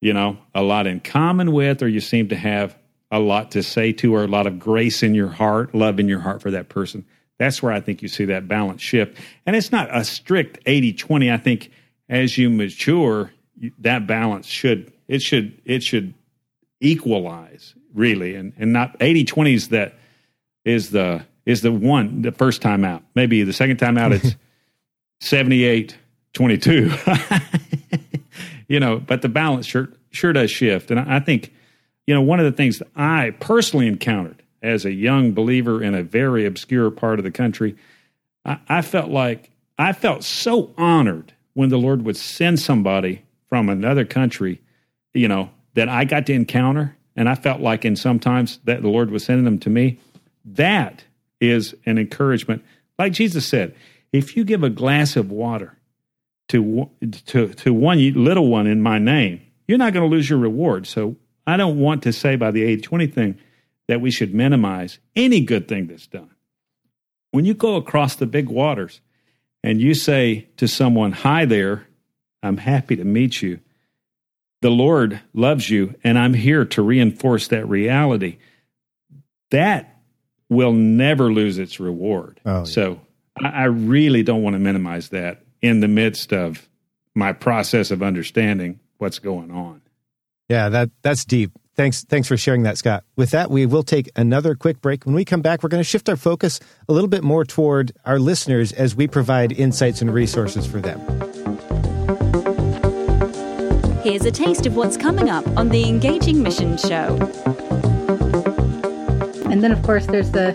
you 0.00 0.12
know, 0.12 0.38
a 0.54 0.62
lot 0.62 0.86
in 0.86 1.00
common 1.00 1.50
with, 1.50 1.82
or 1.82 1.88
you 1.88 2.00
seem 2.00 2.28
to 2.28 2.36
have 2.36 2.76
a 3.10 3.18
lot 3.18 3.52
to 3.52 3.62
say 3.62 3.92
to, 3.92 4.14
or 4.14 4.22
a 4.22 4.28
lot 4.28 4.46
of 4.46 4.58
grace 4.58 5.02
in 5.02 5.14
your 5.14 5.28
heart, 5.28 5.74
love 5.74 5.98
in 5.98 6.08
your 6.08 6.20
heart 6.20 6.42
for 6.42 6.50
that 6.50 6.68
person. 6.68 7.04
That's 7.38 7.62
where 7.62 7.72
I 7.72 7.80
think 7.80 8.02
you 8.02 8.08
see 8.08 8.26
that 8.26 8.48
balance 8.48 8.82
shift. 8.82 9.18
And 9.44 9.56
it's 9.56 9.72
not 9.72 9.94
a 9.94 10.04
strict 10.04 10.58
80 10.66 10.92
20. 10.92 11.30
I 11.30 11.36
think 11.36 11.70
as 12.08 12.36
you 12.38 12.50
mature, 12.50 13.32
that 13.78 14.06
balance 14.06 14.46
should, 14.46 14.92
it 15.08 15.22
should, 15.22 15.60
it 15.64 15.82
should 15.82 16.14
equalize 16.80 17.74
really. 17.94 18.34
And, 18.34 18.52
and 18.58 18.72
not 18.72 18.96
80 19.00 19.24
20 19.24 19.54
is 19.54 19.68
that, 19.68 19.94
is 20.64 20.90
the, 20.90 21.24
is 21.46 21.62
the 21.62 21.72
one, 21.72 22.22
the 22.22 22.32
first 22.32 22.60
time 22.60 22.84
out. 22.84 23.02
Maybe 23.14 23.42
the 23.44 23.52
second 23.52 23.78
time 23.78 23.96
out, 23.96 24.12
it's 24.12 24.34
78 25.20 25.96
22. 26.34 26.92
you 28.68 28.78
know, 28.78 28.98
but 28.98 29.22
the 29.22 29.28
balance 29.28 29.64
sure 29.64 29.88
sure 30.10 30.32
does 30.32 30.50
shift. 30.50 30.90
And 30.90 31.00
I 31.00 31.20
think, 31.20 31.52
you 32.06 32.14
know, 32.14 32.20
one 32.20 32.40
of 32.40 32.44
the 32.44 32.52
things 32.52 32.78
that 32.78 32.88
I 32.94 33.30
personally 33.40 33.86
encountered 33.86 34.42
as 34.62 34.84
a 34.84 34.92
young 34.92 35.32
believer 35.32 35.82
in 35.82 35.94
a 35.94 36.02
very 36.02 36.44
obscure 36.44 36.90
part 36.90 37.18
of 37.18 37.24
the 37.24 37.30
country, 37.30 37.76
I, 38.44 38.58
I 38.68 38.82
felt 38.82 39.10
like 39.10 39.50
I 39.78 39.92
felt 39.92 40.24
so 40.24 40.74
honored 40.76 41.32
when 41.54 41.68
the 41.68 41.78
Lord 41.78 42.02
would 42.04 42.16
send 42.16 42.60
somebody 42.60 43.22
from 43.48 43.68
another 43.68 44.04
country, 44.04 44.60
you 45.14 45.28
know, 45.28 45.50
that 45.74 45.88
I 45.88 46.04
got 46.04 46.26
to 46.26 46.32
encounter. 46.32 46.96
And 47.14 47.30
I 47.30 47.34
felt 47.34 47.60
like 47.60 47.86
in 47.86 47.96
sometimes 47.96 48.58
that 48.64 48.82
the 48.82 48.88
Lord 48.88 49.10
was 49.10 49.24
sending 49.24 49.44
them 49.44 49.58
to 49.60 49.70
me. 49.70 49.98
That 50.44 51.04
is 51.40 51.74
an 51.84 51.98
encouragement. 51.98 52.64
Like 52.98 53.12
Jesus 53.12 53.46
said, 53.46 53.74
if 54.12 54.36
you 54.36 54.44
give 54.44 54.62
a 54.62 54.70
glass 54.70 55.16
of 55.16 55.30
water 55.30 55.76
to 56.48 56.90
to 57.26 57.48
to 57.48 57.74
one 57.74 57.98
little 58.14 58.48
one 58.48 58.66
in 58.66 58.80
my 58.80 58.98
name, 58.98 59.40
you're 59.66 59.78
not 59.78 59.92
going 59.92 60.08
to 60.08 60.14
lose 60.14 60.30
your 60.30 60.38
reward. 60.38 60.86
So 60.86 61.16
I 61.46 61.56
don't 61.56 61.78
want 61.78 62.02
to 62.04 62.12
say 62.12 62.36
by 62.36 62.50
the 62.50 62.76
80-20 62.76 63.12
thing 63.12 63.38
that 63.88 64.00
we 64.00 64.10
should 64.10 64.34
minimize 64.34 64.98
any 65.14 65.40
good 65.40 65.68
thing 65.68 65.86
that's 65.86 66.06
done. 66.06 66.30
When 67.32 67.44
you 67.44 67.54
go 67.54 67.76
across 67.76 68.16
the 68.16 68.26
big 68.26 68.48
waters 68.48 69.00
and 69.62 69.80
you 69.80 69.94
say 69.94 70.48
to 70.56 70.66
someone, 70.66 71.12
"Hi 71.12 71.44
there, 71.44 71.86
I'm 72.42 72.56
happy 72.58 72.96
to 72.96 73.04
meet 73.04 73.42
you," 73.42 73.60
the 74.62 74.70
Lord 74.70 75.20
loves 75.34 75.68
you, 75.68 75.94
and 76.02 76.18
I'm 76.18 76.34
here 76.34 76.64
to 76.64 76.82
reinforce 76.82 77.48
that 77.48 77.68
reality. 77.68 78.38
That 79.50 79.95
will 80.48 80.72
never 80.72 81.32
lose 81.32 81.58
its 81.58 81.80
reward. 81.80 82.40
Oh, 82.44 82.58
yeah. 82.58 82.64
So 82.64 83.00
I, 83.42 83.48
I 83.48 83.64
really 83.64 84.22
don't 84.22 84.42
want 84.42 84.54
to 84.54 84.60
minimize 84.60 85.10
that 85.10 85.42
in 85.62 85.80
the 85.80 85.88
midst 85.88 86.32
of 86.32 86.68
my 87.14 87.32
process 87.32 87.90
of 87.90 88.02
understanding 88.02 88.78
what's 88.98 89.18
going 89.18 89.50
on. 89.50 89.80
Yeah, 90.48 90.68
that 90.68 90.90
that's 91.02 91.24
deep. 91.24 91.50
Thanks 91.74 92.04
thanks 92.04 92.28
for 92.28 92.36
sharing 92.36 92.62
that, 92.62 92.78
Scott. 92.78 93.04
With 93.16 93.30
that, 93.30 93.50
we 93.50 93.66
will 93.66 93.82
take 93.82 94.10
another 94.16 94.54
quick 94.54 94.80
break. 94.80 95.04
When 95.04 95.14
we 95.14 95.24
come 95.24 95.42
back, 95.42 95.62
we're 95.62 95.68
going 95.68 95.82
to 95.82 95.88
shift 95.88 96.08
our 96.08 96.16
focus 96.16 96.60
a 96.88 96.92
little 96.92 97.08
bit 97.08 97.24
more 97.24 97.44
toward 97.44 97.92
our 98.04 98.18
listeners 98.18 98.72
as 98.72 98.94
we 98.94 99.08
provide 99.08 99.52
insights 99.52 100.00
and 100.00 100.12
resources 100.12 100.66
for 100.66 100.80
them. 100.80 101.00
Here's 104.02 104.24
a 104.24 104.30
taste 104.30 104.66
of 104.66 104.76
what's 104.76 104.96
coming 104.96 105.28
up 105.28 105.46
on 105.56 105.70
the 105.70 105.88
Engaging 105.88 106.40
Mission 106.40 106.76
Show. 106.76 107.18
And 109.50 109.62
then 109.62 109.72
of 109.72 109.82
course 109.82 110.06
there's 110.06 110.30
the 110.30 110.54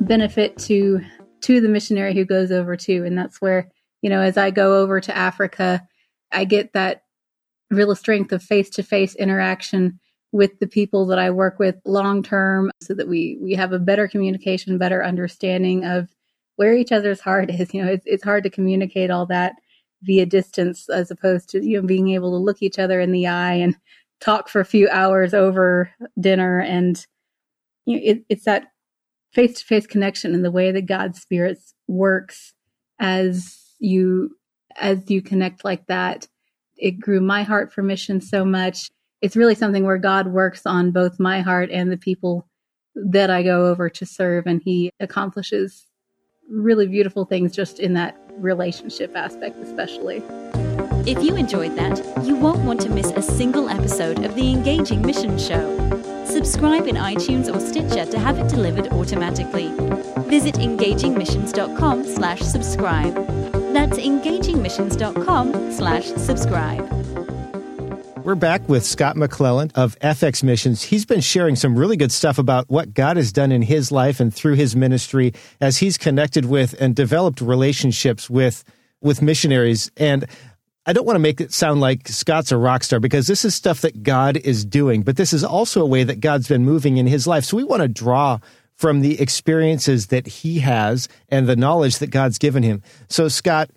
benefit 0.00 0.56
to 0.58 1.00
to 1.42 1.60
the 1.60 1.68
missionary 1.68 2.14
who 2.14 2.24
goes 2.24 2.52
over 2.52 2.76
too 2.76 3.04
and 3.04 3.18
that's 3.18 3.40
where, 3.40 3.68
you 4.00 4.10
know, 4.10 4.20
as 4.20 4.36
I 4.36 4.50
go 4.50 4.80
over 4.80 5.00
to 5.00 5.16
Africa, 5.16 5.86
I 6.30 6.44
get 6.44 6.72
that 6.72 7.02
real 7.70 7.94
strength 7.94 8.32
of 8.32 8.42
face 8.42 8.70
to 8.70 8.82
face 8.82 9.14
interaction 9.16 9.98
with 10.30 10.58
the 10.60 10.66
people 10.66 11.06
that 11.06 11.18
I 11.18 11.30
work 11.30 11.58
with 11.58 11.76
long 11.84 12.22
term 12.22 12.70
so 12.80 12.94
that 12.94 13.08
we 13.08 13.38
we 13.40 13.54
have 13.54 13.72
a 13.72 13.78
better 13.78 14.08
communication, 14.08 14.78
better 14.78 15.04
understanding 15.04 15.84
of 15.84 16.08
where 16.56 16.74
each 16.74 16.92
other's 16.92 17.20
heart 17.20 17.50
is. 17.50 17.72
You 17.74 17.84
know, 17.84 17.92
it's 17.92 18.06
it's 18.06 18.24
hard 18.24 18.44
to 18.44 18.50
communicate 18.50 19.10
all 19.10 19.26
that 19.26 19.54
via 20.02 20.26
distance 20.26 20.88
as 20.88 21.10
opposed 21.10 21.48
to 21.50 21.64
you 21.64 21.80
know 21.80 21.86
being 21.86 22.10
able 22.10 22.30
to 22.32 22.44
look 22.44 22.62
each 22.62 22.78
other 22.78 23.00
in 23.00 23.12
the 23.12 23.26
eye 23.26 23.54
and 23.54 23.76
talk 24.20 24.48
for 24.48 24.60
a 24.60 24.64
few 24.64 24.88
hours 24.88 25.34
over 25.34 25.90
dinner 26.18 26.60
and 26.60 27.06
you 27.86 27.96
know, 27.96 28.02
it, 28.04 28.24
it's 28.28 28.44
that 28.44 28.68
face 29.32 29.60
to 29.60 29.64
face 29.64 29.86
connection 29.86 30.34
and 30.34 30.44
the 30.44 30.50
way 30.50 30.72
that 30.72 30.86
God's 30.86 31.20
spirit 31.20 31.58
works 31.88 32.54
as 32.98 33.58
you 33.78 34.36
as 34.78 35.10
you 35.10 35.20
connect 35.20 35.64
like 35.64 35.86
that 35.86 36.26
it 36.82 37.00
grew 37.00 37.20
my 37.20 37.44
heart 37.44 37.72
for 37.72 37.82
mission 37.82 38.20
so 38.20 38.44
much. 38.44 38.90
It's 39.20 39.36
really 39.36 39.54
something 39.54 39.84
where 39.84 39.98
God 39.98 40.26
works 40.26 40.66
on 40.66 40.90
both 40.90 41.20
my 41.20 41.40
heart 41.40 41.70
and 41.70 41.90
the 41.90 41.96
people 41.96 42.48
that 42.96 43.30
I 43.30 43.44
go 43.44 43.66
over 43.66 43.88
to 43.88 44.04
serve, 44.04 44.46
and 44.46 44.60
He 44.62 44.90
accomplishes 45.00 45.86
really 46.50 46.88
beautiful 46.88 47.24
things 47.24 47.54
just 47.54 47.78
in 47.78 47.94
that 47.94 48.18
relationship 48.32 49.16
aspect, 49.16 49.56
especially. 49.58 50.22
If 51.06 51.22
you 51.22 51.36
enjoyed 51.36 51.76
that, 51.76 51.98
you 52.24 52.34
won't 52.34 52.64
want 52.64 52.80
to 52.82 52.90
miss 52.90 53.12
a 53.12 53.22
single 53.22 53.68
episode 53.68 54.24
of 54.24 54.34
the 54.34 54.50
Engaging 54.50 55.02
Mission 55.02 55.38
Show. 55.38 56.01
Subscribe 56.44 56.88
in 56.88 56.96
iTunes 56.96 57.54
or 57.54 57.60
Stitcher 57.60 58.04
to 58.04 58.18
have 58.18 58.36
it 58.36 58.48
delivered 58.48 58.88
automatically. 58.88 59.68
Visit 60.28 60.56
engagingmissions.com 60.56 62.02
slash 62.02 62.40
subscribe. 62.40 63.14
That's 63.72 63.96
engagingmissions.com 63.96 65.70
slash 65.70 66.06
subscribe. 66.06 66.90
We're 68.24 68.34
back 68.34 68.68
with 68.68 68.84
Scott 68.84 69.14
McClelland 69.14 69.70
of 69.76 69.96
FX 70.00 70.42
Missions. 70.42 70.82
He's 70.82 71.06
been 71.06 71.20
sharing 71.20 71.54
some 71.54 71.78
really 71.78 71.96
good 71.96 72.10
stuff 72.10 72.38
about 72.38 72.68
what 72.68 72.92
God 72.92 73.16
has 73.18 73.30
done 73.30 73.52
in 73.52 73.62
his 73.62 73.92
life 73.92 74.18
and 74.18 74.34
through 74.34 74.54
his 74.54 74.74
ministry 74.74 75.34
as 75.60 75.78
he's 75.78 75.96
connected 75.96 76.46
with 76.46 76.74
and 76.80 76.96
developed 76.96 77.40
relationships 77.40 78.28
with 78.28 78.64
with 79.00 79.22
missionaries. 79.22 79.92
And 79.96 80.26
I 80.84 80.92
don't 80.92 81.06
want 81.06 81.14
to 81.14 81.20
make 81.20 81.40
it 81.40 81.52
sound 81.52 81.80
like 81.80 82.08
Scott's 82.08 82.50
a 82.50 82.56
rock 82.56 82.82
star 82.82 82.98
because 82.98 83.28
this 83.28 83.44
is 83.44 83.54
stuff 83.54 83.82
that 83.82 84.02
God 84.02 84.36
is 84.36 84.64
doing, 84.64 85.02
but 85.02 85.16
this 85.16 85.32
is 85.32 85.44
also 85.44 85.80
a 85.80 85.86
way 85.86 86.02
that 86.02 86.18
God's 86.18 86.48
been 86.48 86.64
moving 86.64 86.96
in 86.96 87.06
his 87.06 87.24
life. 87.24 87.44
So 87.44 87.56
we 87.56 87.62
want 87.62 87.82
to 87.82 87.88
draw 87.88 88.38
from 88.74 89.00
the 89.00 89.20
experiences 89.20 90.08
that 90.08 90.26
he 90.26 90.58
has 90.58 91.06
and 91.28 91.46
the 91.46 91.54
knowledge 91.54 91.98
that 91.98 92.08
God's 92.10 92.36
given 92.36 92.64
him. 92.64 92.82
So, 93.08 93.28
Scott, 93.28 93.70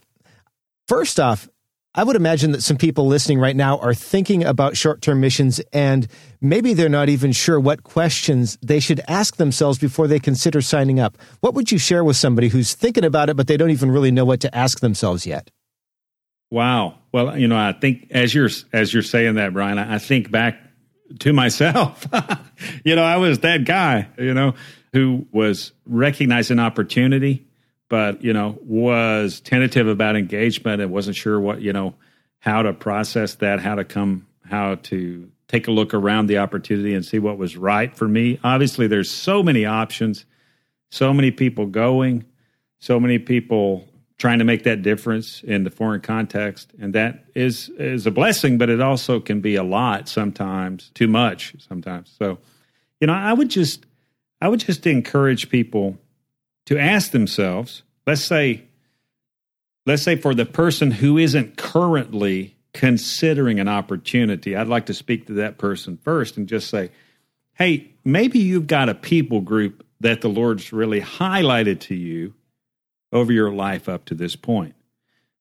first 0.87 1.19
off, 1.19 1.47
I 1.93 2.03
would 2.03 2.15
imagine 2.15 2.53
that 2.53 2.63
some 2.63 2.75
people 2.75 3.05
listening 3.05 3.39
right 3.39 3.55
now 3.55 3.77
are 3.77 3.93
thinking 3.93 4.43
about 4.43 4.75
short 4.75 5.03
term 5.03 5.21
missions 5.21 5.59
and 5.71 6.07
maybe 6.41 6.73
they're 6.73 6.89
not 6.89 7.07
even 7.07 7.31
sure 7.33 7.59
what 7.59 7.83
questions 7.83 8.57
they 8.63 8.79
should 8.79 8.99
ask 9.07 9.35
themselves 9.35 9.77
before 9.77 10.07
they 10.07 10.19
consider 10.19 10.59
signing 10.59 10.99
up. 10.99 11.19
What 11.41 11.53
would 11.53 11.71
you 11.71 11.77
share 11.77 12.03
with 12.03 12.17
somebody 12.17 12.47
who's 12.47 12.73
thinking 12.73 13.05
about 13.05 13.29
it, 13.29 13.37
but 13.37 13.45
they 13.45 13.57
don't 13.57 13.69
even 13.69 13.91
really 13.91 14.11
know 14.11 14.25
what 14.25 14.41
to 14.41 14.55
ask 14.55 14.79
themselves 14.79 15.27
yet? 15.27 15.51
Wow. 16.51 16.99
Well, 17.11 17.37
you 17.37 17.47
know, 17.47 17.57
I 17.57 17.73
think 17.73 18.07
as 18.11 18.33
you're 18.33 18.49
as 18.71 18.93
you're 18.93 19.03
saying 19.03 19.35
that, 19.35 19.53
Brian, 19.53 19.77
I 19.79 19.97
think 19.97 20.31
back 20.31 20.57
to 21.19 21.33
myself. 21.33 22.05
you 22.83 22.95
know, 22.95 23.03
I 23.03 23.17
was 23.17 23.39
that 23.39 23.65
guy. 23.65 24.07
You 24.17 24.33
know, 24.33 24.53
who 24.93 25.27
was 25.31 25.73
recognizing 25.85 26.59
opportunity, 26.59 27.45
but 27.89 28.23
you 28.23 28.33
know 28.33 28.57
was 28.61 29.41
tentative 29.41 29.87
about 29.87 30.15
engagement 30.15 30.81
and 30.81 30.91
wasn't 30.91 31.15
sure 31.15 31.39
what 31.39 31.61
you 31.61 31.73
know 31.73 31.95
how 32.39 32.61
to 32.61 32.73
process 32.73 33.35
that, 33.35 33.59
how 33.59 33.75
to 33.75 33.83
come, 33.83 34.27
how 34.45 34.75
to 34.75 35.29
take 35.47 35.67
a 35.67 35.71
look 35.71 35.93
around 35.93 36.27
the 36.27 36.37
opportunity 36.37 36.93
and 36.93 37.03
see 37.03 37.19
what 37.19 37.37
was 37.37 37.57
right 37.57 37.95
for 37.95 38.07
me. 38.07 38.39
Obviously, 38.43 38.87
there's 38.87 39.09
so 39.09 39.43
many 39.43 39.65
options, 39.65 40.25
so 40.91 41.13
many 41.13 41.31
people 41.31 41.65
going, 41.65 42.23
so 42.79 42.99
many 42.99 43.19
people 43.19 43.87
trying 44.17 44.39
to 44.39 44.45
make 44.45 44.63
that 44.63 44.81
difference 44.81 45.43
in 45.43 45.63
the 45.63 45.69
foreign 45.69 46.01
context. 46.01 46.71
And 46.79 46.93
that 46.93 47.25
is 47.35 47.69
is 47.77 48.05
a 48.05 48.11
blessing 48.11 48.57
but 48.57 48.69
it 48.69 48.81
also 48.81 49.19
can 49.19 49.41
be 49.41 49.55
a 49.55 49.63
lot 49.63 50.07
sometimes 50.07 50.91
too 50.93 51.07
much 51.07 51.55
sometimes. 51.59 52.13
So 52.17 52.39
you 53.01 53.07
know 53.07 53.13
i 53.13 53.33
would 53.33 53.49
just 53.49 53.85
I 54.41 54.47
would 54.47 54.59
just 54.59 54.85
encourage 54.85 55.49
people 55.49 55.97
to 56.65 56.77
ask 56.77 57.11
themselves, 57.11 57.83
let's 58.05 58.23
say, 58.23 58.65
let's 59.85 60.03
say 60.03 60.15
for 60.15 60.33
the 60.33 60.45
person 60.45 60.91
who 60.91 61.17
isn't 61.17 61.57
currently 61.57 62.55
considering 62.73 63.59
an 63.59 63.67
opportunity, 63.67 64.55
I'd 64.55 64.67
like 64.67 64.87
to 64.87 64.93
speak 64.93 65.27
to 65.27 65.33
that 65.33 65.57
person 65.57 65.97
first 65.97 66.37
and 66.37 66.47
just 66.47 66.69
say, 66.69 66.91
hey, 67.53 67.91
maybe 68.03 68.39
you've 68.39 68.67
got 68.67 68.89
a 68.89 68.93
people 68.93 69.41
group 69.41 69.85
that 70.01 70.21
the 70.21 70.29
Lord's 70.29 70.73
really 70.73 71.01
highlighted 71.01 71.79
to 71.81 71.95
you 71.95 72.33
over 73.11 73.31
your 73.31 73.51
life 73.51 73.87
up 73.87 74.05
to 74.05 74.15
this 74.15 74.35
point. 74.35 74.75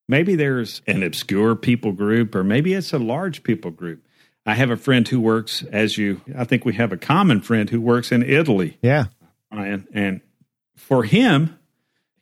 Maybe 0.08 0.36
there's 0.36 0.82
an 0.86 1.02
obscure 1.02 1.56
people 1.56 1.92
group, 1.92 2.34
or 2.34 2.44
maybe 2.44 2.74
it's 2.74 2.92
a 2.92 2.98
large 2.98 3.42
people 3.42 3.70
group. 3.70 4.04
I 4.46 4.54
have 4.54 4.70
a 4.70 4.76
friend 4.76 5.08
who 5.08 5.20
works, 5.20 5.64
as 5.72 5.96
you, 5.96 6.20
I 6.36 6.44
think 6.44 6.64
we 6.64 6.74
have 6.74 6.92
a 6.92 6.98
common 6.98 7.40
friend 7.40 7.70
who 7.70 7.80
works 7.80 8.12
in 8.12 8.22
Italy. 8.22 8.76
Yeah. 8.82 9.06
And, 9.50 9.86
and 9.94 10.20
for 10.76 11.04
him, 11.04 11.58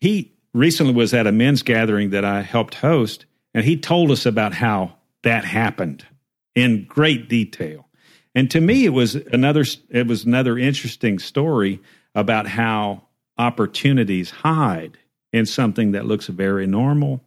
he 0.00 0.32
recently 0.54 0.94
was 0.94 1.12
at 1.14 1.26
a 1.26 1.32
men's 1.32 1.62
gathering 1.62 2.10
that 2.10 2.24
I 2.24 2.42
helped 2.42 2.74
host, 2.76 3.26
and 3.54 3.64
he 3.64 3.76
told 3.76 4.10
us 4.10 4.26
about 4.26 4.54
how 4.54 4.94
that 5.24 5.44
happened 5.44 6.06
in 6.54 6.84
great 6.84 7.28
detail. 7.28 7.88
And 8.34 8.50
to 8.52 8.60
me, 8.60 8.84
it 8.84 8.90
was 8.90 9.14
another, 9.14 9.64
it 9.90 10.06
was 10.06 10.24
another 10.24 10.56
interesting 10.56 11.18
story 11.18 11.80
about 12.14 12.46
how 12.46 13.02
opportunities 13.36 14.30
hide 14.30 14.98
in 15.32 15.46
something 15.46 15.92
that 15.92 16.06
looks 16.06 16.26
very 16.26 16.66
normal 16.66 17.22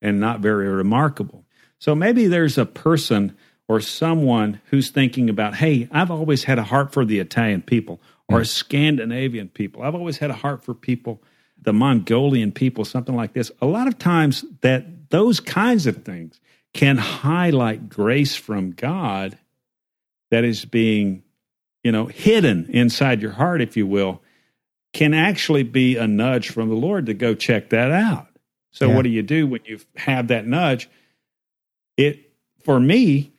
and 0.00 0.18
not 0.20 0.40
very 0.40 0.68
remarkable. 0.68 1.44
So 1.78 1.94
maybe 1.94 2.26
there's 2.26 2.58
a 2.58 2.66
person 2.66 3.36
or 3.68 3.80
someone 3.80 4.60
who's 4.66 4.90
thinking 4.90 5.30
about, 5.30 5.54
hey, 5.54 5.88
I've 5.90 6.10
always 6.10 6.44
had 6.44 6.58
a 6.58 6.64
heart 6.64 6.92
for 6.92 7.04
the 7.04 7.18
Italian 7.18 7.62
people 7.62 8.00
or 8.28 8.40
mm. 8.40 8.46
Scandinavian 8.46 9.48
people. 9.48 9.82
I've 9.82 9.94
always 9.94 10.18
had 10.18 10.30
a 10.30 10.34
heart 10.34 10.64
for 10.64 10.74
people, 10.74 11.22
the 11.60 11.72
Mongolian 11.72 12.52
people, 12.52 12.84
something 12.84 13.14
like 13.14 13.32
this. 13.32 13.50
A 13.60 13.66
lot 13.66 13.88
of 13.88 13.98
times 13.98 14.44
that 14.62 15.10
those 15.10 15.40
kinds 15.40 15.86
of 15.86 16.04
things 16.04 16.40
can 16.72 16.96
highlight 16.96 17.88
grace 17.88 18.34
from 18.34 18.72
God 18.72 19.38
that 20.30 20.44
is 20.44 20.64
being, 20.64 21.22
you 21.84 21.92
know, 21.92 22.06
hidden 22.06 22.66
inside 22.70 23.20
your 23.20 23.32
heart, 23.32 23.60
if 23.60 23.76
you 23.76 23.86
will, 23.86 24.21
can 24.92 25.14
actually 25.14 25.62
be 25.62 25.96
a 25.96 26.06
nudge 26.06 26.50
from 26.50 26.68
the 26.68 26.74
Lord 26.74 27.06
to 27.06 27.14
go 27.14 27.34
check 27.34 27.70
that 27.70 27.90
out. 27.90 28.28
So 28.70 28.88
yeah. 28.88 28.96
what 28.96 29.02
do 29.02 29.10
you 29.10 29.22
do 29.22 29.46
when 29.46 29.62
you 29.64 29.78
have 29.96 30.28
that 30.28 30.46
nudge? 30.46 30.88
It 31.96 32.32
for 32.64 32.78
me, 32.80 33.32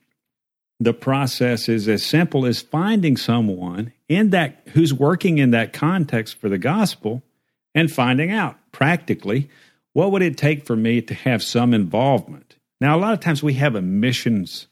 the 0.80 0.94
process 0.94 1.70
is 1.70 1.88
as 1.88 2.06
simple 2.06 2.46
as 2.46 2.62
finding 2.62 3.18
someone 3.18 3.94
in 4.10 4.32
that 4.32 4.64
who's 4.74 4.94
working 4.94 5.38
in 5.38 5.52
that 5.52 5.74
context 5.74 6.36
for 6.36 6.50
the 6.50 6.58
gospel 6.58 7.24
and 7.74 7.92
finding 7.92 8.32
out 8.32 8.58
practically 8.72 9.50
what 9.94 10.12
would 10.12 10.22
it 10.22 10.38
take 10.38 10.66
for 10.66 10.76
me 10.76 11.02
to 11.02 11.14
have 11.14 11.42
some 11.42 11.74
involvement. 11.74 12.56
Now, 12.82 12.98
a 12.98 13.00
lot 13.00 13.14
of 13.14 13.20
times 13.20 13.42
we 13.42 13.54
have 13.54 13.76
a 13.76 13.82
missions 13.82 14.68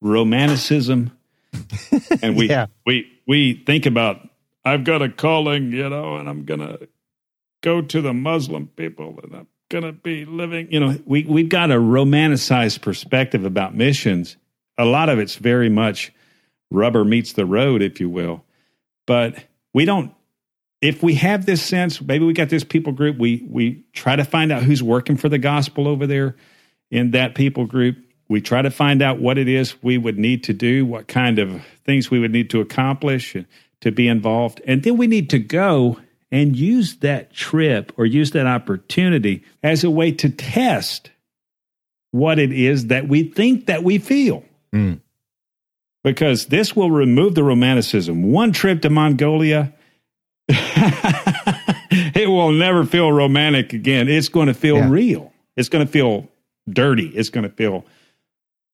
romanticism, 0.00 1.16
and 2.22 2.36
we 2.36 2.48
yeah. 2.48 2.66
we 2.84 3.06
we 3.26 3.62
think 3.64 3.86
about 3.86 4.28
I've 4.64 4.84
got 4.84 5.02
a 5.02 5.08
calling, 5.08 5.72
you 5.72 5.88
know, 5.88 6.16
and 6.16 6.28
I'm 6.28 6.44
gonna 6.44 6.78
go 7.62 7.82
to 7.82 8.00
the 8.00 8.14
Muslim 8.14 8.68
people, 8.68 9.18
and 9.22 9.34
I'm 9.34 9.46
gonna 9.70 9.92
be 9.92 10.24
living, 10.24 10.70
you 10.70 10.80
know, 10.80 10.98
we 11.04 11.24
we've 11.24 11.48
got 11.48 11.70
a 11.70 11.76
romanticized 11.76 12.82
perspective 12.82 13.44
about 13.44 13.74
missions 13.74 14.36
a 14.78 14.84
lot 14.84 15.08
of 15.08 15.18
it's 15.18 15.36
very 15.36 15.68
much 15.68 16.12
rubber 16.70 17.04
meets 17.04 17.32
the 17.32 17.46
road, 17.46 17.82
if 17.82 18.00
you 18.00 18.08
will. 18.08 18.44
But 19.06 19.44
we 19.72 19.84
don't. 19.84 20.12
If 20.80 21.02
we 21.02 21.14
have 21.14 21.46
this 21.46 21.62
sense, 21.62 22.00
maybe 22.00 22.26
we 22.26 22.34
got 22.34 22.50
this 22.50 22.64
people 22.64 22.92
group. 22.92 23.18
We 23.18 23.46
we 23.48 23.84
try 23.92 24.16
to 24.16 24.24
find 24.24 24.52
out 24.52 24.62
who's 24.62 24.82
working 24.82 25.16
for 25.16 25.28
the 25.28 25.38
gospel 25.38 25.88
over 25.88 26.06
there 26.06 26.36
in 26.90 27.12
that 27.12 27.34
people 27.34 27.66
group. 27.66 27.96
We 28.28 28.40
try 28.40 28.62
to 28.62 28.70
find 28.70 29.02
out 29.02 29.18
what 29.18 29.38
it 29.38 29.48
is 29.48 29.82
we 29.82 29.98
would 29.98 30.18
need 30.18 30.44
to 30.44 30.52
do, 30.52 30.84
what 30.84 31.08
kind 31.08 31.38
of 31.38 31.62
things 31.84 32.10
we 32.10 32.18
would 32.18 32.32
need 32.32 32.50
to 32.50 32.60
accomplish 32.60 33.36
to 33.84 33.92
be 33.92 34.08
involved, 34.08 34.62
and 34.66 34.82
then 34.82 34.96
we 34.96 35.06
need 35.06 35.28
to 35.30 35.38
go 35.38 35.98
and 36.32 36.56
use 36.56 36.96
that 36.96 37.32
trip 37.32 37.92
or 37.98 38.06
use 38.06 38.30
that 38.30 38.46
opportunity 38.46 39.44
as 39.62 39.84
a 39.84 39.90
way 39.90 40.10
to 40.10 40.30
test 40.30 41.10
what 42.10 42.38
it 42.38 42.50
is 42.50 42.86
that 42.86 43.06
we 43.08 43.24
think 43.24 43.66
that 43.66 43.84
we 43.84 43.98
feel. 43.98 44.42
Mm. 44.74 45.00
Because 46.02 46.46
this 46.46 46.74
will 46.74 46.90
remove 46.90 47.34
the 47.34 47.44
romanticism. 47.44 48.32
One 48.32 48.52
trip 48.52 48.82
to 48.82 48.90
Mongolia, 48.90 49.74
it 50.48 52.28
will 52.28 52.52
never 52.52 52.84
feel 52.84 53.12
romantic 53.12 53.74
again. 53.74 54.08
It's 54.08 54.30
going 54.30 54.48
to 54.48 54.54
feel 54.54 54.78
yeah. 54.78 54.88
real. 54.88 55.32
It's 55.56 55.68
going 55.68 55.86
to 55.86 55.92
feel 55.92 56.28
dirty. 56.68 57.08
It's 57.08 57.28
going 57.28 57.48
to 57.48 57.54
feel 57.54 57.84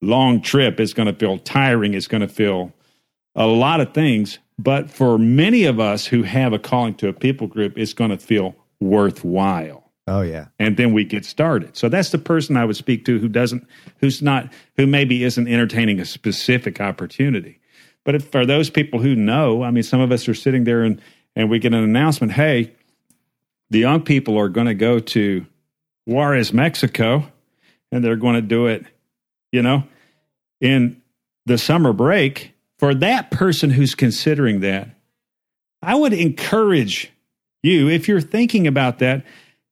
long 0.01 0.41
trip. 0.41 0.79
It's 0.79 0.93
going 0.93 1.07
to 1.07 1.13
feel 1.13 1.37
tiring. 1.37 1.93
It's 1.95 2.07
going 2.07 2.21
to 2.21 2.29
feel 2.29 2.73
a 3.35 3.45
lot 3.45 3.81
of 3.81 3.93
things. 3.93 4.39
But 4.61 4.91
for 4.91 5.17
many 5.17 5.63
of 5.63 5.79
us 5.79 6.05
who 6.05 6.21
have 6.21 6.53
a 6.53 6.59
calling 6.59 6.93
to 6.95 7.07
a 7.07 7.13
people 7.13 7.47
group, 7.47 7.79
it's 7.79 7.93
going 7.93 8.11
to 8.11 8.17
feel 8.17 8.55
worthwhile. 8.79 9.91
Oh 10.07 10.21
yeah. 10.21 10.47
And 10.59 10.77
then 10.77 10.93
we 10.93 11.03
get 11.03 11.25
started. 11.25 11.75
So 11.75 11.89
that's 11.89 12.09
the 12.09 12.19
person 12.19 12.57
I 12.57 12.65
would 12.65 12.75
speak 12.75 13.05
to 13.05 13.17
who 13.17 13.27
doesn't 13.27 13.67
who's 13.99 14.21
not 14.21 14.51
who 14.77 14.85
maybe 14.85 15.23
isn't 15.23 15.47
entertaining 15.47 15.99
a 15.99 16.05
specific 16.05 16.79
opportunity. 16.79 17.59
But 18.03 18.15
if, 18.15 18.27
for 18.29 18.45
those 18.45 18.69
people 18.69 18.99
who 18.99 19.15
know, 19.15 19.63
I 19.63 19.71
mean 19.71 19.83
some 19.83 20.01
of 20.01 20.11
us 20.11 20.27
are 20.27 20.35
sitting 20.35 20.63
there 20.63 20.83
and 20.83 21.01
and 21.35 21.49
we 21.49 21.59
get 21.59 21.73
an 21.73 21.83
announcement, 21.83 22.33
"Hey, 22.33 22.73
the 23.69 23.79
young 23.79 24.01
people 24.01 24.37
are 24.37 24.49
going 24.49 24.67
to 24.67 24.75
go 24.75 24.99
to 24.99 25.45
Juarez, 26.05 26.53
Mexico, 26.53 27.31
and 27.91 28.03
they're 28.03 28.15
going 28.15 28.35
to 28.35 28.41
do 28.41 28.67
it, 28.67 28.85
you 29.51 29.61
know, 29.61 29.85
in 30.59 31.01
the 31.47 31.57
summer 31.57 31.93
break." 31.93 32.53
For 32.81 32.95
that 32.95 33.29
person 33.29 33.69
who's 33.69 33.93
considering 33.93 34.61
that, 34.61 34.89
I 35.83 35.93
would 35.93 36.13
encourage 36.13 37.11
you 37.61 37.89
if 37.89 38.07
you're 38.07 38.19
thinking 38.19 38.65
about 38.65 38.97
that 38.99 39.23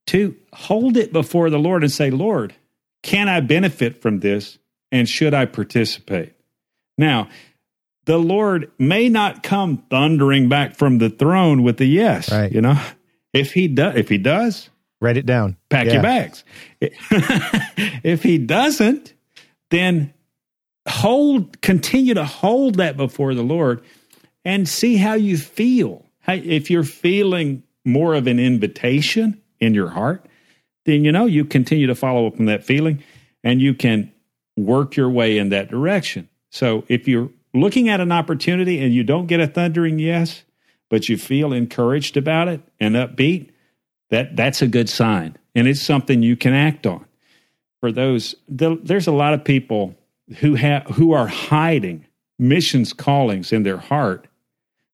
to 0.08 0.36
hold 0.54 0.96
it 0.96 1.12
before 1.12 1.50
the 1.50 1.58
Lord 1.58 1.82
and 1.82 1.92
say, 1.92 2.12
Lord, 2.12 2.54
can 3.02 3.28
I 3.28 3.40
benefit 3.40 4.00
from 4.00 4.20
this 4.20 4.60
and 4.92 5.10
should 5.10 5.34
I 5.34 5.48
participate? 5.48 6.34
Now, 7.00 7.30
the 8.06 8.20
Lord 8.20 8.72
may 8.78 9.10
not 9.10 9.42
come 9.42 9.84
thundering 9.90 10.48
back 10.48 10.76
from 10.76 11.00
the 11.00 11.10
throne 11.10 11.64
with 11.64 11.82
a 11.82 11.86
yes. 11.86 12.32
Right. 12.32 12.52
You 12.52 12.62
know, 12.62 12.80
if 13.34 13.54
he 13.54 13.68
does, 13.68 13.96
if 13.96 14.08
he 14.08 14.20
does, 14.20 14.70
write 15.02 15.18
it 15.18 15.26
down. 15.26 15.58
Pack 15.72 15.88
yeah. 15.88 15.94
your 15.94 16.04
bags. 16.04 16.44
if 16.80 18.22
he 18.22 18.38
doesn't, 18.38 19.16
then 19.72 20.14
hold, 20.90 21.62
continue 21.62 22.14
to 22.14 22.26
hold 22.26 22.76
that 22.76 22.98
before 22.98 23.34
the 23.34 23.44
Lord 23.44 23.84
and 24.44 24.68
see 24.68 24.98
how 24.98 25.14
you 25.14 25.38
feel. 25.38 26.06
if 26.28 26.70
you're 26.70 26.84
feeling 26.84 27.64
more 27.86 28.14
of 28.14 28.28
an 28.28 28.40
invitation 28.40 29.42
in 29.60 29.74
your 29.74 29.90
heart, 29.90 30.26
then 30.86 31.04
you 31.04 31.12
know 31.12 31.26
you 31.26 31.46
continue 31.46 31.88
to 31.88 31.96
follow 31.96 32.28
up 32.28 32.40
on 32.40 32.46
that 32.46 32.64
feeling 32.64 33.04
and 33.44 33.62
you 33.62 33.74
can 33.74 34.12
work 34.58 34.96
your 34.96 35.10
way 35.10 35.38
in 35.38 35.50
that 35.50 35.70
direction. 35.70 36.30
So 36.50 36.84
if 36.88 37.08
you're 37.08 37.30
looking 37.54 37.90
at 37.90 38.02
an 38.02 38.12
opportunity 38.12 38.80
and 38.80 38.94
you 38.94 39.04
don't 39.04 39.28
get 39.28 39.40
a 39.40 39.48
thundering 39.48 40.00
yes, 40.00 40.44
but 40.90 41.10
you 41.10 41.18
feel 41.18 41.54
encouraged 41.54 42.18
about 42.18 42.48
it 42.48 42.62
and 42.80 42.96
upbeat, 42.96 43.52
that 44.10 44.36
that's 44.36 44.62
a 44.62 44.68
good 44.68 44.90
sign 44.90 45.38
and 45.56 45.68
it's 45.68 45.82
something 45.82 46.24
you 46.24 46.36
can 46.36 46.54
act 46.54 46.86
on. 46.86 47.06
For 47.80 47.92
those 47.92 48.36
the, 48.48 48.80
there's 48.84 49.08
a 49.08 49.12
lot 49.12 49.34
of 49.34 49.44
people 49.44 49.96
who 50.38 50.56
have 50.56 50.84
who 50.84 51.12
are 51.12 51.28
hiding 51.28 52.06
missions 52.38 52.94
callings 52.94 53.52
in 53.52 53.64
their 53.64 53.78
heart 53.78 54.28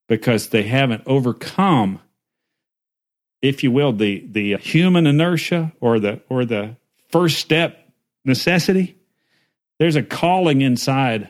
because 0.07 0.49
they 0.49 0.63
haven't 0.63 1.03
overcome 1.05 1.99
if 3.45 3.63
you 3.63 3.71
will, 3.71 3.93
the 3.93 4.25
the 4.31 4.57
human 4.57 5.05
inertia 5.05 5.71
or 5.79 5.99
the 5.99 6.21
or 6.29 6.45
the 6.45 6.75
first 7.09 7.37
step 7.37 7.91
necessity. 8.23 8.97
There's 9.77 9.95
a 9.95 10.03
calling 10.03 10.61
inside. 10.61 11.29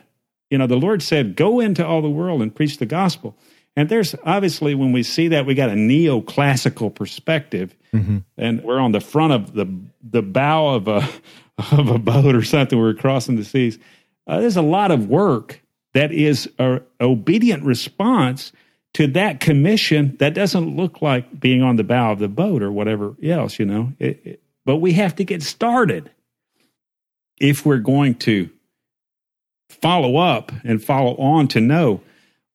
You 0.50 0.58
know, 0.58 0.66
the 0.66 0.76
Lord 0.76 1.02
said, 1.02 1.36
"Go 1.36 1.60
into 1.60 1.86
all 1.86 2.00
the 2.00 2.10
world 2.10 2.40
and 2.40 2.54
preach 2.54 2.78
the 2.78 2.86
gospel." 2.86 3.36
And 3.76 3.90
there's 3.90 4.14
obviously 4.24 4.74
when 4.74 4.92
we 4.92 5.02
see 5.02 5.28
that 5.28 5.44
we 5.44 5.54
got 5.54 5.68
a 5.68 5.74
neoclassical 5.74 6.94
perspective, 6.94 7.76
mm-hmm. 7.92 8.18
and 8.38 8.62
we're 8.62 8.78
on 8.78 8.92
the 8.92 9.00
front 9.00 9.34
of 9.34 9.52
the 9.52 9.66
the 10.02 10.22
bow 10.22 10.68
of 10.68 10.88
a 10.88 11.08
of 11.58 11.88
a 11.88 11.98
boat 11.98 12.34
or 12.34 12.42
something. 12.42 12.78
We're 12.78 12.94
crossing 12.94 13.36
the 13.36 13.44
seas. 13.44 13.78
Uh, 14.26 14.40
there's 14.40 14.56
a 14.56 14.62
lot 14.62 14.90
of 14.90 15.08
work 15.08 15.60
that 15.94 16.10
is 16.12 16.50
an 16.58 16.82
obedient 17.00 17.62
response 17.64 18.52
to 18.94 19.06
that 19.08 19.40
commission 19.40 20.16
that 20.20 20.32
doesn't 20.32 20.74
look 20.74 21.02
like 21.02 21.38
being 21.38 21.62
on 21.62 21.76
the 21.76 21.84
bow 21.84 22.12
of 22.12 22.18
the 22.18 22.28
boat 22.28 22.62
or 22.62 22.72
whatever 22.72 23.14
else, 23.22 23.58
you 23.58 23.66
know. 23.66 23.92
It, 23.98 24.20
it, 24.24 24.42
but 24.64 24.76
we 24.76 24.94
have 24.94 25.14
to 25.16 25.24
get 25.24 25.42
started 25.42 26.10
if 27.38 27.66
we're 27.66 27.78
going 27.78 28.14
to 28.14 28.48
follow 29.68 30.16
up 30.16 30.50
and 30.64 30.82
follow 30.82 31.14
on 31.16 31.48
to 31.48 31.60
know 31.60 32.00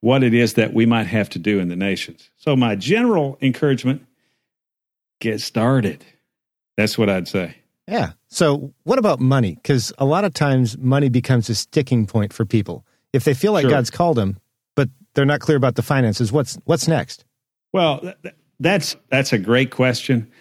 what 0.01 0.23
it 0.23 0.33
is 0.33 0.55
that 0.55 0.73
we 0.73 0.85
might 0.85 1.07
have 1.07 1.29
to 1.29 1.39
do 1.39 1.59
in 1.59 1.69
the 1.69 1.75
nations. 1.75 2.29
So, 2.37 2.55
my 2.55 2.75
general 2.75 3.37
encouragement 3.41 4.05
get 5.19 5.39
started. 5.41 6.03
That's 6.77 6.97
what 6.97 7.09
I'd 7.09 7.27
say. 7.27 7.55
Yeah. 7.87 8.11
So, 8.27 8.73
what 8.83 8.99
about 8.99 9.19
money? 9.19 9.55
Because 9.55 9.93
a 9.97 10.05
lot 10.05 10.25
of 10.25 10.33
times 10.33 10.77
money 10.77 11.09
becomes 11.09 11.49
a 11.49 11.55
sticking 11.55 12.05
point 12.05 12.33
for 12.33 12.45
people. 12.45 12.85
If 13.13 13.23
they 13.23 13.33
feel 13.33 13.53
like 13.53 13.63
sure. 13.63 13.71
God's 13.71 13.89
called 13.89 14.17
them, 14.17 14.39
but 14.75 14.89
they're 15.13 15.25
not 15.25 15.39
clear 15.39 15.57
about 15.57 15.75
the 15.75 15.81
finances. 15.81 16.31
What's 16.31 16.57
what's 16.65 16.87
next? 16.87 17.25
Well, 17.73 18.13
that's 18.59 18.95
that's 19.09 19.33
a 19.33 19.37
great 19.37 19.71
question, 19.71 20.31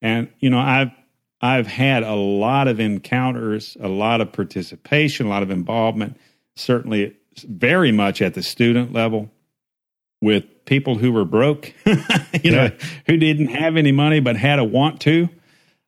and 0.00 0.28
you 0.38 0.50
know 0.50 0.58
I've 0.58 0.90
I've 1.40 1.66
had 1.66 2.02
a 2.02 2.14
lot 2.14 2.68
of 2.68 2.80
encounters, 2.80 3.76
a 3.80 3.88
lot 3.88 4.20
of 4.20 4.32
participation, 4.32 5.26
a 5.26 5.28
lot 5.30 5.42
of 5.42 5.50
involvement, 5.50 6.16
certainly 6.54 7.16
very 7.38 7.92
much 7.92 8.22
at 8.22 8.34
the 8.34 8.42
student 8.42 8.92
level 8.92 9.30
with 10.20 10.64
people 10.64 10.96
who 10.96 11.12
were 11.12 11.24
broke, 11.24 11.72
you 12.42 12.50
know, 12.50 12.70
who 13.06 13.16
didn't 13.16 13.48
have 13.48 13.76
any 13.76 13.92
money 13.92 14.20
but 14.20 14.36
had 14.36 14.58
a 14.58 14.64
want 14.64 15.00
to. 15.02 15.28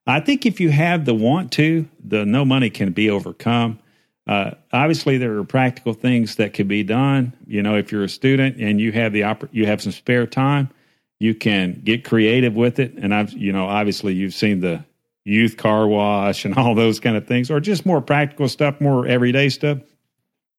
I 0.06 0.20
think 0.20 0.46
if 0.46 0.60
you 0.60 0.70
have 0.70 1.04
the 1.04 1.14
want 1.14 1.52
to, 1.52 1.88
the 2.02 2.24
no 2.24 2.44
money 2.44 2.70
can 2.70 2.92
be 2.92 3.10
overcome. 3.10 3.78
Uh, 4.26 4.52
obviously, 4.72 5.18
there 5.18 5.36
are 5.36 5.44
practical 5.44 5.94
things 5.94 6.36
that 6.36 6.54
can 6.54 6.68
be 6.68 6.82
done. 6.82 7.34
You 7.46 7.62
know, 7.62 7.76
if 7.76 7.92
you're 7.92 8.04
a 8.04 8.08
student 8.08 8.56
and 8.58 8.80
you 8.80 8.92
have 8.92 9.12
the 9.12 9.22
oppor- 9.22 9.48
you 9.52 9.66
have 9.66 9.82
some 9.82 9.92
spare 9.92 10.26
time, 10.26 10.70
you 11.18 11.34
can 11.34 11.80
get 11.84 12.04
creative 12.04 12.54
with 12.54 12.78
it. 12.78 12.94
And 12.94 13.14
I've, 13.14 13.32
you 13.32 13.52
know, 13.52 13.66
obviously 13.66 14.14
you've 14.14 14.34
seen 14.34 14.60
the 14.60 14.84
youth 15.24 15.56
car 15.56 15.86
wash 15.86 16.44
and 16.44 16.54
all 16.58 16.74
those 16.74 17.00
kind 17.00 17.16
of 17.16 17.26
things, 17.26 17.50
or 17.50 17.60
just 17.60 17.84
more 17.86 18.00
practical 18.00 18.48
stuff, 18.48 18.80
more 18.80 19.06
everyday 19.06 19.48
stuff. 19.48 19.78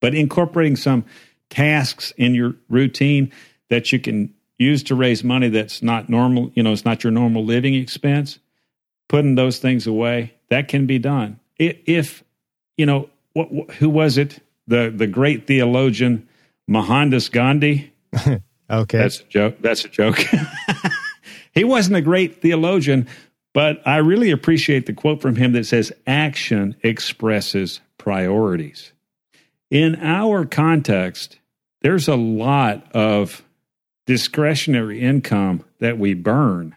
But 0.04 0.14
incorporating 0.14 0.76
some 0.76 1.04
tasks 1.50 2.12
in 2.16 2.34
your 2.34 2.54
routine 2.68 3.32
that 3.70 3.92
you 3.92 3.98
can 3.98 4.34
use 4.58 4.82
to 4.84 4.94
raise 4.94 5.24
money 5.24 5.48
that's 5.48 5.82
not 5.82 6.08
normal, 6.08 6.50
you 6.54 6.62
know, 6.62 6.72
it's 6.72 6.84
not 6.84 7.02
your 7.02 7.10
normal 7.10 7.44
living 7.44 7.74
expense. 7.74 8.38
Putting 9.08 9.34
those 9.34 9.58
things 9.58 9.86
away 9.86 10.34
that 10.48 10.68
can 10.68 10.86
be 10.86 10.98
done 10.98 11.40
if 11.58 12.24
you 12.76 12.86
know 12.86 13.08
what, 13.32 13.48
who 13.72 13.88
was 13.88 14.18
it? 14.18 14.40
The 14.66 14.92
the 14.94 15.06
great 15.06 15.46
theologian 15.46 16.28
Mohandas 16.66 17.28
Gandhi. 17.28 17.92
okay, 18.70 18.98
that's 18.98 19.20
a 19.20 19.24
joke. 19.24 19.56
That's 19.60 19.84
a 19.84 19.88
joke. 19.88 20.18
he 21.52 21.64
wasn't 21.64 21.96
a 21.96 22.00
great 22.00 22.40
theologian, 22.40 23.06
but 23.52 23.86
I 23.86 23.98
really 23.98 24.30
appreciate 24.30 24.86
the 24.86 24.92
quote 24.92 25.20
from 25.20 25.36
him 25.36 25.52
that 25.52 25.66
says, 25.66 25.92
"Action 26.06 26.76
expresses 26.82 27.80
priorities." 27.98 28.93
In 29.74 29.96
our 29.96 30.44
context, 30.44 31.40
there's 31.82 32.06
a 32.06 32.14
lot 32.14 32.92
of 32.94 33.42
discretionary 34.06 35.00
income 35.00 35.64
that 35.80 35.98
we 35.98 36.14
burn 36.14 36.76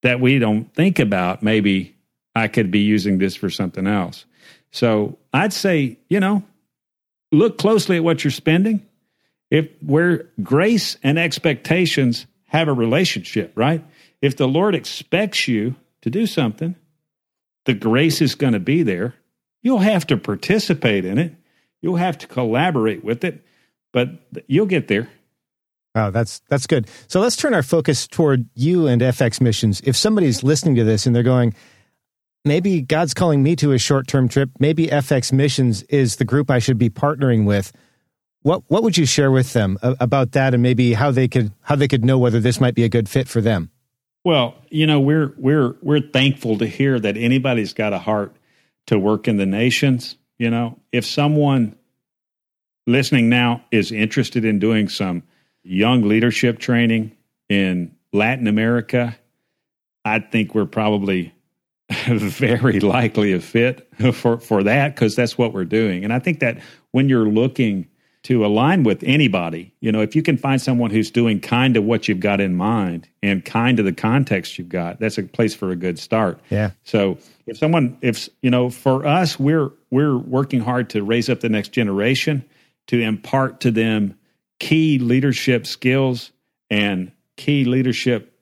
that 0.00 0.18
we 0.18 0.38
don't 0.38 0.72
think 0.74 0.98
about. 0.98 1.42
Maybe 1.42 1.94
I 2.34 2.48
could 2.48 2.70
be 2.70 2.78
using 2.78 3.18
this 3.18 3.36
for 3.36 3.50
something 3.50 3.86
else. 3.86 4.24
So 4.70 5.18
I'd 5.34 5.52
say, 5.52 5.98
you 6.08 6.20
know, 6.20 6.42
look 7.32 7.58
closely 7.58 7.96
at 7.96 8.02
what 8.02 8.24
you're 8.24 8.30
spending. 8.30 8.86
If 9.50 9.68
where 9.84 10.30
grace 10.42 10.96
and 11.02 11.18
expectations 11.18 12.26
have 12.46 12.68
a 12.68 12.72
relationship, 12.72 13.52
right? 13.56 13.84
If 14.22 14.38
the 14.38 14.48
Lord 14.48 14.74
expects 14.74 15.48
you 15.48 15.74
to 16.00 16.08
do 16.08 16.26
something, 16.26 16.76
the 17.66 17.74
grace 17.74 18.22
is 18.22 18.36
going 18.36 18.54
to 18.54 18.58
be 18.58 18.84
there. 18.84 19.16
You'll 19.60 19.80
have 19.80 20.06
to 20.06 20.16
participate 20.16 21.04
in 21.04 21.18
it. 21.18 21.34
You'll 21.82 21.96
have 21.96 22.18
to 22.18 22.26
collaborate 22.26 23.04
with 23.04 23.24
it, 23.24 23.44
but 23.92 24.10
you'll 24.46 24.66
get 24.66 24.88
there. 24.88 25.08
Oh, 25.94 26.10
that's 26.10 26.40
that's 26.48 26.66
good. 26.66 26.88
So 27.08 27.20
let's 27.20 27.36
turn 27.36 27.52
our 27.52 27.62
focus 27.62 28.06
toward 28.06 28.48
you 28.54 28.86
and 28.86 29.02
FX 29.02 29.40
missions. 29.40 29.80
If 29.84 29.96
somebody's 29.96 30.44
listening 30.44 30.76
to 30.76 30.84
this 30.84 31.04
and 31.04 31.14
they're 31.16 31.22
going, 31.24 31.54
maybe 32.44 32.80
God's 32.80 33.12
calling 33.12 33.42
me 33.42 33.56
to 33.56 33.72
a 33.72 33.78
short 33.78 34.06
term 34.06 34.28
trip, 34.28 34.50
maybe 34.60 34.86
FX 34.86 35.32
missions 35.32 35.82
is 35.84 36.16
the 36.16 36.24
group 36.24 36.50
I 36.50 36.60
should 36.60 36.78
be 36.78 36.90
partnering 36.90 37.44
with. 37.44 37.72
What 38.42 38.62
what 38.68 38.84
would 38.84 38.96
you 38.96 39.04
share 39.04 39.32
with 39.32 39.52
them 39.52 39.78
about 39.82 40.32
that, 40.32 40.54
and 40.54 40.62
maybe 40.62 40.94
how 40.94 41.10
they 41.10 41.26
could 41.26 41.52
how 41.62 41.74
they 41.74 41.88
could 41.88 42.04
know 42.04 42.18
whether 42.18 42.40
this 42.40 42.60
might 42.60 42.74
be 42.74 42.84
a 42.84 42.88
good 42.88 43.08
fit 43.08 43.28
for 43.28 43.40
them? 43.40 43.70
Well, 44.24 44.54
you 44.70 44.86
know, 44.86 45.00
we're 45.00 45.34
we're 45.38 45.76
we're 45.82 46.00
thankful 46.00 46.56
to 46.58 46.66
hear 46.66 47.00
that 47.00 47.16
anybody's 47.16 47.72
got 47.72 47.92
a 47.92 47.98
heart 47.98 48.36
to 48.86 48.98
work 48.98 49.26
in 49.26 49.36
the 49.36 49.46
nations. 49.46 50.16
You 50.40 50.48
know, 50.48 50.78
if 50.90 51.04
someone 51.04 51.76
listening 52.86 53.28
now 53.28 53.62
is 53.70 53.92
interested 53.92 54.42
in 54.46 54.58
doing 54.58 54.88
some 54.88 55.22
young 55.62 56.08
leadership 56.08 56.58
training 56.58 57.14
in 57.50 57.94
Latin 58.14 58.46
America, 58.46 59.18
I 60.02 60.20
think 60.20 60.54
we're 60.54 60.64
probably 60.64 61.34
very 62.08 62.80
likely 62.80 63.34
a 63.34 63.40
fit 63.40 63.86
for, 64.14 64.38
for 64.40 64.62
that 64.62 64.94
because 64.94 65.14
that's 65.14 65.36
what 65.36 65.52
we're 65.52 65.66
doing. 65.66 66.04
And 66.04 66.12
I 66.12 66.20
think 66.20 66.40
that 66.40 66.62
when 66.92 67.10
you're 67.10 67.28
looking 67.28 67.86
to 68.22 68.44
align 68.44 68.82
with 68.82 69.02
anybody, 69.02 69.72
you 69.80 69.90
know, 69.90 70.02
if 70.02 70.14
you 70.14 70.22
can 70.22 70.36
find 70.36 70.60
someone 70.60 70.90
who's 70.90 71.10
doing 71.10 71.40
kind 71.40 71.76
of 71.76 71.84
what 71.84 72.06
you've 72.06 72.20
got 72.20 72.38
in 72.40 72.54
mind 72.54 73.08
and 73.22 73.44
kind 73.44 73.78
of 73.78 73.86
the 73.86 73.94
context 73.94 74.58
you've 74.58 74.68
got, 74.68 75.00
that's 75.00 75.16
a 75.16 75.22
place 75.22 75.54
for 75.54 75.70
a 75.70 75.76
good 75.76 75.98
start. 75.98 76.38
Yeah. 76.50 76.72
So 76.84 77.16
if 77.46 77.56
someone, 77.56 77.96
if, 78.02 78.28
you 78.42 78.50
know, 78.50 78.68
for 78.68 79.06
us, 79.06 79.38
we're, 79.38 79.70
we're 79.90 80.18
working 80.18 80.60
hard 80.60 80.90
to 80.90 81.02
raise 81.02 81.30
up 81.30 81.40
the 81.40 81.48
next 81.48 81.70
generation 81.70 82.44
to 82.88 83.00
impart 83.00 83.60
to 83.60 83.70
them 83.70 84.18
key 84.58 84.98
leadership 84.98 85.66
skills 85.66 86.30
and 86.68 87.10
key 87.36 87.64
leadership 87.64 88.38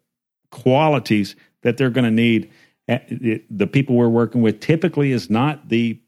qualities 0.51 1.37
that 1.63 1.77
they're 1.77 1.91
going 1.91 2.05
to 2.05 2.11
need. 2.11 2.51
The 2.89 3.69
people 3.71 3.95
we're 3.95 4.09
working 4.09 4.43
with 4.43 4.59
typically 4.59 5.13
is 5.13 5.31
not 5.31 5.69
the 5.69 6.01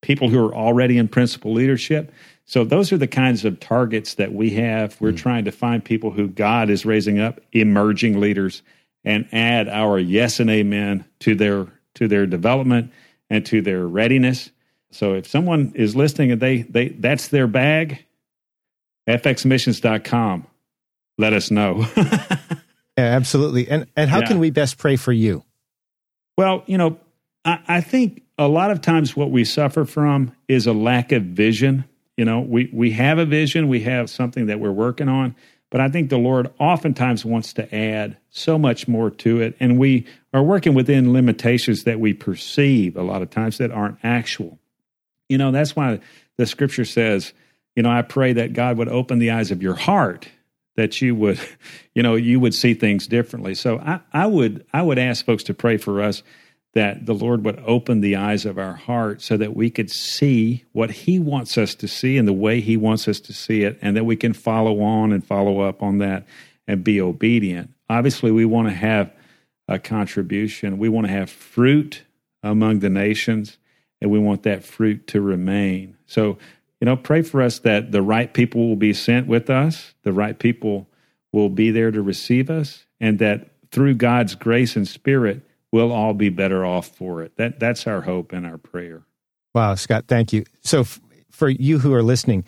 people 0.00 0.28
who 0.28 0.44
are 0.44 0.54
already 0.54 0.98
in 0.98 1.06
principal 1.06 1.52
leadership. 1.52 2.12
So 2.48 2.64
those 2.64 2.94
are 2.94 2.96
the 2.96 3.06
kinds 3.06 3.44
of 3.44 3.60
targets 3.60 4.14
that 4.14 4.32
we 4.32 4.48
have. 4.52 4.98
We're 5.02 5.12
mm. 5.12 5.18
trying 5.18 5.44
to 5.44 5.52
find 5.52 5.84
people 5.84 6.10
who 6.10 6.28
God 6.28 6.70
is 6.70 6.86
raising 6.86 7.20
up, 7.20 7.42
emerging 7.52 8.18
leaders, 8.20 8.62
and 9.04 9.28
add 9.32 9.68
our 9.68 9.98
yes 9.98 10.40
and 10.40 10.48
amen 10.48 11.04
to 11.20 11.34
their 11.34 11.66
to 11.96 12.08
their 12.08 12.24
development 12.24 12.90
and 13.28 13.44
to 13.44 13.60
their 13.60 13.86
readiness. 13.86 14.50
So 14.90 15.12
if 15.12 15.26
someone 15.26 15.72
is 15.74 15.94
listening 15.94 16.32
and 16.32 16.40
they 16.40 16.62
they 16.62 16.88
that's 16.88 17.28
their 17.28 17.46
bag, 17.46 18.06
fxmissions.com. 19.06 20.46
Let 21.18 21.34
us 21.34 21.50
know. 21.50 21.86
yeah, 21.96 22.46
absolutely. 22.96 23.68
And 23.68 23.86
and 23.94 24.08
how 24.08 24.20
yeah. 24.20 24.26
can 24.26 24.38
we 24.38 24.50
best 24.50 24.78
pray 24.78 24.96
for 24.96 25.12
you? 25.12 25.44
Well, 26.38 26.62
you 26.64 26.78
know, 26.78 26.98
I, 27.44 27.60
I 27.68 27.80
think 27.82 28.22
a 28.38 28.48
lot 28.48 28.70
of 28.70 28.80
times 28.80 29.14
what 29.14 29.30
we 29.30 29.44
suffer 29.44 29.84
from 29.84 30.32
is 30.48 30.66
a 30.66 30.72
lack 30.72 31.12
of 31.12 31.24
vision. 31.24 31.84
You 32.18 32.26
know, 32.26 32.40
we 32.40 32.68
we 32.72 32.90
have 32.90 33.18
a 33.18 33.24
vision, 33.24 33.68
we 33.68 33.80
have 33.80 34.10
something 34.10 34.46
that 34.46 34.60
we're 34.60 34.72
working 34.72 35.08
on, 35.08 35.34
but 35.70 35.80
I 35.80 35.88
think 35.88 36.10
the 36.10 36.18
Lord 36.18 36.50
oftentimes 36.58 37.24
wants 37.24 37.54
to 37.54 37.74
add 37.74 38.18
so 38.28 38.58
much 38.58 38.86
more 38.86 39.10
to 39.10 39.40
it, 39.40 39.56
and 39.58 39.78
we 39.78 40.06
are 40.34 40.42
working 40.42 40.74
within 40.74 41.14
limitations 41.14 41.84
that 41.84 42.00
we 42.00 42.12
perceive 42.12 42.96
a 42.96 43.02
lot 43.02 43.22
of 43.22 43.30
times 43.30 43.58
that 43.58 43.70
aren't 43.70 43.98
actual. 44.02 44.58
You 45.30 45.38
know, 45.38 45.50
that's 45.50 45.74
why 45.74 46.00
the 46.36 46.46
Scripture 46.46 46.84
says 46.84 47.32
you 47.78 47.82
know, 47.82 47.90
I 47.92 48.02
pray 48.02 48.32
that 48.32 48.54
God 48.54 48.76
would 48.76 48.88
open 48.88 49.20
the 49.20 49.30
eyes 49.30 49.52
of 49.52 49.62
your 49.62 49.76
heart 49.76 50.28
that 50.74 51.00
you 51.00 51.14
would, 51.14 51.38
you 51.94 52.02
know, 52.02 52.16
you 52.16 52.40
would 52.40 52.52
see 52.52 52.74
things 52.74 53.06
differently. 53.06 53.54
So 53.54 53.78
I, 53.78 54.00
I 54.12 54.26
would 54.26 54.66
I 54.72 54.82
would 54.82 54.98
ask 54.98 55.24
folks 55.24 55.44
to 55.44 55.54
pray 55.54 55.76
for 55.76 56.02
us 56.02 56.24
that 56.78 57.06
the 57.06 57.14
Lord 57.14 57.44
would 57.44 57.60
open 57.66 58.02
the 58.02 58.14
eyes 58.14 58.46
of 58.46 58.56
our 58.56 58.74
heart 58.74 59.20
so 59.20 59.36
that 59.36 59.56
we 59.56 59.68
could 59.68 59.90
see 59.90 60.64
what 60.70 60.92
He 60.92 61.18
wants 61.18 61.58
us 61.58 61.74
to 61.74 61.88
see 61.88 62.16
and 62.16 62.28
the 62.28 62.32
way 62.32 62.60
He 62.60 62.76
wants 62.76 63.08
us 63.08 63.18
to 63.18 63.32
see 63.32 63.64
it, 63.64 63.80
and 63.82 63.96
that 63.96 64.04
we 64.04 64.14
can 64.14 64.32
follow 64.32 64.80
on 64.80 65.12
and 65.12 65.26
follow 65.26 65.58
up 65.58 65.82
on 65.82 65.98
that 65.98 66.24
and 66.68 66.84
be 66.84 67.00
obedient. 67.00 67.70
Obviously, 67.90 68.30
we 68.30 68.44
want 68.44 68.68
to 68.68 68.74
have 68.74 69.12
a 69.66 69.80
contribution. 69.80 70.78
We 70.78 70.88
want 70.88 71.08
to 71.08 71.12
have 71.12 71.30
fruit 71.30 72.04
among 72.44 72.78
the 72.78 72.90
nations, 72.90 73.58
and 74.00 74.12
we 74.12 74.20
want 74.20 74.44
that 74.44 74.62
fruit 74.62 75.08
to 75.08 75.20
remain. 75.20 75.96
So 76.06 76.38
you 76.80 76.86
know, 76.86 76.96
pray 76.96 77.22
for 77.22 77.42
us 77.42 77.58
that 77.60 77.90
the 77.90 78.02
right 78.02 78.32
people 78.32 78.68
will 78.68 78.76
be 78.76 78.92
sent 78.92 79.26
with 79.26 79.50
us, 79.50 79.94
the 80.04 80.12
right 80.12 80.38
people 80.38 80.88
will 81.32 81.48
be 81.48 81.72
there 81.72 81.90
to 81.90 82.00
receive 82.00 82.50
us, 82.50 82.86
and 83.00 83.18
that 83.18 83.48
through 83.72 83.94
God's 83.94 84.36
grace 84.36 84.76
and 84.76 84.86
spirit, 84.86 85.42
we'll 85.72 85.92
all 85.92 86.14
be 86.14 86.28
better 86.28 86.64
off 86.64 86.88
for 86.88 87.22
it. 87.22 87.36
That 87.36 87.60
that's 87.60 87.86
our 87.86 88.02
hope 88.02 88.32
and 88.32 88.46
our 88.46 88.58
prayer. 88.58 89.02
Wow, 89.54 89.74
Scott, 89.74 90.04
thank 90.08 90.32
you. 90.32 90.44
So 90.60 90.80
f- 90.80 91.00
for 91.30 91.48
you 91.48 91.78
who 91.78 91.94
are 91.94 92.02
listening, 92.02 92.44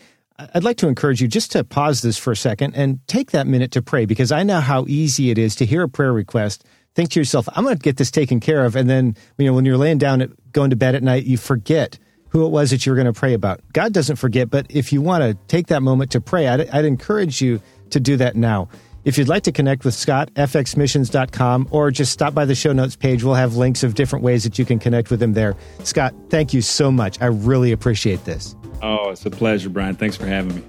I'd 0.54 0.64
like 0.64 0.76
to 0.78 0.88
encourage 0.88 1.20
you 1.20 1.28
just 1.28 1.52
to 1.52 1.64
pause 1.64 2.02
this 2.02 2.18
for 2.18 2.32
a 2.32 2.36
second 2.36 2.74
and 2.74 3.00
take 3.06 3.32
that 3.32 3.46
minute 3.46 3.72
to 3.72 3.82
pray 3.82 4.04
because 4.04 4.32
I 4.32 4.42
know 4.42 4.60
how 4.60 4.86
easy 4.86 5.30
it 5.30 5.38
is 5.38 5.54
to 5.56 5.66
hear 5.66 5.82
a 5.82 5.88
prayer 5.88 6.12
request, 6.12 6.64
think 6.94 7.10
to 7.10 7.20
yourself, 7.20 7.48
I'm 7.54 7.64
going 7.64 7.76
to 7.76 7.82
get 7.82 7.96
this 7.96 8.10
taken 8.10 8.40
care 8.40 8.64
of, 8.64 8.76
and 8.76 8.88
then 8.88 9.16
you 9.38 9.46
know 9.46 9.54
when 9.54 9.64
you're 9.64 9.76
laying 9.76 9.98
down 9.98 10.22
at, 10.22 10.52
going 10.52 10.70
to 10.70 10.76
bed 10.76 10.94
at 10.94 11.02
night, 11.02 11.24
you 11.24 11.36
forget 11.36 11.98
who 12.28 12.46
it 12.46 12.50
was 12.50 12.70
that 12.70 12.86
you 12.86 12.92
were 12.92 12.96
going 12.96 13.12
to 13.12 13.18
pray 13.18 13.34
about. 13.34 13.60
God 13.72 13.92
doesn't 13.92 14.16
forget, 14.16 14.50
but 14.50 14.66
if 14.68 14.92
you 14.92 15.02
want 15.02 15.22
to 15.22 15.34
take 15.48 15.66
that 15.66 15.82
moment 15.82 16.12
to 16.12 16.20
pray, 16.20 16.46
I'd, 16.46 16.68
I'd 16.70 16.84
encourage 16.84 17.42
you 17.42 17.60
to 17.90 18.00
do 18.00 18.16
that 18.18 18.36
now. 18.36 18.68
If 19.04 19.16
you'd 19.16 19.28
like 19.28 19.44
to 19.44 19.52
connect 19.52 19.84
with 19.84 19.94
Scott, 19.94 20.30
fxmissions.com, 20.34 21.68
or 21.70 21.90
just 21.90 22.12
stop 22.12 22.34
by 22.34 22.44
the 22.44 22.54
show 22.54 22.72
notes 22.72 22.96
page, 22.96 23.24
we'll 23.24 23.34
have 23.34 23.56
links 23.56 23.82
of 23.82 23.94
different 23.94 24.24
ways 24.24 24.44
that 24.44 24.58
you 24.58 24.64
can 24.64 24.78
connect 24.78 25.10
with 25.10 25.22
him 25.22 25.32
there. 25.32 25.56
Scott, 25.84 26.14
thank 26.28 26.52
you 26.52 26.60
so 26.60 26.90
much. 26.92 27.20
I 27.20 27.26
really 27.26 27.72
appreciate 27.72 28.24
this. 28.24 28.54
Oh, 28.82 29.10
it's 29.10 29.24
a 29.24 29.30
pleasure, 29.30 29.70
Brian. 29.70 29.94
Thanks 29.94 30.16
for 30.16 30.26
having 30.26 30.56
me. 30.56 30.62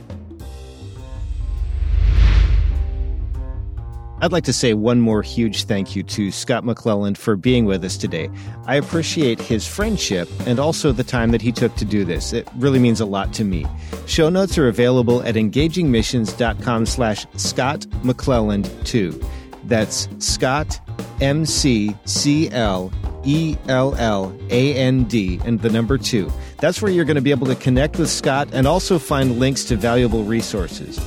I'd 4.22 4.32
like 4.32 4.44
to 4.44 4.54
say 4.54 4.76
one 4.76 5.02
more 5.02 5.24
huge 5.24 5.64
thank 5.64 5.96
you 5.96 6.04
to 6.04 6.30
Scott 6.32 6.64
McClelland 6.64 7.18
for 7.18 7.36
being 7.36 7.66
with 7.66 7.84
us 7.84 7.98
today. 7.98 8.30
I 8.68 8.76
appreciate 8.76 9.42
his 9.42 9.68
friendship 9.68 10.30
and 10.46 10.60
also 10.60 10.92
the 10.92 11.04
time 11.04 11.32
that 11.32 11.42
he 11.42 11.52
took 11.52 11.76
to 11.78 11.86
do 11.86 12.06
this. 12.06 12.32
It 12.32 12.48
really 12.58 12.78
means 12.78 13.02
a 13.02 13.06
lot 13.06 13.34
to 13.34 13.44
me. 13.44 13.66
Show 14.06 14.30
notes 14.30 14.60
are 14.60 14.68
available 14.68 15.24
at 15.24 15.34
engagingmissions.com 15.34 16.86
slash 16.86 17.26
Scott 17.36 17.82
McClelland 18.04 18.70
2. 18.86 19.20
That's 19.64 20.08
Scott 20.20 20.80
M 21.20 21.46
C 21.46 21.96
C 22.06 22.50
L 22.52 22.92
E 23.26 23.58
L 23.68 23.96
L 23.96 24.36
A 24.50 24.76
N 24.76 25.06
D 25.06 25.40
and 25.46 25.60
the 25.62 25.70
number 25.72 25.98
2. 25.98 26.32
That's 26.58 26.80
where 26.80 26.92
you're 26.92 27.06
going 27.06 27.16
to 27.16 27.22
be 27.22 27.32
able 27.32 27.48
to 27.48 27.56
connect 27.56 27.98
with 27.98 28.10
Scott 28.10 28.50
and 28.54 28.68
also 28.68 29.00
find 29.00 29.40
links 29.40 29.64
to 29.66 29.76
valuable 29.76 30.24
resources. 30.24 31.00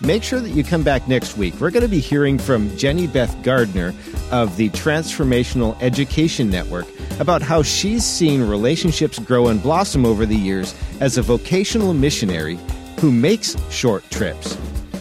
Make 0.00 0.22
sure 0.22 0.38
that 0.38 0.50
you 0.50 0.62
come 0.62 0.84
back 0.84 1.08
next 1.08 1.36
week. 1.36 1.60
We're 1.60 1.72
going 1.72 1.82
to 1.82 1.88
be 1.88 1.98
hearing 1.98 2.38
from 2.38 2.74
Jenny 2.76 3.08
Beth 3.08 3.34
Gardner 3.42 3.92
of 4.30 4.56
the 4.56 4.70
Transformational 4.70 5.76
Education 5.82 6.48
Network 6.48 6.86
about 7.18 7.42
how 7.42 7.64
she's 7.64 8.04
seen 8.04 8.42
relationships 8.42 9.18
grow 9.18 9.48
and 9.48 9.60
blossom 9.60 10.06
over 10.06 10.24
the 10.24 10.36
years 10.36 10.72
as 11.00 11.18
a 11.18 11.22
vocational 11.22 11.94
missionary 11.94 12.60
who 13.00 13.10
makes 13.10 13.56
short 13.72 14.08
trips. 14.10 14.54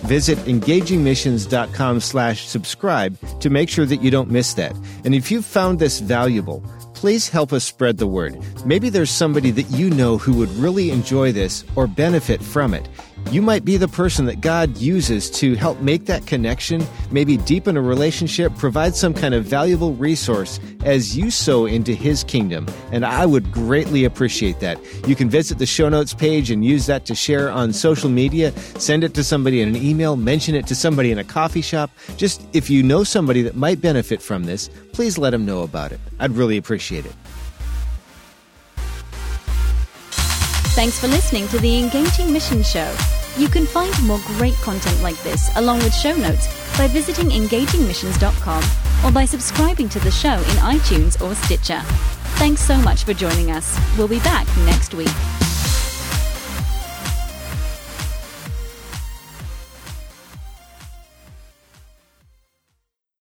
Visit 0.08 0.40
engagingmissions.com 0.40 2.00
slash 2.00 2.48
subscribe 2.48 3.18
to 3.40 3.50
make 3.52 3.70
sure 3.70 3.86
that 3.86 4.02
you 4.02 4.10
don't 4.10 4.32
miss 4.32 4.56
that. 4.56 4.76
And 5.04 5.14
if 5.14 5.30
you've 5.30 5.46
found 5.46 5.78
this 5.78 6.00
valuable, 6.00 6.64
please 6.96 7.30
help 7.30 7.54
us 7.54 7.64
spread 7.64 7.98
the 7.98 8.08
word. 8.08 8.36
Maybe 8.66 8.90
there's 8.90 9.12
somebody 9.12 9.52
that 9.52 9.70
you 9.70 9.92
know 9.92 10.18
who 10.18 10.34
would 10.34 10.50
really 10.52 10.90
enjoy 10.90 11.34
this 11.34 11.66
or 11.76 11.86
benefit 11.86 12.42
from 12.42 12.74
it. 12.74 12.90
You 13.30 13.42
might 13.42 13.66
be 13.66 13.76
the 13.76 13.90
person 13.90 14.26
that 14.28 14.40
God 14.40 14.78
uses 14.78 15.30
to 15.32 15.56
help 15.56 15.82
make 15.82 16.06
that 16.06 16.26
connection, 16.26 16.82
maybe 17.12 17.36
deepen 17.36 17.76
a 17.76 17.82
relationship, 17.82 18.56
provide 18.56 18.96
some 18.96 19.14
kind 19.14 19.34
of 19.34 19.44
valuable 19.44 19.94
resource 19.96 20.62
as 20.86 21.18
you 21.18 21.30
sow 21.30 21.66
into 21.66 21.94
His 21.94 22.24
kingdom. 22.24 22.68
And 22.94 23.06
I 23.06 23.26
would 23.26 23.52
greatly 23.52 24.06
appreciate 24.06 24.62
that. 24.62 24.80
You 25.06 25.14
can 25.14 25.30
visit 25.30 25.58
the 25.58 25.66
show 25.66 25.90
notes 25.90 26.14
page 26.14 26.50
and 26.50 26.64
use 26.64 26.86
that 26.86 27.06
to 27.08 27.16
share 27.16 27.52
on 27.52 27.74
social 27.74 28.10
media, 28.10 28.54
send 28.80 29.04
it 29.04 29.14
to 29.16 29.26
somebody 29.26 29.60
in 29.60 29.68
an 29.68 29.76
email, 29.76 30.16
mention 30.16 30.56
it 30.56 30.66
to 30.68 30.76
somebody 30.76 31.12
in 31.12 31.18
a 31.18 31.26
coffee 31.26 31.62
shop. 31.62 31.92
Just 32.16 32.48
if 32.54 32.70
you 32.70 32.82
know 32.82 33.04
somebody 33.04 33.42
that 33.42 33.58
might 33.58 33.82
benefit 33.82 34.22
from 34.22 34.46
this, 34.46 34.70
please 34.94 35.18
let 35.18 35.32
them 35.32 35.46
know 35.46 35.64
about 35.64 35.92
it. 35.92 36.00
I'd 36.20 36.32
really 36.32 36.56
appreciate 36.56 37.06
it. 37.06 37.14
Thanks 40.78 41.00
for 41.00 41.08
listening 41.08 41.48
to 41.48 41.58
the 41.58 41.80
Engaging 41.80 42.32
Mission 42.32 42.62
Show. 42.62 42.96
You 43.36 43.48
can 43.50 43.66
find 43.66 43.92
more 44.06 44.20
great 44.38 44.54
content 44.58 45.02
like 45.02 45.18
this, 45.24 45.50
along 45.56 45.80
with 45.80 45.92
show 45.92 46.16
notes, 46.16 46.46
by 46.78 46.88
visiting 46.88 47.30
engagingmissions.com 47.30 48.64
or 49.04 49.12
by 49.12 49.26
subscribing 49.26 49.90
to 49.90 50.00
the 50.00 50.12
show 50.12 50.36
in 50.36 50.58
iTunes 50.78 51.20
or 51.20 51.34
Stitcher. 51.34 51.82
Thanks 52.38 52.62
so 52.62 52.78
much 52.78 53.06
for 53.06 53.16
joining 53.16 53.50
us. 53.50 53.76
We'll 53.98 54.08
be 54.08 54.20
back 54.20 54.46
next 54.66 54.94
week. 54.94 55.10